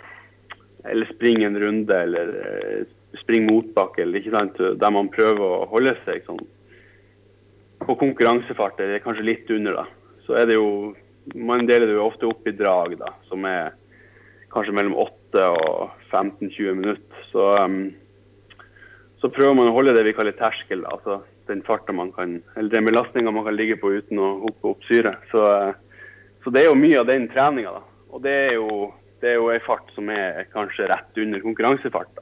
eller 0.89 1.09
springe 1.13 1.47
en 1.47 1.59
runde, 1.59 2.01
eller 2.07 2.33
uh, 2.33 2.91
springe 3.21 3.51
motbakke, 3.51 4.03
eller 4.03 4.19
ikke 4.19 4.35
sant, 4.35 4.59
der 4.81 4.93
man 4.93 5.11
prøver 5.13 5.43
å 5.43 5.69
holde 5.71 5.95
seg 6.05 6.25
sånn 6.27 6.41
på 7.83 7.95
konkurransefart, 7.99 8.79
eller 8.79 9.03
kanskje 9.03 9.27
litt 9.27 9.49
under, 9.53 9.81
da. 9.83 9.85
Så 10.27 10.37
er 10.39 10.49
det 10.49 10.59
jo 10.59 10.93
Man 11.39 11.61
deler 11.63 11.87
det 11.87 11.93
jo 11.95 12.03
ofte 12.03 12.27
opp 12.27 12.47
i 12.49 12.51
drag, 12.51 12.97
da, 12.99 13.13
som 13.29 13.45
er 13.47 13.69
kanskje 14.51 14.73
mellom 14.75 14.97
8 14.99 15.45
og 15.55 15.93
15-20 16.09 16.73
minutter. 16.75 17.21
Så, 17.29 17.45
um, 17.63 17.93
så 19.21 19.29
prøver 19.31 19.55
man 19.55 19.69
å 19.71 19.75
holde 19.77 19.93
det 19.95 20.03
vi 20.03 20.11
kaller 20.17 20.35
terskel, 20.35 20.83
altså 20.83 21.21
den 21.47 21.63
farta 21.63 21.95
man 21.95 22.11
kan, 22.11 22.41
eller 22.57 22.73
den 22.73 22.89
belastninga 22.89 23.31
man 23.31 23.47
kan 23.47 23.55
ligge 23.55 23.79
på 23.79 23.93
uten 23.95 24.19
å 24.19 24.33
hoppe 24.43 24.73
opp 24.73 24.83
syre. 24.89 25.15
Så, 25.31 25.47
uh, 25.47 26.19
så 26.43 26.51
det 26.51 26.65
er 26.65 26.69
jo 26.73 26.81
mye 26.81 26.99
av 26.99 27.07
den 27.07 27.29
treninga, 27.31 27.71
da. 27.79 27.92
Og 28.13 28.21
det 28.23 28.33
er 28.47 28.53
jo, 28.59 28.91
det 29.23 29.33
er 29.33 29.39
jo 29.39 29.49
en 29.49 29.65
fart 29.65 29.89
som 29.95 30.11
er 30.13 30.45
kanskje 30.53 30.87
rett 30.91 31.23
under 31.23 31.41
konkurransefart. 31.41 32.21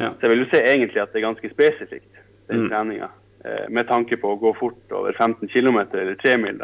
Ja. 0.00 0.12
Så 0.12 0.26
jeg 0.26 0.32
vil 0.34 0.44
jo 0.44 0.50
si 0.52 0.60
egentlig 0.60 1.00
at 1.02 1.12
det 1.12 1.20
er 1.20 1.28
ganske 1.28 1.52
spesifikt, 1.52 2.20
den 2.50 2.66
mm. 2.66 2.70
treninga. 2.72 3.10
Eh, 3.44 3.68
med 3.72 3.88
tanke 3.88 4.18
på 4.20 4.34
å 4.34 4.40
gå 4.40 4.52
fort 4.58 4.92
over 4.92 5.16
15 5.16 5.48
km 5.48 5.78
eller 5.86 6.16
3 6.20 6.34
mil. 6.42 6.58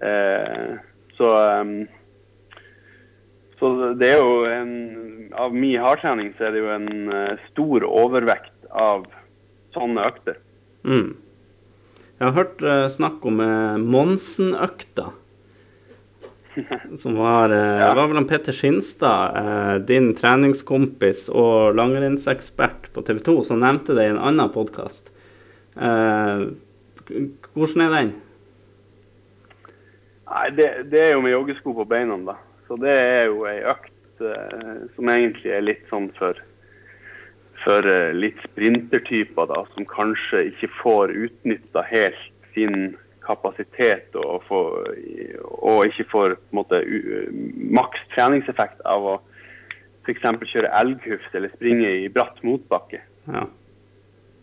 Eh, 0.00 0.70
så, 1.18 1.32
um, 1.60 1.74
så 3.60 3.72
det 4.00 4.08
er 4.14 4.22
jo 4.22 4.38
en 4.48 4.72
Av 5.38 5.52
min 5.54 5.78
hardtrening 5.80 6.32
så 6.36 6.48
er 6.48 6.52
det 6.52 6.60
jo 6.60 6.70
en 6.74 6.88
uh, 7.08 7.38
stor 7.46 7.84
overvekt 7.88 8.66
av 8.68 9.06
sånne 9.72 10.04
økter. 10.04 10.36
Mm. 10.84 11.14
Jeg 12.18 12.26
har 12.26 12.34
hørt 12.36 12.60
uh, 12.60 12.84
snakk 12.92 13.24
om 13.28 13.40
Monsen-økta. 13.80 15.06
Som 17.02 17.16
var, 17.16 17.50
eh, 17.50 17.80
ja. 17.80 17.92
var 17.94 18.10
vel 18.10 18.20
han 18.20 18.28
Petter 18.28 18.52
Skinstad, 18.56 19.36
eh, 19.40 19.74
din 19.88 20.10
treningskompis 20.18 21.28
og 21.32 21.76
langrennsekspert 21.78 22.90
på 22.92 23.04
TV 23.06 23.22
2, 23.24 23.38
som 23.48 23.62
nevnte 23.62 23.96
det 23.96 24.08
i 24.08 24.12
en 24.12 24.20
annen 24.20 24.52
podkast. 24.52 25.08
Eh, 25.76 26.46
hvordan 27.54 27.86
er 27.86 27.96
den? 27.96 28.14
Nei, 30.32 30.46
det, 30.56 30.68
det, 30.92 31.02
er 31.06 31.12
jo 31.16 31.24
med 31.24 31.34
joggesko 31.34 31.74
på 31.80 31.88
beina, 31.88 32.16
da. 32.28 32.38
Så 32.68 32.78
det 32.80 32.94
er 32.96 33.26
jo 33.28 33.44
ei 33.48 33.58
økt 33.68 34.24
eh, 34.24 34.88
som 34.96 35.12
egentlig 35.12 35.52
er 35.52 35.64
litt 35.64 35.84
sånn 35.92 36.12
for 36.16 36.40
for 37.64 37.86
eh, 37.86 38.10
litt 38.14 38.40
sprintertyper 38.46 39.48
da, 39.50 39.62
som 39.74 39.86
kanskje 39.88 40.46
ikke 40.50 40.70
får 40.80 41.14
utnytta 41.26 41.84
helt 41.90 42.22
sin 42.56 42.96
kapasitet 43.26 44.16
og, 44.18 44.42
for, 44.48 44.82
og 45.62 45.86
ikke 45.88 46.08
får 46.10 46.36
måte, 46.56 46.82
maks 47.72 48.02
treningseffekt 48.16 48.82
av 48.88 49.08
å 49.14 49.16
f.eks. 50.02 50.24
kjøre 50.50 50.70
elghufs 50.80 51.34
eller 51.38 51.52
springe 51.54 51.90
i 52.02 52.08
bratt 52.12 52.40
motbakke. 52.46 53.02
Ja. 53.30 53.44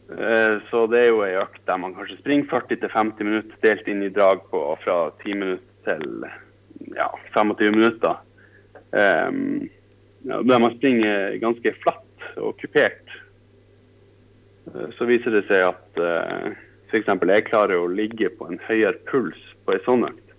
Eh, 0.09 0.55
så 0.69 0.86
det 0.89 1.03
er 1.03 1.11
jo 1.11 1.25
ei 1.25 1.36
økt 1.38 1.59
der 1.67 1.82
man 1.82 1.93
kanskje 1.97 2.17
springer 2.21 2.47
40-50 2.49 3.27
minutter 3.27 3.59
delt 3.65 3.89
inn 3.91 4.05
i 4.05 4.13
drag 4.13 4.45
på 4.49 4.63
fra 4.84 5.01
10 5.21 5.41
minutter 5.43 5.69
til 5.86 6.25
ja, 6.95 7.09
25 7.36 7.75
minutter. 7.75 8.15
Um, 8.91 9.69
ja, 10.25 10.41
der 10.41 10.59
man 10.59 10.77
springer 10.77 11.38
ganske 11.41 11.73
flatt 11.84 12.25
og 12.38 12.57
kupert. 12.61 13.13
Uh, 14.69 14.89
så 14.97 15.07
viser 15.09 15.36
det 15.36 15.45
seg 15.49 15.67
at 15.67 16.01
uh, 16.01 16.49
f.eks. 16.89 17.09
jeg 17.09 17.47
klarer 17.49 17.79
å 17.79 17.91
ligge 17.91 18.31
på 18.33 18.49
en 18.49 18.59
høyere 18.67 18.97
puls 19.09 19.39
på 19.65 19.75
ei 19.75 19.83
sånn 19.85 20.07
økt 20.07 20.33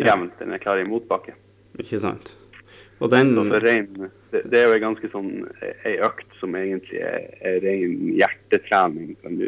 jevnt 0.00 0.38
enn 0.40 0.54
jeg 0.54 0.62
klarer 0.64 0.84
i 0.84 0.88
motbakke. 0.88 1.34
Ikke 1.80 2.00
sant. 2.02 2.34
Og 3.00 3.08
den 3.12 3.32
rein, 3.64 3.88
det, 4.30 4.42
det, 4.52 4.58
er 4.60 4.66
jo 4.68 4.76
en 4.76 4.86
ganske 4.90 5.08
sånn 5.12 5.30
ei 5.88 5.96
økt 6.04 6.28
som 6.40 6.56
egentlig 6.56 7.00
er, 7.00 7.30
er 7.40 7.60
ren 7.64 8.10
hjertetrening, 8.18 9.14
kan 9.24 9.38
du, 9.40 9.46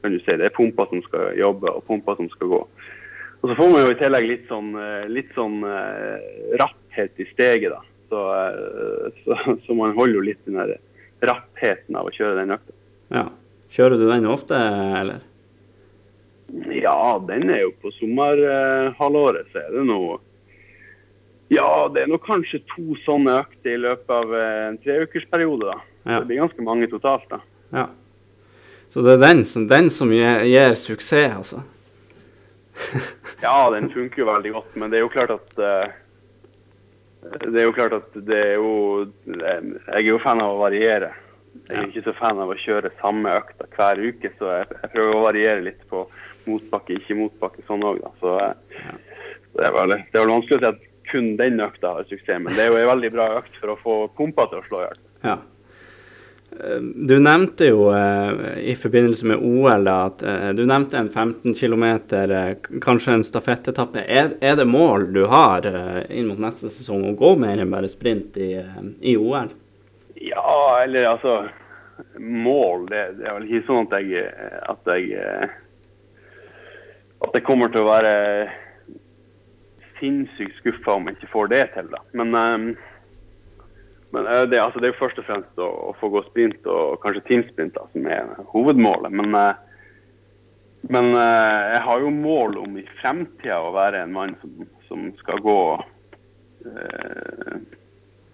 kan 0.00 0.14
du 0.14 0.20
si. 0.22 0.36
Det 0.40 0.48
er 0.48 0.56
pumper 0.56 0.88
som 0.88 1.02
skal 1.04 1.34
jobbe, 1.36 1.68
og 1.68 1.84
pumper 1.88 2.16
som 2.20 2.30
skal 2.32 2.52
gå. 2.54 2.62
Og 3.42 3.50
så 3.50 3.58
får 3.58 3.72
man 3.74 3.84
jo 3.84 3.92
i 3.92 3.98
tillegg 4.00 4.28
litt 4.30 4.46
sånn, 4.48 4.70
litt 5.12 5.34
sånn 5.36 5.58
uh, 5.68 6.16
rapphet 6.60 7.20
i 7.20 7.28
steget, 7.34 7.74
da. 7.74 7.82
Så, 8.08 8.24
uh, 8.24 9.20
så, 9.20 9.56
så, 9.66 9.76
man 9.76 9.92
holder 9.98 10.16
jo 10.16 10.26
litt 10.30 10.40
den 10.48 10.56
der 10.56 10.78
rappheten 11.28 12.00
av 12.00 12.08
å 12.08 12.14
kjøre 12.14 12.40
den 12.40 12.56
økta. 12.56 12.76
Ja. 13.12 13.28
Kjører 13.74 14.00
du 14.00 14.06
den 14.08 14.30
ofte, 14.30 14.56
eller? 15.02 15.20
Ja, 16.52 17.24
den 17.28 17.50
er 17.50 17.64
jo 17.64 17.72
på 17.80 17.90
sommerhalvåret, 17.96 19.50
så 19.52 19.62
er 19.64 19.74
det 19.74 19.84
noe 19.88 20.20
Ja, 21.52 21.88
det 21.92 22.04
er 22.04 22.10
nå 22.10 22.18
kanskje 22.24 22.62
to 22.72 22.96
sånne 23.04 23.38
økter 23.42 23.74
i 23.74 23.80
løpet 23.80 24.12
av 24.12 24.32
eh, 24.34 24.62
en 24.70 24.78
treukersperiode, 24.82 25.72
da. 25.72 25.76
Ja. 26.04 26.20
Det 26.20 26.28
blir 26.30 26.40
ganske 26.42 26.64
mange 26.64 26.88
totalt, 26.90 27.26
da. 27.30 27.40
Ja. 27.74 27.84
Så 28.92 29.02
det 29.04 29.16
er 29.16 29.22
den 29.22 29.44
som, 29.48 29.66
den 29.68 29.90
som 29.90 30.12
gir, 30.14 30.44
gir 30.48 30.76
suksess, 30.78 31.36
altså? 31.36 31.62
ja, 33.44 33.58
den 33.74 33.90
funker 33.92 34.24
jo 34.24 34.30
veldig 34.30 34.54
godt, 34.56 34.72
men 34.80 34.90
det 34.90 34.98
er 34.98 35.04
jo 35.04 35.12
klart 35.12 35.34
at 35.34 35.60
uh, 35.60 35.92
det 37.24 37.60
er 37.60 37.68
jo 37.68 37.76
klart 37.76 37.94
at 37.96 38.16
det 38.26 38.38
er 38.38 38.54
jo 38.58 38.72
Jeg 39.24 40.00
er 40.02 40.08
jo 40.08 40.20
fan 40.20 40.42
av 40.44 40.56
å 40.56 40.60
variere. 40.60 41.14
Jeg 41.68 41.78
er 41.78 41.86
ikke 41.88 42.04
så 42.08 42.14
fan 42.18 42.40
av 42.42 42.50
å 42.52 42.58
kjøre 42.58 42.92
samme 43.00 43.32
økta 43.38 43.68
hver 43.76 44.02
uke, 44.02 44.30
så 44.38 44.50
jeg, 44.58 44.68
jeg 44.82 44.92
prøver 44.92 45.16
å 45.16 45.24
variere 45.24 45.64
litt 45.64 45.84
på 45.88 46.04
motbakke, 46.50 46.98
ikke 47.00 47.18
motbakke 47.18 47.64
sånn 47.68 47.86
òg, 47.86 48.02
da. 48.02 48.12
Så, 48.20 48.36
så 49.50 49.60
det, 49.60 49.70
er 49.70 49.74
vel, 49.78 49.96
det 49.96 50.18
er 50.18 50.24
vel 50.24 50.36
vanskelig 50.36 50.58
å 50.58 50.62
si 50.64 50.70
at 50.72 50.84
kun 51.10 51.34
den 51.40 51.60
økta 51.62 51.96
har 51.98 52.06
suksess, 52.08 52.40
men 52.42 52.54
det 52.56 52.64
er 52.64 52.72
jo 52.72 52.78
en 52.80 52.92
veldig 52.94 53.10
bra 53.14 53.26
økt 53.40 53.58
for 53.60 53.74
å 53.74 53.80
få 53.82 53.98
pumpa 54.18 54.48
til 54.50 54.62
å 54.62 54.68
slå 54.68 54.80
i 54.80 54.86
hjel. 54.86 55.02
Ja. 55.24 55.36
Eh, 56.60 56.80
du 56.80 57.18
nevnte 57.20 57.68
jo 57.68 57.88
eh, 57.94 58.58
i 58.70 58.76
forbindelse 58.78 59.26
med 59.26 59.42
OL 59.42 59.88
at 59.90 60.22
eh, 60.22 60.50
du 60.56 60.64
nevnte 60.66 60.98
en 60.98 61.10
15 61.10 61.54
km, 61.54 61.84
kanskje 62.82 63.18
en 63.18 63.26
stafettetappe. 63.26 64.04
Er, 64.06 64.34
er, 64.40 64.56
det 64.60 64.68
mål 64.68 65.10
du 65.14 65.24
har 65.30 65.66
inn 66.08 66.30
mot 66.30 66.40
neste 66.40 66.70
sesong 66.72 67.08
å 67.10 67.18
gå 67.18 67.34
mer 67.40 67.62
enn 67.62 67.74
bare 67.74 67.90
sprint 67.90 68.38
i, 68.38 68.54
i 69.02 69.16
OL? 69.16 69.52
Ja, 70.22 70.80
eller 70.84 71.14
altså 71.16 71.44
Mål, 72.18 72.88
det, 72.90 73.00
det, 73.20 73.26
er 73.28 73.36
vel 73.36 73.44
ikke 73.46 73.66
sånn 73.68 73.84
at 73.86 73.92
jeg, 74.02 74.24
at 74.66 74.88
jeg 74.90 75.44
at 77.24 77.36
jeg 77.36 77.46
kommer 77.46 77.72
til 77.72 77.84
å 77.84 77.90
være 77.90 78.14
sinnssykt 79.98 80.58
skuffa 80.60 80.96
om 80.96 81.08
jeg 81.08 81.18
ikke 81.18 81.32
får 81.32 81.52
det 81.52 81.62
til. 81.74 81.90
da. 81.92 82.00
Men, 82.18 82.34
um, 82.34 82.66
men 84.14 84.28
uh, 84.28 84.42
det, 84.50 84.60
altså, 84.60 84.80
det, 84.80 84.88
er 84.88 84.94
jo 84.94 85.02
først 85.02 85.20
og 85.22 85.28
fremst 85.28 85.62
å, 85.62 85.68
å, 85.90 85.94
få 86.00 86.10
gå 86.14 86.24
sprint 86.28 86.66
og 86.70 86.98
kanskje 87.04 87.24
teamsprint 87.28 87.76
da, 87.76 87.86
som 87.92 88.10
er 88.10 88.34
hovedmålet. 88.52 89.14
Men, 89.14 89.36
uh, 89.38 89.54
men 90.92 91.12
uh, 91.16 91.60
jeg 91.72 91.84
har 91.86 92.04
jo 92.04 92.12
mål 92.14 92.58
om 92.64 92.78
i 92.80 92.86
fremtida 93.00 93.62
å 93.62 93.72
være 93.76 94.04
en 94.04 94.14
mann 94.16 94.36
som, 94.42 94.68
som 94.88 95.08
skal 95.22 95.40
gå 95.44 95.58
uh, 95.78 97.56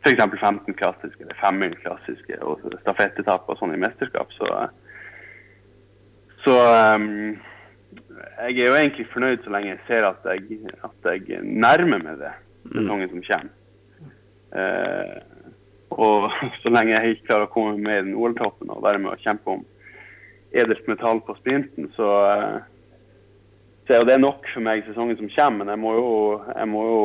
f.eks. 0.00 0.24
15 0.40 0.74
klassiske 0.74 1.26
eller 1.26 1.38
5 1.42 1.64
klassiske 1.82 2.40
og 2.40 2.64
stafettetapper 2.80 3.54
og 3.54 3.60
sånn 3.60 3.76
i 3.76 3.82
mesterskap. 3.82 4.32
Så, 4.32 4.48
så 6.46 6.56
um, 6.96 7.36
jeg 8.48 8.64
er 8.64 8.70
jo 8.70 8.76
egentlig 8.78 9.06
fornøyd 9.12 9.44
så 9.44 9.52
lenge 9.54 9.72
jeg 9.72 9.82
ser 9.88 10.06
at 10.08 10.24
jeg, 10.28 10.60
at 10.84 11.10
jeg 11.10 11.42
nærmer 11.42 12.02
meg 12.02 12.20
det 12.20 12.32
sesongen 12.70 13.12
som 13.12 13.22
kommer. 13.28 13.56
Eh, 14.50 15.18
og 15.90 16.30
så 16.62 16.72
lenge 16.72 16.96
jeg 16.96 17.14
ikke 17.14 17.28
klarer 17.30 17.48
å 17.48 17.52
komme 17.52 17.76
med 17.78 17.98
i 17.98 18.06
den 18.08 18.16
OL-toppen 18.18 18.72
og 18.72 18.82
være 18.84 19.02
med 19.02 19.14
å 19.14 19.20
kjempe 19.22 19.56
om 19.56 19.64
edelt 20.50 20.86
metall 20.90 21.20
på 21.22 21.36
sprinten, 21.38 21.90
så, 21.94 22.08
eh, 22.32 22.56
så 23.86 23.94
er 23.94 24.02
jo 24.02 24.08
det 24.08 24.18
nok 24.22 24.48
for 24.54 24.66
meg 24.66 24.82
sesongen 24.86 25.18
som 25.20 25.30
kommer. 25.36 25.64
Men 25.64 25.74
jeg 25.74 25.82
må 25.84 25.94
jo 25.98 26.10
Jeg, 26.50 26.68
må 26.68 26.82
jo, 26.86 27.00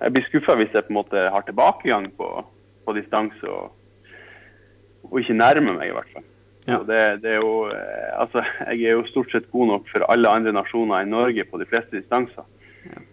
jeg 0.00 0.14
blir 0.14 0.26
skuffa 0.28 0.56
hvis 0.56 0.74
jeg 0.74 0.86
på 0.86 0.94
en 0.94 1.00
måte 1.02 1.28
har 1.34 1.46
tilbakegang 1.46 2.10
på, 2.16 2.28
på 2.84 2.96
distanse 2.96 3.46
og, 3.48 3.70
og 5.10 5.20
ikke 5.20 5.36
nærmer 5.36 5.76
meg, 5.76 5.90
i 5.90 5.96
hvert 5.96 6.12
fall. 6.14 6.26
Ja. 6.70 6.78
Det, 6.86 7.02
det, 7.24 7.34
er 7.34 7.42
jo, 7.42 7.54
eh, 7.74 8.10
altså, 8.22 8.44
jeg 8.70 8.86
er 8.86 8.96
jo 8.98 9.08
stort 9.10 9.32
sett 9.32 9.50
god 9.52 9.70
nok 9.72 9.90
for 9.92 10.06
alle 10.12 10.32
andre 10.32 10.54
nasjoner 10.54 11.02
enn 11.02 11.12
Norge 11.14 11.46
på 11.48 11.60
de 11.60 11.68
fleste 11.70 11.98
distanser. 11.98 12.46
Ja. 12.88 13.04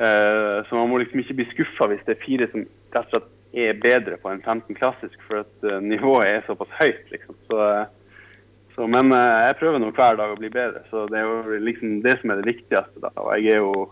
Uh, 0.00 0.58
så 0.64 0.78
man 0.78 0.88
må 0.88 1.00
liksom 1.02 1.20
ikke 1.20 1.36
bli 1.36 1.44
skuffa 1.50 1.90
hvis 1.90 2.04
det 2.06 2.14
er 2.14 2.22
fire 2.22 2.46
som 2.48 2.62
rett 2.64 3.02
og 3.02 3.10
slett 3.10 3.26
er 3.60 3.80
bedre 3.82 4.16
på 4.22 4.30
en 4.30 4.38
15 4.40 4.78
klassisk, 4.78 5.16
for 5.26 5.42
at 5.42 5.66
uh, 5.66 5.80
nivået 5.84 6.28
er 6.28 6.46
såpass 6.46 6.70
høyt. 6.78 7.02
liksom. 7.12 7.36
Så, 7.50 7.66
så, 8.76 8.86
men 8.88 9.12
jeg 9.12 9.58
prøver 9.60 9.82
nå 9.82 9.90
hver 9.92 10.16
dag 10.16 10.32
å 10.32 10.38
bli 10.38 10.52
bedre, 10.54 10.84
så 10.92 11.04
det 11.10 11.20
er 11.20 11.26
jo 11.28 11.58
liksom 11.66 11.98
det 12.06 12.16
som 12.20 12.32
er 12.32 12.40
det 12.40 12.48
viktigste. 12.54 13.02
da, 13.02 13.12
og 13.18 13.34
Jeg 13.36 13.58
er 13.58 13.64
jo 13.64 13.90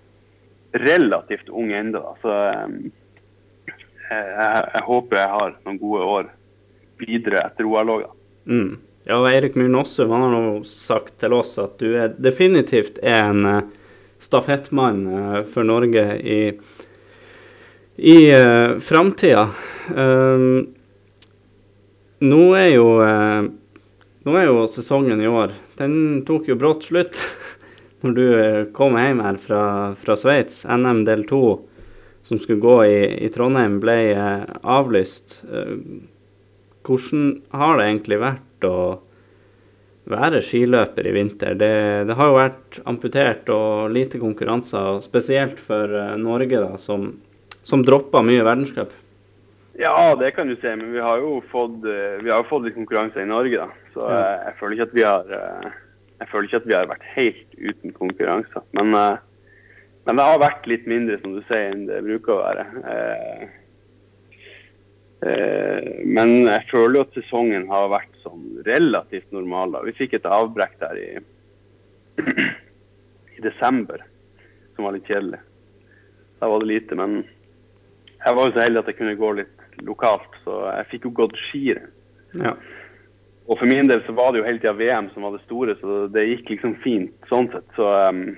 relativt 0.78 1.48
ung 1.48 1.72
ennå, 1.74 2.02
så 2.22 2.34
um, 2.64 2.80
jeg, 4.08 4.26
jeg, 4.74 4.82
håper 4.88 5.20
jeg 5.20 5.32
har 5.34 5.56
noen 5.64 5.80
gode 5.80 6.10
år 6.16 6.30
videre 7.00 7.44
etter 7.46 7.68
OL 7.68 7.94
òg. 7.98 8.04
Mm. 8.48 8.76
Ja, 9.06 9.22
Eirik 9.30 9.54
Myhr 9.54 9.68
Nossum 9.68 10.10
har 10.10 10.30
nå 10.32 10.64
sagt 10.66 11.20
til 11.22 11.32
oss 11.32 11.54
at 11.62 11.78
du 11.80 11.94
er 11.96 12.16
definitivt 12.18 12.98
er 13.00 13.30
en 13.30 13.46
uh, 13.46 13.60
stafettmann 14.20 15.04
uh, 15.06 15.36
for 15.48 15.64
Norge 15.64 16.02
i, 16.18 16.40
i 17.96 18.16
uh, 18.34 18.78
framtida. 18.82 19.46
Uh, 19.94 20.66
nå 22.18 22.40
er 22.58 22.72
jo 22.72 22.88
nå 24.26 24.34
er 24.34 24.48
jo 24.48 24.64
sesongen 24.66 25.20
i 25.22 25.28
år 25.30 25.52
Den 25.78 26.24
tok 26.26 26.48
jo 26.50 26.56
brått 26.58 26.88
slutt 26.88 27.14
når 28.02 28.16
du 28.16 28.24
kom 28.74 28.98
hjem 28.98 29.22
her 29.22 29.38
fra, 29.38 29.62
fra 30.02 30.16
Sveits. 30.18 30.64
NM 30.66 31.04
del 31.06 31.22
2 31.30 31.40
som 32.28 32.42
skulle 32.42 32.60
gå 32.60 32.76
i, 32.90 32.98
i 33.24 33.30
Trondheim, 33.32 33.78
ble 33.80 33.96
avlyst. 34.66 35.38
hvordan 36.84 37.30
har 37.54 37.78
det 37.78 37.86
egentlig 37.86 38.20
vært 38.20 38.47
å 38.66 38.78
være 40.08 40.40
skiløper 40.44 41.06
i 41.06 41.12
vinter. 41.12 41.56
Det, 41.58 41.72
det, 42.08 42.16
har 42.16 42.30
jo 42.30 42.38
vært 42.38 42.78
amputert 42.88 43.50
og 43.52 43.90
lite 43.92 44.20
konkurranser, 44.22 45.02
spesielt 45.04 45.60
for 45.60 45.92
uh, 45.92 46.16
Norge, 46.20 46.62
da, 46.62 46.78
som, 46.80 47.10
som 47.66 47.84
droppa 47.84 48.24
mye 48.24 48.46
verdenscup. 48.46 48.94
Ja, 49.78 50.14
det 50.18 50.32
kan 50.34 50.48
du 50.50 50.56
si, 50.56 50.70
men 50.74 50.90
vi 50.90 51.02
har 51.04 51.20
jo 51.22 51.36
fått, 51.52 51.84
vi 51.84 52.32
har 52.32 52.48
fått 52.48 52.64
litt 52.66 52.74
konkurranse 52.74 53.22
i 53.22 53.28
Norge. 53.28 53.68
da. 53.68 53.92
Så 53.94 54.08
ja. 54.10 54.24
jeg, 54.48 54.56
føler 54.58 54.74
ikke 54.74 54.88
at 54.88 54.96
vi 54.96 55.04
har 55.06 55.30
jeg 56.18 56.30
føler 56.32 56.48
ikke 56.48 56.58
at 56.58 56.66
vi 56.66 56.74
har 56.74 56.90
vært 56.90 57.06
helt 57.14 57.58
uten 57.60 57.94
konkurranse. 57.94 58.62
Men, 58.74 58.90
men, 58.90 60.18
det 60.18 60.26
har 60.26 60.42
vært 60.42 60.66
litt 60.66 60.88
mindre, 60.90 61.20
som 61.22 61.36
du 61.36 61.44
sier, 61.46 61.70
enn 61.70 61.86
det 61.86 62.00
bruker 62.08 62.34
å 62.34 62.40
være. 62.42 62.64
Eh, 65.26 66.04
men 66.06 66.46
jeg 66.46 66.68
føler 66.70 67.00
jo 67.00 67.06
at 67.06 67.16
sesongen 67.18 67.66
har 67.70 67.90
vært 67.90 68.14
sånn 68.22 68.62
relativt 68.66 69.32
normal. 69.34 69.74
da. 69.74 69.82
Vi 69.86 69.96
fikk 69.98 70.18
et 70.18 70.28
avbrekk 70.28 70.78
der 70.82 71.00
i, 71.02 71.10
i 73.36 73.42
desember 73.42 74.04
som 74.76 74.86
var 74.86 74.94
litt 74.94 75.10
kjedelig. 75.10 75.40
Da 76.38 76.50
var 76.50 76.62
det 76.62 76.70
lite, 76.70 76.98
men 76.98 77.22
jeg 78.18 78.34
var 78.34 78.46
jo 78.46 78.54
så 78.54 78.62
heldig 78.62 78.82
at 78.82 78.90
jeg 78.92 78.98
kunne 79.00 79.18
gå 79.18 79.30
litt 79.40 79.54
lokalt, 79.86 80.36
så 80.44 80.68
jeg 80.70 80.90
fikk 80.92 81.08
jo 81.08 81.16
gått 81.22 81.38
skirenn. 81.48 81.90
Ja. 82.38 82.54
Og 83.48 83.56
for 83.56 83.70
min 83.70 83.88
del 83.88 84.02
så 84.04 84.12
var 84.12 84.30
det 84.30 84.42
jo 84.42 84.46
hele 84.46 84.60
tida 84.60 84.74
VM 84.76 85.08
som 85.14 85.24
var 85.24 85.34
det 85.34 85.42
store, 85.46 85.74
så 85.80 86.04
det 86.12 86.26
gikk 86.26 86.52
liksom 86.52 86.76
fint 86.84 87.28
sånn 87.30 87.48
sett. 87.54 87.66
Så, 87.78 87.86
um, 87.88 88.36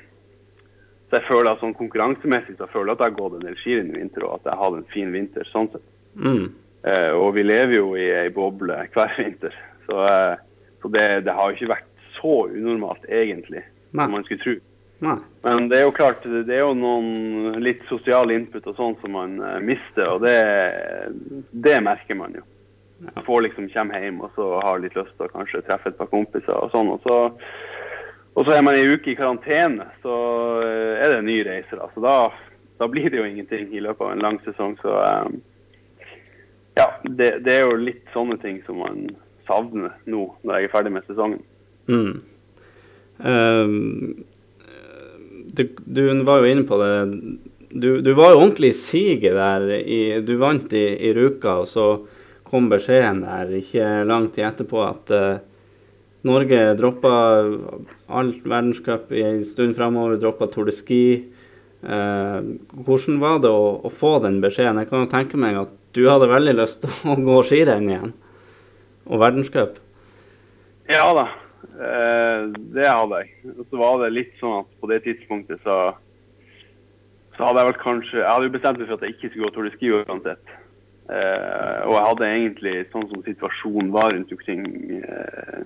så 1.10 1.18
jeg 1.18 1.26
føler 1.26 1.50
at 1.50 1.64
sånn 1.64 1.74
konkurransemessig 1.74 2.54
så 2.60 2.68
føler 2.70 2.92
jeg 2.92 2.98
at 2.98 3.04
jeg 3.04 3.10
har 3.10 3.18
gått 3.18 3.38
en 3.38 3.46
del 3.48 3.58
skirenn 3.58 3.90
i 3.90 3.98
vinter, 3.98 4.26
og 4.28 4.38
at 4.38 4.46
jeg 4.46 4.54
har 4.54 4.62
hatt 4.62 4.78
en 4.78 4.92
fin 4.94 5.10
vinter 5.16 5.50
sånn 5.50 5.68
sett. 5.72 5.88
Mm. 6.14 6.46
Uh, 6.80 7.12
og 7.12 7.34
vi 7.36 7.44
lever 7.44 7.76
jo 7.76 7.90
i 7.98 8.06
ei 8.22 8.30
boble 8.32 8.78
hver 8.94 9.16
vinter. 9.18 9.56
Så 9.84 9.90
Så, 9.90 10.04
eh, 10.04 10.34
så 10.82 10.88
det, 10.88 11.20
det, 11.20 11.32
har 11.32 11.50
jo 11.50 11.56
ikke 11.56 11.74
vært 11.74 11.88
så 12.20 12.34
unormalt, 12.46 13.04
egentlig, 13.08 13.64
Nei. 13.90 14.04
som 14.04 14.14
man 14.14 14.24
skulle 14.24 14.44
tro. 14.44 14.54
Nei. 15.00 15.16
Men 15.42 15.68
det 15.70 15.80
er 15.80 15.86
jo 15.86 15.96
klart, 15.96 16.26
det 16.46 16.54
er 16.54 16.62
jo 16.62 16.76
noen 16.76 17.58
litt 17.64 17.82
sosiale 17.88 18.36
input 18.36 18.68
og 18.68 18.76
sånn 18.76 18.96
som 19.00 19.16
man 19.16 19.38
eh, 19.42 19.58
mister, 19.64 20.12
og 20.14 20.22
det, 20.22 20.36
det, 21.50 21.76
merker 21.82 22.18
man 22.20 22.36
jo. 22.38 22.44
Man 23.00 23.24
får 23.24 23.46
liksom 23.48 23.70
komme 23.72 24.00
hjem 24.02 24.20
og 24.20 24.34
så 24.36 24.48
har 24.60 24.82
litt 24.82 24.96
lyst 24.98 25.14
til 25.16 25.26
å 25.26 25.32
kanskje 25.32 25.64
treffe 25.64 25.90
et 25.90 25.98
par 25.98 26.10
kompiser 26.12 26.52
og 26.52 26.68
sånn. 26.74 26.92
Og 26.92 27.06
så, 27.06 27.16
og 28.36 28.44
så 28.44 28.54
er 28.54 28.66
man 28.66 28.76
ei 28.76 28.90
uke 28.92 29.14
i 29.14 29.16
karantene, 29.16 29.86
så 30.04 30.16
uh, 30.60 30.98
er 31.00 31.06
det 31.08 31.22
en 31.22 31.30
ny 31.30 31.38
reise. 31.48 31.78
da, 31.80 31.88
så 31.94 32.04
da, 32.04 32.16
da, 32.76 32.90
blir 32.92 33.08
det 33.08 33.22
jo 33.22 33.24
ingenting 33.24 33.72
i 33.72 33.80
løpet 33.80 34.04
av 34.04 34.12
en 34.12 34.26
lang 34.26 34.36
sesong. 34.44 34.76
Så 34.84 34.92
um, 35.00 35.40
ja, 36.78 36.86
det, 37.04 37.30
det, 37.44 37.54
er 37.54 37.64
jo 37.66 37.80
litt 37.80 38.04
sånne 38.14 38.38
ting 38.42 38.60
som 38.66 38.78
man 38.82 39.06
savner 39.48 39.94
nå 40.06 40.26
når 40.44 40.60
jeg 40.60 40.68
er 40.68 40.74
ferdig 40.74 40.92
med 40.94 41.08
sesongen. 41.08 41.40
Mm. 41.90 42.20
Um 43.20 44.26
du, 45.52 45.68
du, 45.84 46.22
var 46.24 46.40
jo 46.40 46.50
inne 46.50 46.64
på 46.66 46.78
det. 46.80 46.92
Du, 47.70 48.00
du 48.00 48.12
var 48.14 48.34
jo 48.34 48.42
ordentlig 48.44 48.72
i 48.72 48.78
siget 48.78 49.36
der. 49.36 49.66
I, 49.80 50.00
du 50.24 50.34
vant 50.40 50.72
i, 50.76 50.84
i, 51.08 51.12
Ruka, 51.16 51.60
og 51.62 51.70
så 51.70 51.86
kom 52.50 52.70
beskjeden 52.70 53.22
der 53.24 53.52
ikke 53.60 53.88
lang 54.08 54.30
tid 54.34 54.48
etterpå 54.48 54.82
at 54.82 55.12
uh, 55.14 55.42
Norge 56.26 56.58
droppa 56.76 57.12
alt 58.20 58.40
verdenscup 58.44 59.12
i 59.14 59.22
en 59.24 59.44
stund 59.46 59.76
framover, 59.78 60.18
droppa 60.20 60.50
Tour 60.50 60.68
de 60.68 60.74
Ski. 60.74 61.04
Uh, 61.80 62.58
hvordan 62.84 63.20
var 63.22 63.38
det 63.44 63.52
å, 63.54 63.76
å, 63.86 63.92
få 63.94 64.18
den 64.24 64.40
beskjeden? 64.42 64.82
Jeg 64.82 64.90
kan 64.90 65.06
jo 65.06 65.12
tenke 65.12 65.40
meg 65.40 65.60
at 65.62 65.76
du 65.96 66.04
hadde 66.08 66.30
veldig 66.30 66.56
lyst 66.58 66.84
til 66.84 67.12
å 67.12 67.18
gå 67.18 67.38
skirenn 67.48 67.88
igjen, 67.90 68.12
og 69.10 69.22
verdenscup? 69.22 69.78
Ja 70.90 71.06
da, 71.14 71.28
Eh, 71.80 72.42
det 72.74 72.88
hadde 72.88 73.22
jeg. 73.22 73.34
Og 73.56 73.66
så 73.70 73.80
var 73.80 74.00
det 74.02 74.14
litt 74.14 74.32
sånn 74.40 74.62
at 74.62 74.70
på 74.82 74.88
det 74.90 75.02
tidspunktet 75.06 75.62
så 75.64 75.80
så 77.36 77.46
hadde 77.46 77.62
jeg 77.62 77.68
vel 77.70 77.76
kanskje 77.80 78.18
Jeg 78.18 78.28
hadde 78.28 78.46
jo 78.48 78.52
bestemt 78.52 78.80
meg 78.80 78.88
for 78.88 78.98
at 78.98 79.04
jeg 79.06 79.14
ikke 79.14 79.28
skulle 79.30 79.46
gå 79.46 79.52
Tour 79.54 79.68
de 79.68 79.70
Ski 79.76 79.92
uansett. 79.96 80.50
Eh, 81.10 81.78
og 81.86 81.94
jeg 81.94 82.06
hadde 82.06 82.26
egentlig, 82.28 82.74
sånn 82.92 83.06
som 83.08 83.22
situasjonen 83.24 83.88
var 83.94 84.12
rundt 84.12 84.34
omkring, 84.34 84.66
eh, 85.00 85.62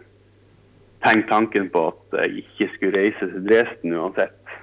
tenkt 1.05 1.29
tanken 1.33 1.67
på 1.75 1.83
at 1.91 2.19
jeg 2.23 2.45
ikke 2.45 2.69
skulle 2.77 3.01
reise 3.01 3.29
til 3.33 3.43
Dresden 3.49 3.97
uansett. 3.99 4.55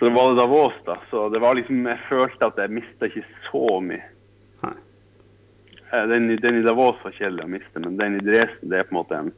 Så 0.00 0.08
det 0.08 0.16
var 0.16 0.30
det 0.30 0.40
Davos, 0.40 0.76
da. 0.86 0.94
Så 1.10 1.28
det 1.28 1.42
var 1.44 1.54
liksom 1.54 1.84
Jeg 1.86 2.00
følte 2.08 2.46
at 2.48 2.56
jeg 2.56 2.72
mista 2.72 3.08
ikke 3.10 3.26
så 3.50 3.80
mye. 3.84 4.06
Eh, 5.92 6.06
den, 6.08 6.36
den, 6.40 6.60
i 6.60 6.64
Davos 6.64 7.02
var 7.04 7.12
kjedelig 7.12 7.44
å 7.44 7.50
miste, 7.50 7.82
men 7.82 7.98
den 7.98 8.16
i 8.16 8.24
Dresden 8.24 8.70
det 8.72 8.78
er 8.80 8.86
på 8.88 8.94
en 8.94 9.00
måte 9.00 9.18
en, 9.18 9.30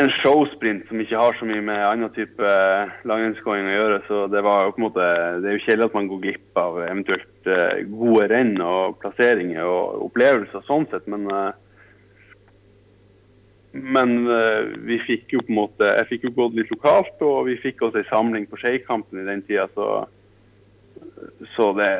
en 0.00 0.10
showsprint 0.22 0.88
som 0.88 0.98
ikke 1.04 1.20
har 1.20 1.36
så 1.38 1.46
mye 1.46 1.62
med 1.68 1.84
annen 1.84 2.10
type 2.16 2.40
eh, 2.40 2.96
langrennsgåing 3.06 3.68
å 3.68 3.76
gjøre. 3.76 4.00
Så 4.08 4.24
det, 4.32 4.42
var 4.46 4.72
på 4.72 4.80
en 4.80 4.86
måte, 4.88 5.06
det 5.44 5.52
er 5.52 5.58
jo 5.58 5.64
kjedelig 5.68 5.90
at 5.90 5.98
man 6.00 6.10
går 6.10 6.22
glipp 6.24 6.62
av 6.64 6.80
eventuelt 6.88 7.52
uh, 7.52 7.78
gode 7.92 8.26
renn 8.32 8.56
og 8.64 8.98
plasseringer 9.04 9.68
og 9.68 10.08
opplevelser 10.08 10.66
sånn 10.66 10.88
sett, 10.90 11.06
men 11.12 11.30
uh, 11.30 11.52
men 13.82 14.16
uh, 14.28 14.72
vi 14.88 14.98
fikk 15.06 15.36
jo 15.36 15.44
på 15.44 15.52
en 15.52 15.60
måte, 15.60 15.92
jeg 16.00 16.08
fikk 16.10 16.28
jo 16.28 16.34
gått 16.40 16.58
litt 16.58 16.72
lokalt, 16.74 17.20
og 17.24 17.46
vi 17.50 17.58
fikk 17.62 17.84
også 17.86 18.02
en 18.02 18.10
samling 18.10 18.48
på 18.50 18.58
Skeikampen 18.60 19.22
i 19.22 19.28
den 19.28 19.44
tida, 19.46 19.68
så, 19.74 20.02
så 21.56 21.70
det 21.78 21.90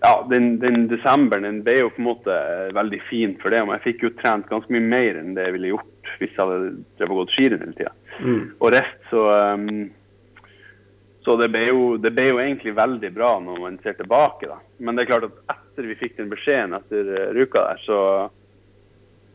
ja, 0.00 0.26
den, 0.30 0.58
den 0.58 0.86
desemberen 0.88 1.42
den 1.42 1.62
ble 1.66 1.74
jo 1.80 1.90
på 1.90 2.02
en 2.02 2.08
måte 2.08 2.34
veldig 2.76 3.00
fin 3.08 3.34
for 3.42 3.54
det. 3.54 3.64
Og 3.64 3.74
jeg 3.76 3.84
fikk 3.86 4.04
jo 4.06 4.14
trent 4.20 4.48
ganske 4.50 4.72
mye 4.74 4.90
mer 4.94 5.18
enn 5.18 5.34
det 5.36 5.48
jeg 5.48 5.56
ville 5.56 5.72
gjort 5.72 6.12
hvis 6.18 6.34
jeg 6.34 6.40
hadde 6.40 6.58
drevet 6.98 7.14
og 7.14 7.22
gått 7.22 7.34
skirenn 7.34 7.64
hele 7.64 7.78
tida. 7.78 7.94
Mm. 8.18 8.44
Og 8.58 8.74
rest, 8.74 9.00
så 9.10 9.24
um, 9.54 9.70
Så 11.26 11.34
det 11.36 11.50
ble, 11.52 11.64
jo, 11.68 11.80
det 12.00 12.14
ble, 12.16 12.28
jo, 12.30 12.38
egentlig 12.40 12.72
veldig 12.78 13.10
bra 13.12 13.34
når 13.42 13.58
man 13.60 13.74
ser 13.82 13.98
tilbake, 13.98 14.48
da. 14.48 14.62
Men 14.80 14.96
det 14.96 15.02
er 15.02 15.10
klart 15.10 15.26
at 15.26 15.58
etter 15.58 15.88
vi 15.90 15.98
fikk 15.98 16.14
den 16.16 16.30
beskjeden 16.30 16.76
etter 16.78 17.10
uh, 17.10 17.24
Ruka 17.36 17.66
der, 17.66 17.82
så 17.84 17.98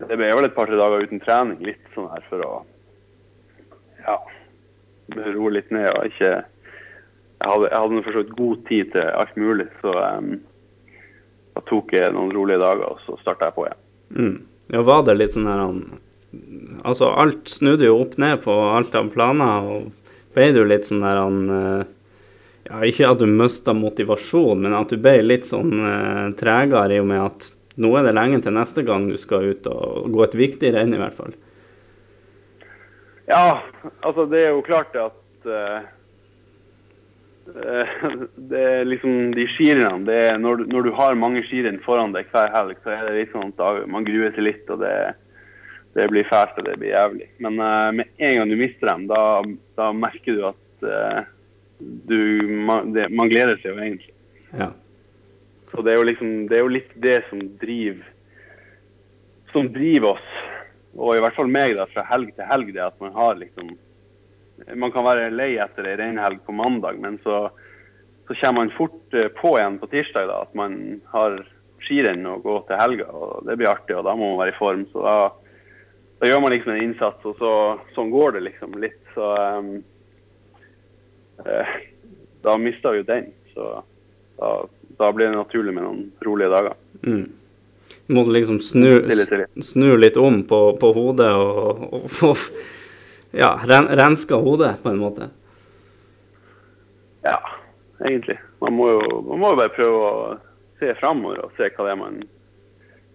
Det 0.10 0.18
ble 0.20 0.32
vel 0.36 0.48
et 0.48 0.56
par-tre 0.56 0.80
dager 0.80 1.06
uten 1.06 1.22
trening, 1.24 1.60
litt 1.66 1.94
sånn 1.96 2.10
her 2.12 2.26
for 2.30 2.46
å 2.46 2.54
ja, 4.04 4.18
roe 5.36 5.54
litt 5.54 5.72
ned 5.72 5.90
og 5.94 6.10
ikke 6.10 6.34
jeg 7.44 7.52
hadde, 7.52 7.70
jeg 7.70 7.80
hadde 7.84 8.04
for 8.06 8.16
så 8.16 8.22
vidt 8.22 8.36
god 8.38 8.60
tid 8.70 8.92
til 8.94 9.08
alt 9.20 9.40
mulig, 9.40 9.66
så 9.84 9.94
um, 10.00 10.30
da 11.54 11.64
tok 11.68 11.92
jeg 11.92 12.14
noen 12.16 12.32
rolige 12.32 12.62
dager, 12.62 12.94
og 12.94 13.02
så 13.04 13.18
starta 13.20 13.50
jeg 13.50 13.56
på 13.58 13.66
igjen. 13.68 13.82
Mm. 14.14 14.38
Ja, 14.74 14.84
var 14.88 15.04
det 15.04 15.18
litt 15.20 15.36
sånn 15.36 15.50
her 15.50 15.66
Altså, 16.88 17.12
alt 17.12 17.52
snudde 17.52 17.86
jo 17.86 18.00
opp 18.02 18.16
ned 18.22 18.40
på 18.46 18.54
alt 18.74 18.96
av 18.98 19.12
planer, 19.14 19.68
og 19.68 20.14
ble 20.34 20.48
du 20.56 20.64
litt 20.66 20.88
sånn 20.88 21.04
der 21.04 21.20
han 21.20 21.42
eh, 21.58 21.84
Ja, 22.70 22.80
ikke 22.88 23.12
at 23.12 23.20
du 23.20 23.28
mista 23.28 23.76
motivasjon, 23.76 24.64
men 24.64 24.74
at 24.78 24.94
du 24.94 24.98
ble 25.04 25.18
litt 25.26 25.50
sånn 25.50 25.76
uh, 25.84 26.32
tregere 26.40 26.96
i 26.96 27.02
og 27.04 27.10
med 27.12 27.26
at 27.26 27.50
nå 27.82 27.90
er 27.98 28.06
det 28.06 28.14
lenge 28.18 28.42
til 28.44 28.54
neste 28.56 28.84
gang 28.86 29.08
du 29.10 29.18
skal 29.18 29.50
ut 29.54 29.68
og 29.72 30.12
gå 30.14 30.24
et 30.28 30.38
viktig 30.38 30.74
renn, 30.76 30.94
i 30.94 31.02
hvert 31.02 31.18
fall. 31.18 31.34
Ja, 33.30 33.64
altså 34.04 34.28
det 34.30 34.44
er 34.44 34.52
jo 34.52 34.66
klart 34.66 34.96
at 35.00 35.48
uh, 35.48 35.84
det 38.52 38.62
er 38.62 38.88
liksom 38.88 39.34
de 39.36 39.48
skirennene 39.52 40.08
det 40.08 40.18
er 40.30 40.38
når, 40.40 40.66
når, 40.72 40.86
du 40.88 40.96
har 40.96 41.18
mange 41.20 41.44
skirenn 41.48 41.82
foran 41.84 42.14
deg 42.16 42.30
hver 42.32 42.52
helg, 42.54 42.80
så 42.84 42.94
er 42.94 43.08
det 43.08 43.18
litt 43.18 43.34
sånn 43.36 43.52
at 43.52 43.88
man 43.92 44.08
gruer 44.08 44.36
seg 44.36 44.48
litt, 44.48 44.64
og 44.72 44.84
det, 44.84 44.96
det 45.98 46.10
blir 46.12 46.28
fælt 46.30 46.60
og 46.60 46.68
det 46.68 46.78
blir 46.82 46.94
jævlig. 46.94 47.30
Men 47.44 47.60
uh, 47.64 47.90
med 47.96 48.12
en 48.20 48.40
gang 48.40 48.54
du 48.54 48.60
mister 48.60 48.92
dem, 48.92 49.08
da, 49.12 49.24
da 49.80 49.92
merker 49.96 50.38
du 50.38 50.46
at 50.52 50.88
uh, 50.88 51.24
du 51.80 52.20
man, 52.68 52.94
det, 52.96 53.10
man, 53.12 53.32
gleder 53.32 53.60
seg 53.60 53.74
jo 53.74 53.82
egentlig. 53.82 54.14
Ja. 54.54 54.72
Så 55.74 55.82
det 55.82 55.94
er 55.94 55.98
jo 55.98 56.10
liksom 56.10 56.34
det 56.50 56.58
er 56.58 56.64
jo 56.64 56.76
litt 56.76 56.92
det 57.02 57.20
som 57.30 57.42
driver 57.62 58.10
som 59.54 59.70
driver 59.70 60.16
oss, 60.16 60.30
og 60.98 61.16
i 61.16 61.22
hvert 61.22 61.36
fall 61.38 61.50
meg, 61.50 61.76
da, 61.78 61.86
fra 61.94 62.04
helg 62.10 62.32
til 62.34 62.48
helg, 62.50 62.72
det 62.74 62.82
at 62.82 62.96
man 63.02 63.14
har 63.14 63.38
liksom 63.38 63.70
man 64.80 64.94
kan 64.94 65.06
være 65.06 65.32
lei 65.34 65.56
etter 65.62 65.88
ei 65.90 65.98
reinhelg 66.00 66.44
på 66.46 66.56
mandag, 66.56 66.98
men 67.02 67.20
så, 67.24 67.48
så, 68.28 68.36
kommer 68.36 68.64
man 68.64 68.74
fort 68.78 69.18
eh, 69.18 69.30
på 69.34 69.56
igjen 69.58 69.80
på 69.82 69.90
tirsdag 69.92 70.30
da, 70.30 70.42
at 70.46 70.54
man 70.58 70.76
har 71.14 71.40
skirenn 71.84 72.26
å 72.30 72.38
gå 72.44 72.60
til 72.68 72.80
helga. 72.80 73.08
og 73.12 73.48
Det 73.48 73.58
blir 73.60 73.72
artig, 73.72 73.98
og 73.98 74.06
da 74.08 74.14
må 74.16 74.32
man 74.32 74.40
være 74.44 74.54
i 74.54 74.60
form. 74.60 74.86
så 74.94 75.04
Da, 75.04 75.16
da 76.22 76.30
gjør 76.30 76.44
man 76.46 76.54
liksom 76.54 76.76
en 76.76 76.84
innsats, 76.86 77.26
og 77.28 77.42
så, 77.42 77.54
sånn 77.98 78.14
går 78.14 78.38
det 78.38 78.46
liksom 78.46 78.78
litt. 78.80 79.02
Så 79.16 79.34
um, 79.58 79.74
eh, 81.44 81.76
Da 82.46 82.56
mista 82.62 82.94
vi 82.94 83.02
jo 83.02 83.10
den. 83.10 83.34
Så 83.52 83.74
da, 84.38 84.54
da 85.04 85.12
blir 85.14 85.30
det 85.30 85.38
naturlig 85.38 85.74
med 85.76 85.84
noen 85.86 86.04
rolige 86.24 86.52
dager. 86.54 86.78
Mm. 87.04 87.26
Må 88.16 88.24
du 88.28 88.34
liksom 88.36 88.60
snu, 88.60 89.00
snu 89.64 89.94
litt 89.98 90.18
om 90.20 90.42
på, 90.48 90.60
på 90.80 90.90
hodet 90.96 91.30
og 91.40 92.10
få 92.12 92.34
ja, 93.32 93.54
ren, 93.64 93.88
renske 93.88 94.36
hodet, 94.36 94.76
på 94.84 94.92
en 94.92 95.00
måte? 95.02 95.30
Ja, 97.24 97.40
egentlig. 98.04 98.38
Man 98.60 98.76
må 98.76 98.90
jo 98.92 99.22
man 99.30 99.40
må 99.44 99.54
bare 99.56 99.72
prøve 99.74 100.04
å 100.04 100.12
se 100.82 100.92
framover 101.00 101.46
og 101.46 101.56
se 101.58 101.72
hva 101.72 101.88
det 101.88 101.96
er 101.96 102.02
man 102.02 102.20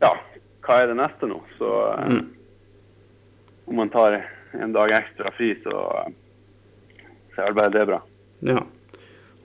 Ja, 0.01 0.15
hva 0.65 0.81
er 0.81 0.91
det 0.91 0.97
neste 0.99 1.29
nå? 1.29 1.39
Så 1.59 1.69
eh, 1.93 2.15
mm. 2.15 2.25
om 3.69 3.81
man 3.83 3.93
tar 3.93 4.21
en 4.57 4.73
dag 4.73 4.95
ekstra 4.97 5.33
fri, 5.37 5.53
så, 5.63 5.85
så 7.35 7.45
er 7.45 7.53
det 7.53 7.59
bare 7.61 7.75
det 7.75 7.87
bra. 7.91 8.01
Ja. 8.49 8.65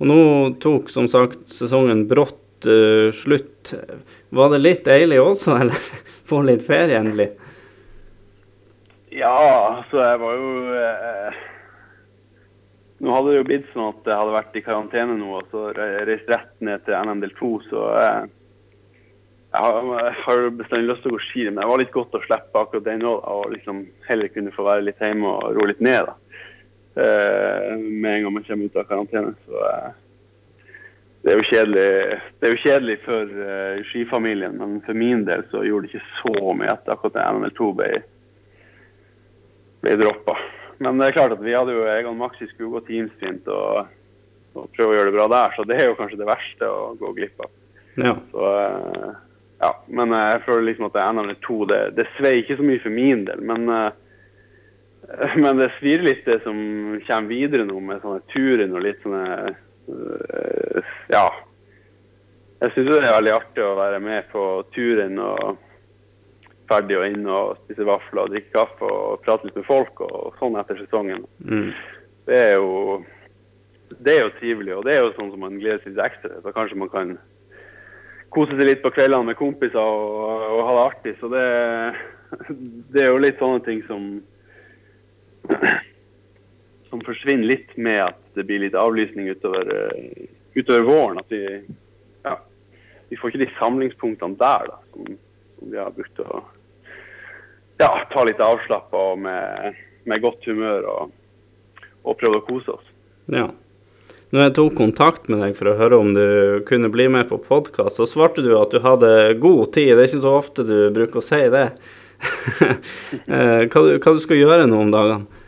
Og 0.02 0.10
nå 0.10 0.20
tok 0.64 0.90
som 0.92 1.08
sagt 1.12 1.46
sesongen 1.54 2.06
brått 2.10 2.68
uh, 2.68 3.10
slutt. 3.14 3.74
Var 4.34 4.54
det 4.54 4.62
litt 4.64 4.86
deilig 4.88 5.22
også, 5.22 5.56
eller 5.62 5.90
få 6.30 6.44
litt 6.48 6.66
ferie 6.68 7.00
endelig? 7.00 7.32
Ja, 9.14 9.34
altså 9.78 10.00
jeg 10.02 10.20
var 10.24 10.40
jo 10.40 10.54
eh, 10.74 11.42
Nå 13.04 13.12
hadde 13.14 13.30
det 13.30 13.36
jo 13.36 13.46
blitt 13.46 13.68
sånn 13.70 13.92
at 13.92 14.08
jeg 14.10 14.18
hadde 14.18 14.34
vært 14.34 14.56
i 14.58 14.64
karantene 14.66 15.18
nå 15.20 15.36
og 15.38 15.52
så 15.52 15.68
reist 15.76 16.32
rett 16.32 16.54
ned 16.66 16.82
til 16.88 16.96
NM 16.98 17.22
del 17.22 17.34
2, 17.38 17.50
så 17.68 17.84
eh, 18.00 18.24
jeg 19.54 20.14
har, 20.26 20.40
jo 20.42 20.54
bestandig 20.58 20.90
lyst 20.90 21.04
til 21.06 21.12
å 21.12 21.18
gå 21.18 21.22
ski, 21.28 21.44
men 21.46 21.60
det 21.62 21.68
var 21.70 21.82
litt 21.84 21.94
godt 21.94 22.16
å 22.18 22.22
slippe 22.24 22.58
akkurat 22.58 22.88
den 22.88 23.04
òg. 23.06 23.20
Og 23.30 23.52
liksom 23.54 23.84
heller 24.08 24.32
kunne 24.34 24.54
få 24.56 24.66
være 24.66 24.88
litt 24.88 25.04
hjemme 25.04 25.30
og 25.30 25.60
roe 25.60 25.70
litt 25.70 25.84
ned 25.84 26.08
da. 26.08 26.16
Eh, 26.96 27.78
med 27.78 28.16
en 28.16 28.24
gang 28.24 28.34
man 28.34 28.48
kommer 28.48 28.66
ut 28.66 28.76
av 28.76 28.88
karantene. 28.90 29.34
Så 29.48 29.62
eh, 29.70 29.92
det 31.24 31.32
er 31.32 31.40
jo 31.40 31.48
kjedelig, 31.48 31.92
det 32.40 32.48
er 32.48 32.52
jo 32.52 32.64
kjedelig 32.66 32.96
for 33.06 33.30
uh, 33.32 33.78
skifamilien, 33.88 34.58
men 34.60 34.82
for 34.84 34.98
min 35.00 35.22
del 35.24 35.46
så 35.54 35.62
gjorde 35.64 35.88
det 35.88 35.94
ikke 35.94 36.18
så 36.20 36.56
mye 36.60 36.74
at 36.74 36.90
akkurat 36.92 37.16
NML2 37.32 37.70
ble 37.78 37.92
ble 39.84 39.96
droppa. 40.00 40.36
Men 40.84 41.00
det 41.00 41.10
er 41.10 41.18
klart 41.18 41.36
at 41.36 41.44
vi 41.44 41.56
hadde 41.56 41.76
jo 41.76 41.86
Egon 41.88 42.20
Maxi 42.20 42.48
skulle 42.50 42.74
gå 42.74 42.84
teamsprint 42.88 43.48
og, 43.52 43.92
og, 44.56 44.68
prøve 44.76 44.92
å 44.92 44.98
gjøre 44.98 45.12
det 45.12 45.18
bra 45.18 45.28
der, 45.32 45.56
så 45.56 45.68
det 45.68 45.80
er 45.80 45.90
jo 45.90 45.98
kanskje 46.00 46.20
det 46.20 46.28
verste 46.28 46.70
å 46.72 46.94
gå 47.00 47.14
glipp 47.16 47.44
av. 47.46 47.52
Ja. 48.04 48.14
Så 48.34 48.52
eh, 48.60 49.10
ja, 49.64 49.72
men 49.88 50.16
eh, 50.16 50.30
jeg 50.34 50.46
føler 50.48 50.68
liksom 50.70 50.90
at 50.90 50.96
det 50.98 51.04
er 51.04 51.14
NM 51.14 51.24
eller 51.24 51.42
to. 51.46 51.60
Det, 51.70 51.82
det 52.00 52.08
svei 52.18 52.40
ikke 52.42 52.58
så 52.60 52.68
mye 52.68 52.84
for 52.84 52.96
min 52.96 53.24
del, 53.30 53.44
men 53.48 53.70
eh, 53.72 53.92
men 55.44 55.60
det 55.60 55.72
svir 55.80 56.04
litt 56.06 56.26
det 56.26 56.40
som 56.46 56.58
kommer 57.08 57.30
videre 57.30 57.66
nå, 57.68 57.80
med 57.84 58.04
sånne 58.04 58.24
turen 58.34 58.76
og 58.76 58.86
litt 58.86 59.02
sånne 59.04 59.26
øh, 59.90 60.94
Ja. 61.12 61.28
Jeg 62.64 62.72
syns 62.72 62.88
det 62.88 63.00
er 63.02 63.18
veldig 63.18 63.34
artig 63.36 63.64
å 63.66 63.74
være 63.76 63.98
med 64.00 64.30
på 64.32 64.42
turen 64.72 65.18
og 65.20 65.58
ferdig 66.70 66.96
og 66.96 67.10
inn 67.10 67.26
og 67.28 67.58
spise 67.66 67.88
vafler 67.88 68.22
og 68.24 68.32
drikke 68.32 68.54
kaffe 68.54 68.88
og 68.88 69.20
prate 69.26 69.50
litt 69.50 69.58
med 69.60 69.68
folk 69.68 70.00
og 70.06 70.38
sånn 70.40 70.56
etter 70.62 70.80
sesongen. 70.80 71.26
Mm. 71.44 71.74
Det 72.30 72.40
er 72.40 72.56
jo 72.56 73.04
det 74.00 74.16
er 74.16 74.24
jo 74.24 74.34
trivelig, 74.40 74.74
og 74.78 74.88
det 74.88 74.96
er 74.96 75.04
jo 75.04 75.14
sånn 75.18 75.30
som 75.34 75.44
man 75.44 75.60
gleder 75.60 75.84
seg 75.84 75.94
litt 75.94 76.06
ekstra. 76.06 76.40
Så 76.42 76.54
kanskje 76.56 76.80
man 76.80 76.92
kan 76.94 77.16
kose 78.34 78.56
seg 78.56 78.66
litt 78.66 78.84
på 78.86 78.94
kveldene 78.96 79.28
med 79.30 79.38
kompiser 79.38 79.80
og, 79.80 80.48
og 80.56 80.64
ha 80.70 80.76
det 80.78 80.86
artig. 80.88 81.14
Så 81.20 81.30
det, 81.34 81.46
det 82.96 83.04
er 83.04 83.12
jo 83.12 83.22
litt 83.22 83.44
sånne 83.44 83.62
ting 83.68 83.84
som 83.90 84.08
som 86.90 87.02
forsvinner 87.02 87.48
litt 87.48 87.78
med 87.78 88.00
at 88.04 88.20
det 88.38 88.46
blir 88.46 88.62
litt 88.62 88.76
avlysning 88.78 89.30
utover, 89.34 89.70
eh, 89.76 90.28
utover 90.54 90.86
våren. 90.88 91.22
At 91.24 91.32
vi, 91.34 91.42
ja, 92.24 92.36
vi 93.10 93.18
får 93.18 93.32
ikke 93.32 93.46
de 93.46 93.50
samlingspunktene 93.58 94.38
der 94.38 94.70
da, 94.70 94.78
som, 94.94 95.18
som 95.60 95.74
vi 95.74 95.82
har 95.82 95.96
brukt 95.96 96.22
å 96.22 96.44
ja, 97.82 97.90
ta 98.14 98.24
litt 98.28 98.42
avslappa 98.44 99.04
og 99.14 99.20
med, 99.26 99.82
med 100.06 100.22
godt 100.24 100.46
humør 100.46 100.88
og, 100.92 101.12
og 102.04 102.18
prøve 102.22 102.40
å 102.40 102.48
kose 102.48 102.78
oss. 102.78 102.94
Ja. 103.34 103.50
Når 104.34 104.48
jeg 104.48 104.54
tok 104.58 104.78
kontakt 104.78 105.28
med 105.30 105.44
deg 105.44 105.58
for 105.58 105.70
å 105.70 105.76
høre 105.78 105.98
om 106.02 106.14
du 106.16 106.62
kunne 106.66 106.90
bli 106.94 107.06
med 107.12 107.28
på 107.30 107.38
podkast, 107.42 108.00
så 108.00 108.08
svarte 108.10 108.42
du 108.42 108.56
at 108.58 108.74
du 108.74 108.80
hadde 108.82 109.36
god 109.42 109.74
tid. 109.76 109.92
Det 109.94 110.00
er 110.00 110.10
ikke 110.10 110.24
så 110.24 110.38
ofte 110.40 110.66
du 110.66 110.78
bruker 110.94 111.22
å 111.22 111.26
si 111.26 111.42
det. 111.54 111.68
Eh, 113.14 113.64
hva, 113.70 113.82
du, 113.86 113.94
hva 114.02 114.12
du 114.16 114.20
skal 114.22 114.40
gjøre 114.40 114.66
nå 114.68 114.80
om 114.84 114.92
dagene? 114.92 115.42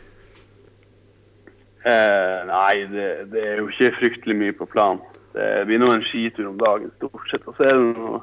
Eh, 1.86 2.38
nei, 2.48 2.86
det, 2.90 3.08
det, 3.30 3.42
er 3.42 3.60
jo 3.60 3.68
ikke 3.70 3.94
fryktelig 4.00 4.36
mye 4.38 4.54
på 4.58 4.66
plan. 4.70 4.98
Det 5.36 5.66
blir 5.68 5.78
nå 5.78 5.90
en 5.92 6.06
skitur 6.08 6.48
om 6.48 6.56
dagen 6.58 6.90
stort 6.96 7.28
sett. 7.30 7.44
Og 7.46 7.58
så 7.58 7.68
er 7.68 7.76
det 7.76 7.90
noe 7.92 8.22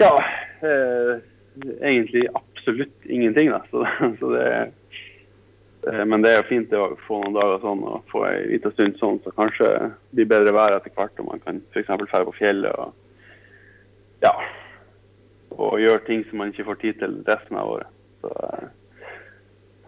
Ja, 0.00 0.12
eh, 0.64 1.12
egentlig 1.80 2.24
absolutt 2.38 3.04
ingenting, 3.04 3.52
da. 3.52 3.60
Så, 3.70 3.84
så 4.20 4.32
det 4.32 4.46
eh, 5.90 6.04
Men 6.06 6.24
det 6.24 6.32
er 6.32 6.40
jo 6.40 6.48
fint 6.48 6.72
å 6.78 6.92
få 7.04 7.20
noen 7.20 7.36
dager 7.36 7.60
sånn 7.66 7.84
og 7.90 8.08
få 8.12 8.24
ei 8.30 8.40
lita 8.54 8.72
stund 8.72 8.96
sånn, 9.02 9.20
så 9.24 9.34
kanskje 9.36 9.68
det 9.74 10.22
blir 10.22 10.32
bedre 10.32 10.56
vær 10.56 10.78
etter 10.78 10.94
hvert, 10.96 11.18
og 11.20 11.28
man 11.28 11.44
kan 11.44 11.60
f.eks. 11.74 11.92
dra 12.06 12.24
på 12.24 12.36
fjellet 12.38 12.72
og 12.78 12.94
ja, 14.22 14.32
og 15.58 15.80
gjøre 15.80 16.04
ting 16.06 16.24
som 16.28 16.40
man 16.42 16.52
ikke 16.52 16.68
får 16.70 16.80
tid 16.82 17.00
til 17.02 17.18
resten 17.28 17.58
av 17.60 17.70
året. 17.74 17.92
Så 18.22 18.32
eh, 18.48 18.66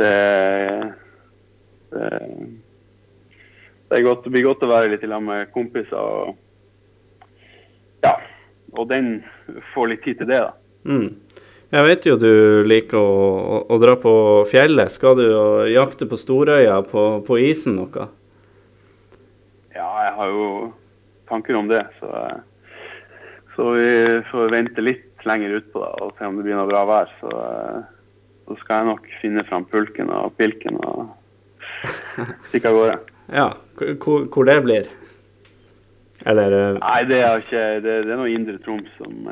det, 0.01 0.15
det, 1.95 2.09
det, 3.91 4.03
godt, 4.07 4.25
det 4.25 4.35
blir 4.35 4.49
godt 4.49 4.65
å 4.67 4.73
være 4.73 4.95
litt 4.95 5.05
i 5.07 5.11
lag 5.11 5.23
med 5.25 5.53
kompiser 5.55 6.01
og 6.01 6.41
ja, 8.05 8.19
og 8.77 8.89
den 8.91 9.23
får 9.73 9.93
litt 9.93 10.03
tid 10.05 10.21
til 10.21 10.29
det, 10.29 10.43
da. 10.45 10.53
Mm. 10.85 11.07
Jeg 11.75 11.87
vet 11.89 12.05
jo 12.07 12.15
du 12.21 12.33
liker 12.69 13.01
å, 13.01 13.15
å, 13.57 13.61
å, 13.73 13.79
dra 13.83 13.97
på 13.99 14.13
fjellet. 14.51 14.93
Skal 14.95 15.17
du 15.19 15.25
jakte 15.73 16.07
på 16.07 16.19
Storøya 16.21 16.77
på, 16.87 17.05
på, 17.27 17.39
isen 17.41 17.79
noe? 17.81 18.07
Ja, 19.75 19.89
jeg 20.05 20.13
har 20.19 20.31
jo 20.31 20.45
tanker 21.31 21.59
om 21.59 21.71
det. 21.73 21.81
Så, 21.99 22.13
så 23.57 23.73
vi 23.75 23.89
får 24.29 24.55
vente 24.55 24.85
litt 24.85 25.14
lenger 25.29 25.59
utpå 25.61 25.83
og 25.85 26.15
se 26.19 26.27
om 26.29 26.39
det 26.39 26.47
blir 26.47 26.59
noe 26.59 26.71
bra 26.71 26.83
vær. 26.89 27.13
Så, 27.21 27.31
så 28.49 28.59
skal 28.63 28.83
jeg 28.83 28.91
nok 28.91 29.09
finne 29.23 29.47
fram 29.49 29.69
pulken 29.71 30.13
og 30.15 30.35
pilken 30.41 30.81
og 30.85 31.07
stikke 32.51 32.71
av 32.71 32.81
gårde. 32.81 32.99
Ja, 33.33 33.49
hvor, 33.79 34.27
hvor, 34.29 34.49
det 34.49 34.59
blir? 34.67 34.93
Eller 36.29 36.53
uh... 36.53 36.77
Nei, 36.79 37.01
det 37.09 37.23
er 37.25 37.41
ikke 37.41 37.63
Det, 37.85 37.95
det 38.07 38.13
er 38.13 38.21
noe 38.21 38.33
Indre 38.33 38.61
Troms 38.65 38.93
som 39.01 39.25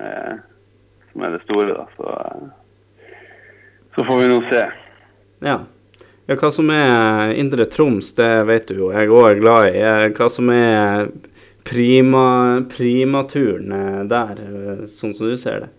som 1.12 1.22
er 1.22 1.34
det 1.34 1.42
store, 1.44 1.74
da. 1.76 1.86
Så, 1.96 2.40
så 3.94 4.04
får 4.08 4.20
vi 4.20 4.30
nå 4.30 4.40
se. 4.48 4.62
Ja. 5.44 5.58
ja. 6.28 6.38
Hva 6.38 6.50
som 6.54 6.70
er 6.72 7.34
Indre 7.36 7.66
Troms, 7.70 8.14
det 8.18 8.30
vet 8.48 8.70
du 8.70 8.80
jo 8.84 8.90
jeg 8.94 9.12
òg 9.12 9.28
er 9.28 9.42
glad 9.42 9.68
i. 9.68 9.84
Hva 10.16 10.30
som 10.32 10.50
er 10.54 11.10
prima, 11.68 12.24
primaturen 12.72 14.08
der, 14.10 14.42
sånn 14.98 15.14
som 15.18 15.32
du 15.32 15.36
ser 15.40 15.66
det? 15.66 15.72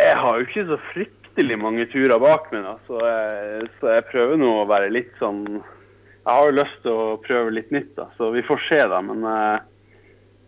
Jeg 0.00 0.16
har 0.16 0.38
jo 0.38 0.46
ikke 0.46 0.64
så 0.70 0.78
fryktelig 0.92 1.58
mange 1.60 1.86
turer 1.92 2.20
bak 2.22 2.48
meg, 2.54 2.68
så, 2.86 3.00
jeg, 3.04 3.68
så 3.80 3.92
jeg 3.96 4.08
prøver 4.08 4.40
nå 4.40 4.52
å 4.62 4.68
være 4.70 4.92
litt 4.92 5.12
sånn 5.20 5.42
Jeg 5.58 6.28
har 6.30 6.48
jo 6.48 6.56
lyst 6.56 6.78
til 6.84 6.94
å 6.96 7.18
prøve 7.24 7.52
litt 7.56 7.72
nytt, 7.74 7.92
da, 7.98 8.06
så 8.16 8.30
vi 8.32 8.44
får 8.46 8.62
se, 8.68 8.80
da. 8.92 9.00
Men, 9.04 9.26
eh, 9.26 9.58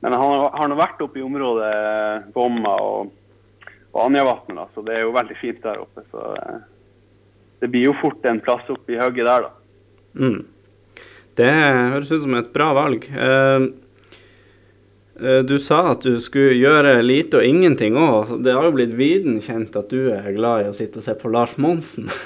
men 0.05 0.14
jeg 0.14 0.22
har, 0.22 0.68
nå 0.70 0.78
vært 0.78 1.03
oppe 1.03 1.20
i 1.20 1.26
området 1.26 1.72
Bomma 2.36 2.76
og, 2.84 3.12
og 3.92 4.01
Anjavatnet, 4.07 4.61
da, 4.61 4.68
så 4.74 4.86
det 4.86 4.97
er 4.97 5.05
jo 5.05 5.16
veldig 5.16 5.38
fint 5.40 5.61
der 5.66 5.82
oppe. 5.82 6.07
Så 6.14 6.30
eh, 6.38 6.62
det 7.64 7.72
blir 7.72 7.88
jo 7.88 7.97
fort 8.01 8.24
en 8.28 8.42
plass 8.45 8.68
oppe 8.70 8.95
i 8.95 9.01
hugget 9.01 9.28
der, 9.28 9.49
da. 9.49 9.55
Mm. 10.14 10.42
Det 11.34 11.51
høres 11.51 12.12
ut 12.12 12.22
som 12.22 12.36
et 12.38 12.53
bra 12.55 12.70
valg. 12.76 13.07
Uh, 13.11 13.72
du 15.14 15.58
sa 15.62 15.92
at 15.92 16.02
du 16.02 16.16
skulle 16.18 16.56
gjøre 16.58 16.96
lite 17.06 17.38
og 17.38 17.46
ingenting 17.46 17.94
òg. 18.00 18.32
Det 18.42 18.54
har 18.56 18.66
jo 18.66 18.74
blitt 18.74 18.96
viden 18.98 19.36
kjent 19.44 19.76
at 19.78 19.92
du 19.92 20.08
er 20.10 20.32
glad 20.34 20.64
i 20.64 20.70
å 20.72 20.74
sitte 20.74 20.98
og 20.98 21.06
se 21.06 21.14
på 21.18 21.30
Lars 21.30 21.54
Monsen. 21.60 22.10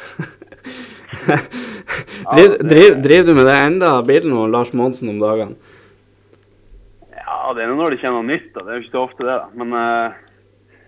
driver, 2.34 2.56
driver, 2.62 3.02
driver, 3.02 3.26
du 3.26 3.34
med 3.34 3.46
det 3.46 3.56
enda 3.66 3.90
bilden 4.02 4.32
av 4.36 4.48
Lars 4.52 4.72
Monsen 4.72 5.12
om 5.12 5.20
dagene? 5.20 5.58
Ja, 7.12 7.52
det 7.56 7.64
er 7.64 7.74
når 7.74 7.94
det 7.94 8.00
kommer 8.02 8.22
noe 8.22 8.30
nytt. 8.30 8.48
da. 8.54 8.64
Det 8.64 8.72
er 8.72 8.78
jo 8.78 8.84
ikke 8.86 8.96
så 8.96 9.04
ofte 9.04 9.26
det. 9.28 9.36
da. 9.36 9.46
Men, 9.60 9.76
uh, 9.76 10.78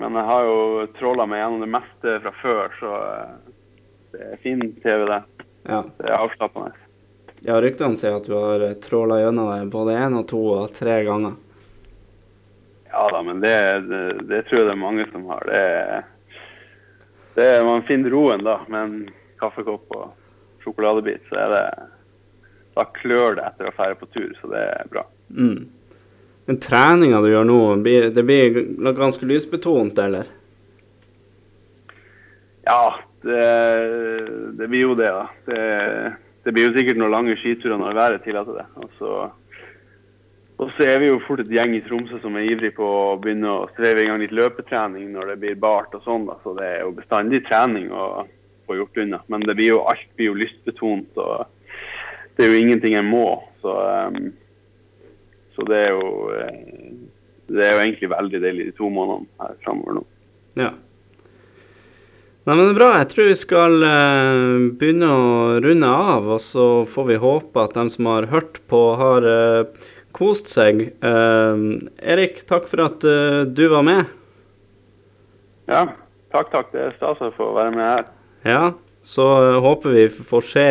men 0.00 0.20
jeg 0.20 0.28
har 0.30 0.50
jo 0.50 0.60
tråla 1.00 1.26
meg 1.28 1.42
gjennom 1.42 1.64
det 1.64 1.72
meste 1.76 2.18
fra 2.24 2.34
før, 2.42 2.78
så 2.80 2.94
uh, 3.00 3.56
det 4.12 4.28
er 4.28 4.44
fin 4.44 4.62
TV, 4.84 5.08
det. 5.08 5.20
Ja. 5.68 5.82
Det 5.98 6.08
er 6.08 6.20
avslappende. 6.20 6.89
Ja, 7.42 7.60
ryktene 7.60 7.96
sier 7.96 8.18
at 8.18 8.26
du 8.28 8.34
har 8.36 8.60
eh, 8.60 8.76
tråla 8.82 9.20
gjennom 9.20 9.48
det 9.52 9.70
både 9.72 9.96
én 9.96 10.16
og 10.18 10.26
to 10.28 10.40
og 10.58 10.74
tre 10.76 10.98
ganger. 11.06 11.38
Ja 12.90 13.06
da, 13.12 13.22
men 13.22 13.40
det, 13.40 13.56
det, 13.88 14.02
det 14.28 14.42
tror 14.48 14.60
jeg 14.60 14.68
det 14.68 14.74
er 14.74 14.82
mange 14.82 15.06
som 15.12 15.24
har. 15.30 15.46
Det, 15.48 16.34
det, 17.38 17.48
man 17.64 17.86
finner 17.88 18.12
roen 18.12 18.44
da 18.44 18.58
med 18.68 18.80
en 18.82 18.96
kaffekopp 19.40 19.96
og 19.96 20.64
sjokoladebit. 20.64 21.24
Så 21.30 21.40
er 21.40 21.54
det 21.54 21.64
Da 22.76 22.84
klør 23.00 23.34
det 23.38 23.44
etter 23.48 23.70
å 23.70 23.74
dra 23.74 23.94
på 23.98 24.06
tur, 24.14 24.30
så 24.40 24.50
det 24.52 24.60
er 24.62 24.90
bra. 24.92 25.02
Mm. 25.34 25.68
Men 26.46 26.58
treninga 26.62 27.18
du 27.22 27.30
gjør 27.30 27.48
nå, 27.48 27.62
det 28.14 28.22
blir 28.26 28.60
ganske 28.96 29.26
lysbetont, 29.26 29.98
eller? 29.98 30.28
Ja, 32.68 32.94
det, 33.26 33.44
det 34.58 34.68
blir 34.68 34.84
jo 34.90 34.94
det, 34.98 35.10
da. 35.10 35.26
Det 35.46 35.60
det 36.44 36.54
blir 36.54 36.68
jo 36.68 36.74
sikkert 36.76 36.98
noen 37.00 37.12
lange 37.12 37.36
skiturer 37.40 37.78
når 37.80 37.98
været 37.98 38.24
tillater 38.24 38.58
det. 38.60 38.66
Og 38.80 38.96
så, 38.98 39.12
og 40.60 40.72
så, 40.76 40.86
er 40.86 40.98
vi 41.02 41.10
jo 41.10 41.20
fort 41.26 41.42
et 41.44 41.52
gjeng 41.52 41.74
i 41.76 41.82
Tromsø 41.84 42.20
som 42.22 42.36
er 42.36 42.48
ivrig 42.48 42.72
på 42.76 42.86
å 42.86 43.16
begynne 43.20 43.52
å 43.52 43.68
streve 43.74 44.04
i 44.04 44.08
gang 44.08 44.22
litt 44.22 44.34
løpetrening 44.36 45.10
når 45.14 45.32
det 45.32 45.38
blir 45.44 45.60
bart 45.60 45.94
og 45.98 46.04
sånn. 46.06 46.26
da, 46.30 46.38
Så 46.44 46.56
det 46.58 46.66
er 46.66 46.84
jo 46.84 46.96
bestandig 46.96 47.44
trening 47.48 47.90
å 47.92 48.26
få 48.68 48.80
gjort 48.80 49.02
unna. 49.04 49.22
Men 49.28 49.44
det 49.46 49.56
blir 49.58 49.74
jo, 49.74 49.84
alt 49.90 50.08
blir 50.16 50.32
jo 50.32 50.40
lystbetont, 50.40 51.20
og 51.20 51.46
det 52.36 52.46
er 52.46 52.54
jo 52.54 52.60
ingenting 52.64 52.96
jeg 52.96 53.08
må. 53.08 53.26
Så, 53.60 53.76
um, 54.08 54.30
så 55.56 55.66
det 55.68 55.80
er 55.84 55.90
jo 55.92 56.10
eh, 56.32 56.60
det 57.50 57.66
er 57.66 57.74
jo 57.74 57.82
egentlig 57.82 58.10
veldig 58.12 58.40
deilig 58.42 58.66
de 58.68 58.76
to 58.78 58.88
månedene 58.92 59.42
her 59.42 59.56
framover 59.64 59.98
nå. 59.98 60.04
Ja. 60.60 60.70
Nei, 62.50 62.56
men 62.58 62.64
det 62.66 62.72
er 62.72 62.78
bra. 62.80 62.86
Jeg 62.98 63.06
tror 63.12 63.26
vi 63.28 63.34
skal 63.38 63.74
uh, 63.86 64.62
begynne 64.74 65.06
å 65.06 65.26
runde 65.62 65.86
av. 65.86 66.24
Og 66.34 66.40
så 66.42 66.64
får 66.90 67.04
vi 67.06 67.18
håpe 67.22 67.62
at 67.62 67.76
de 67.78 67.84
som 67.92 68.08
har 68.10 68.26
hørt 68.32 68.58
på, 68.66 68.80
har 68.98 69.22
uh, 69.22 69.92
kost 70.18 70.50
seg. 70.50 70.80
Uh, 70.98 71.78
Erik, 72.02 72.40
takk 72.50 72.66
for 72.66 72.82
at 72.88 73.06
du 73.54 73.62
var 73.70 73.86
med. 73.86 74.10
Ja, 75.70 75.84
takk, 76.34 76.50
takk. 76.50 76.74
Det 76.74 76.88
er 76.88 76.98
stas 76.98 77.22
å 77.22 77.30
få 77.38 77.52
være 77.54 77.76
med 77.76 77.86
her. 77.86 78.04
Ja, 78.42 78.64
så 79.06 79.30
håper 79.62 79.94
vi 79.94 80.10
får 80.10 80.50
se. 80.50 80.68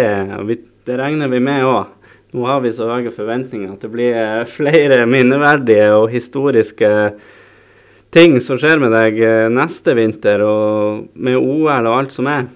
det 0.83 0.99
regner 0.99 1.31
vi 1.31 1.39
med 1.47 1.63
òg. 1.63 1.95
Nå 2.35 2.43
har 2.43 2.59
vi 2.59 2.75
så 2.75 2.91
høye 2.91 3.15
forventninger 3.15 3.71
at 3.71 3.87
det 3.87 3.95
blir 3.95 4.19
flere 4.57 5.05
minneverdige 5.07 5.93
og 5.95 6.11
historiske 6.11 6.91
ting 8.13 8.39
som 8.41 8.57
skjer 8.59 8.81
med 8.81 8.93
deg 8.95 9.19
eh, 9.21 9.47
neste 9.53 9.95
vinter, 9.97 10.41
og 10.45 11.09
med 11.13 11.37
OL 11.37 11.89
og 11.89 11.95
alt 11.95 12.15
som 12.15 12.29
er. 12.31 12.49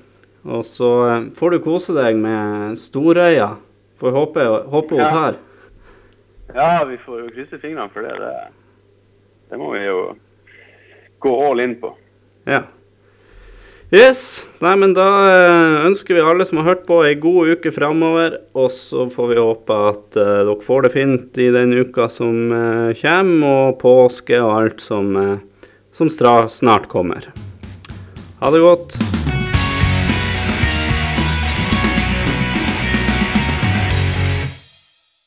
Og 0.44 0.66
så 0.68 0.92
eh, 1.08 1.26
får 1.38 1.56
du 1.56 1.64
kose 1.64 1.96
deg 1.98 2.20
med 2.20 2.78
Storøya. 2.82 3.54
Får 4.02 4.16
håpe, 4.18 4.46
håpe 4.74 4.98
hun 5.00 5.04
tar. 5.08 5.40
Ja, 6.54 6.84
vi 6.86 7.00
får 7.02 7.24
jo 7.24 7.32
krysse 7.34 7.60
fingrene 7.62 7.90
for 7.94 8.06
det. 8.06 8.14
Det, 8.20 8.34
Det 9.50 9.60
må 9.62 9.72
vi 9.74 9.86
jo 9.86 10.00
gå 11.24 11.34
all 11.48 11.62
in 11.64 11.78
på. 11.80 11.94
Ja. 12.50 12.66
Yes. 13.94 14.42
Nei, 14.58 14.72
men 14.82 14.96
da 14.98 15.06
eh, 15.30 15.84
ønsker 15.86 16.18
vi 16.18 16.24
alle 16.26 16.48
som 16.50 16.58
har 16.58 16.72
hørt 16.72 16.88
på, 16.88 17.04
ei 17.06 17.14
god 17.22 17.52
uke 17.54 17.70
framover. 17.76 18.40
Og 18.58 18.72
så 18.74 19.06
får 19.14 19.30
vi 19.30 19.38
håpe 19.38 19.78
at 19.92 20.18
uh, 20.18 20.40
dere 20.50 20.58
får 20.66 20.88
det 20.88 20.94
fint 20.96 21.38
i 21.38 21.52
den 21.54 21.76
uka 21.78 22.10
som 22.10 22.50
uh, 22.50 22.90
kommer, 22.98 23.70
og 23.70 23.78
påske 23.84 24.40
og 24.42 24.56
alt 24.56 24.82
som, 24.82 25.14
uh, 25.14 25.68
som 25.94 26.10
snart 26.10 26.90
kommer. 26.90 27.30
Ha 28.42 28.56
det 28.56 28.66
godt. 28.66 28.98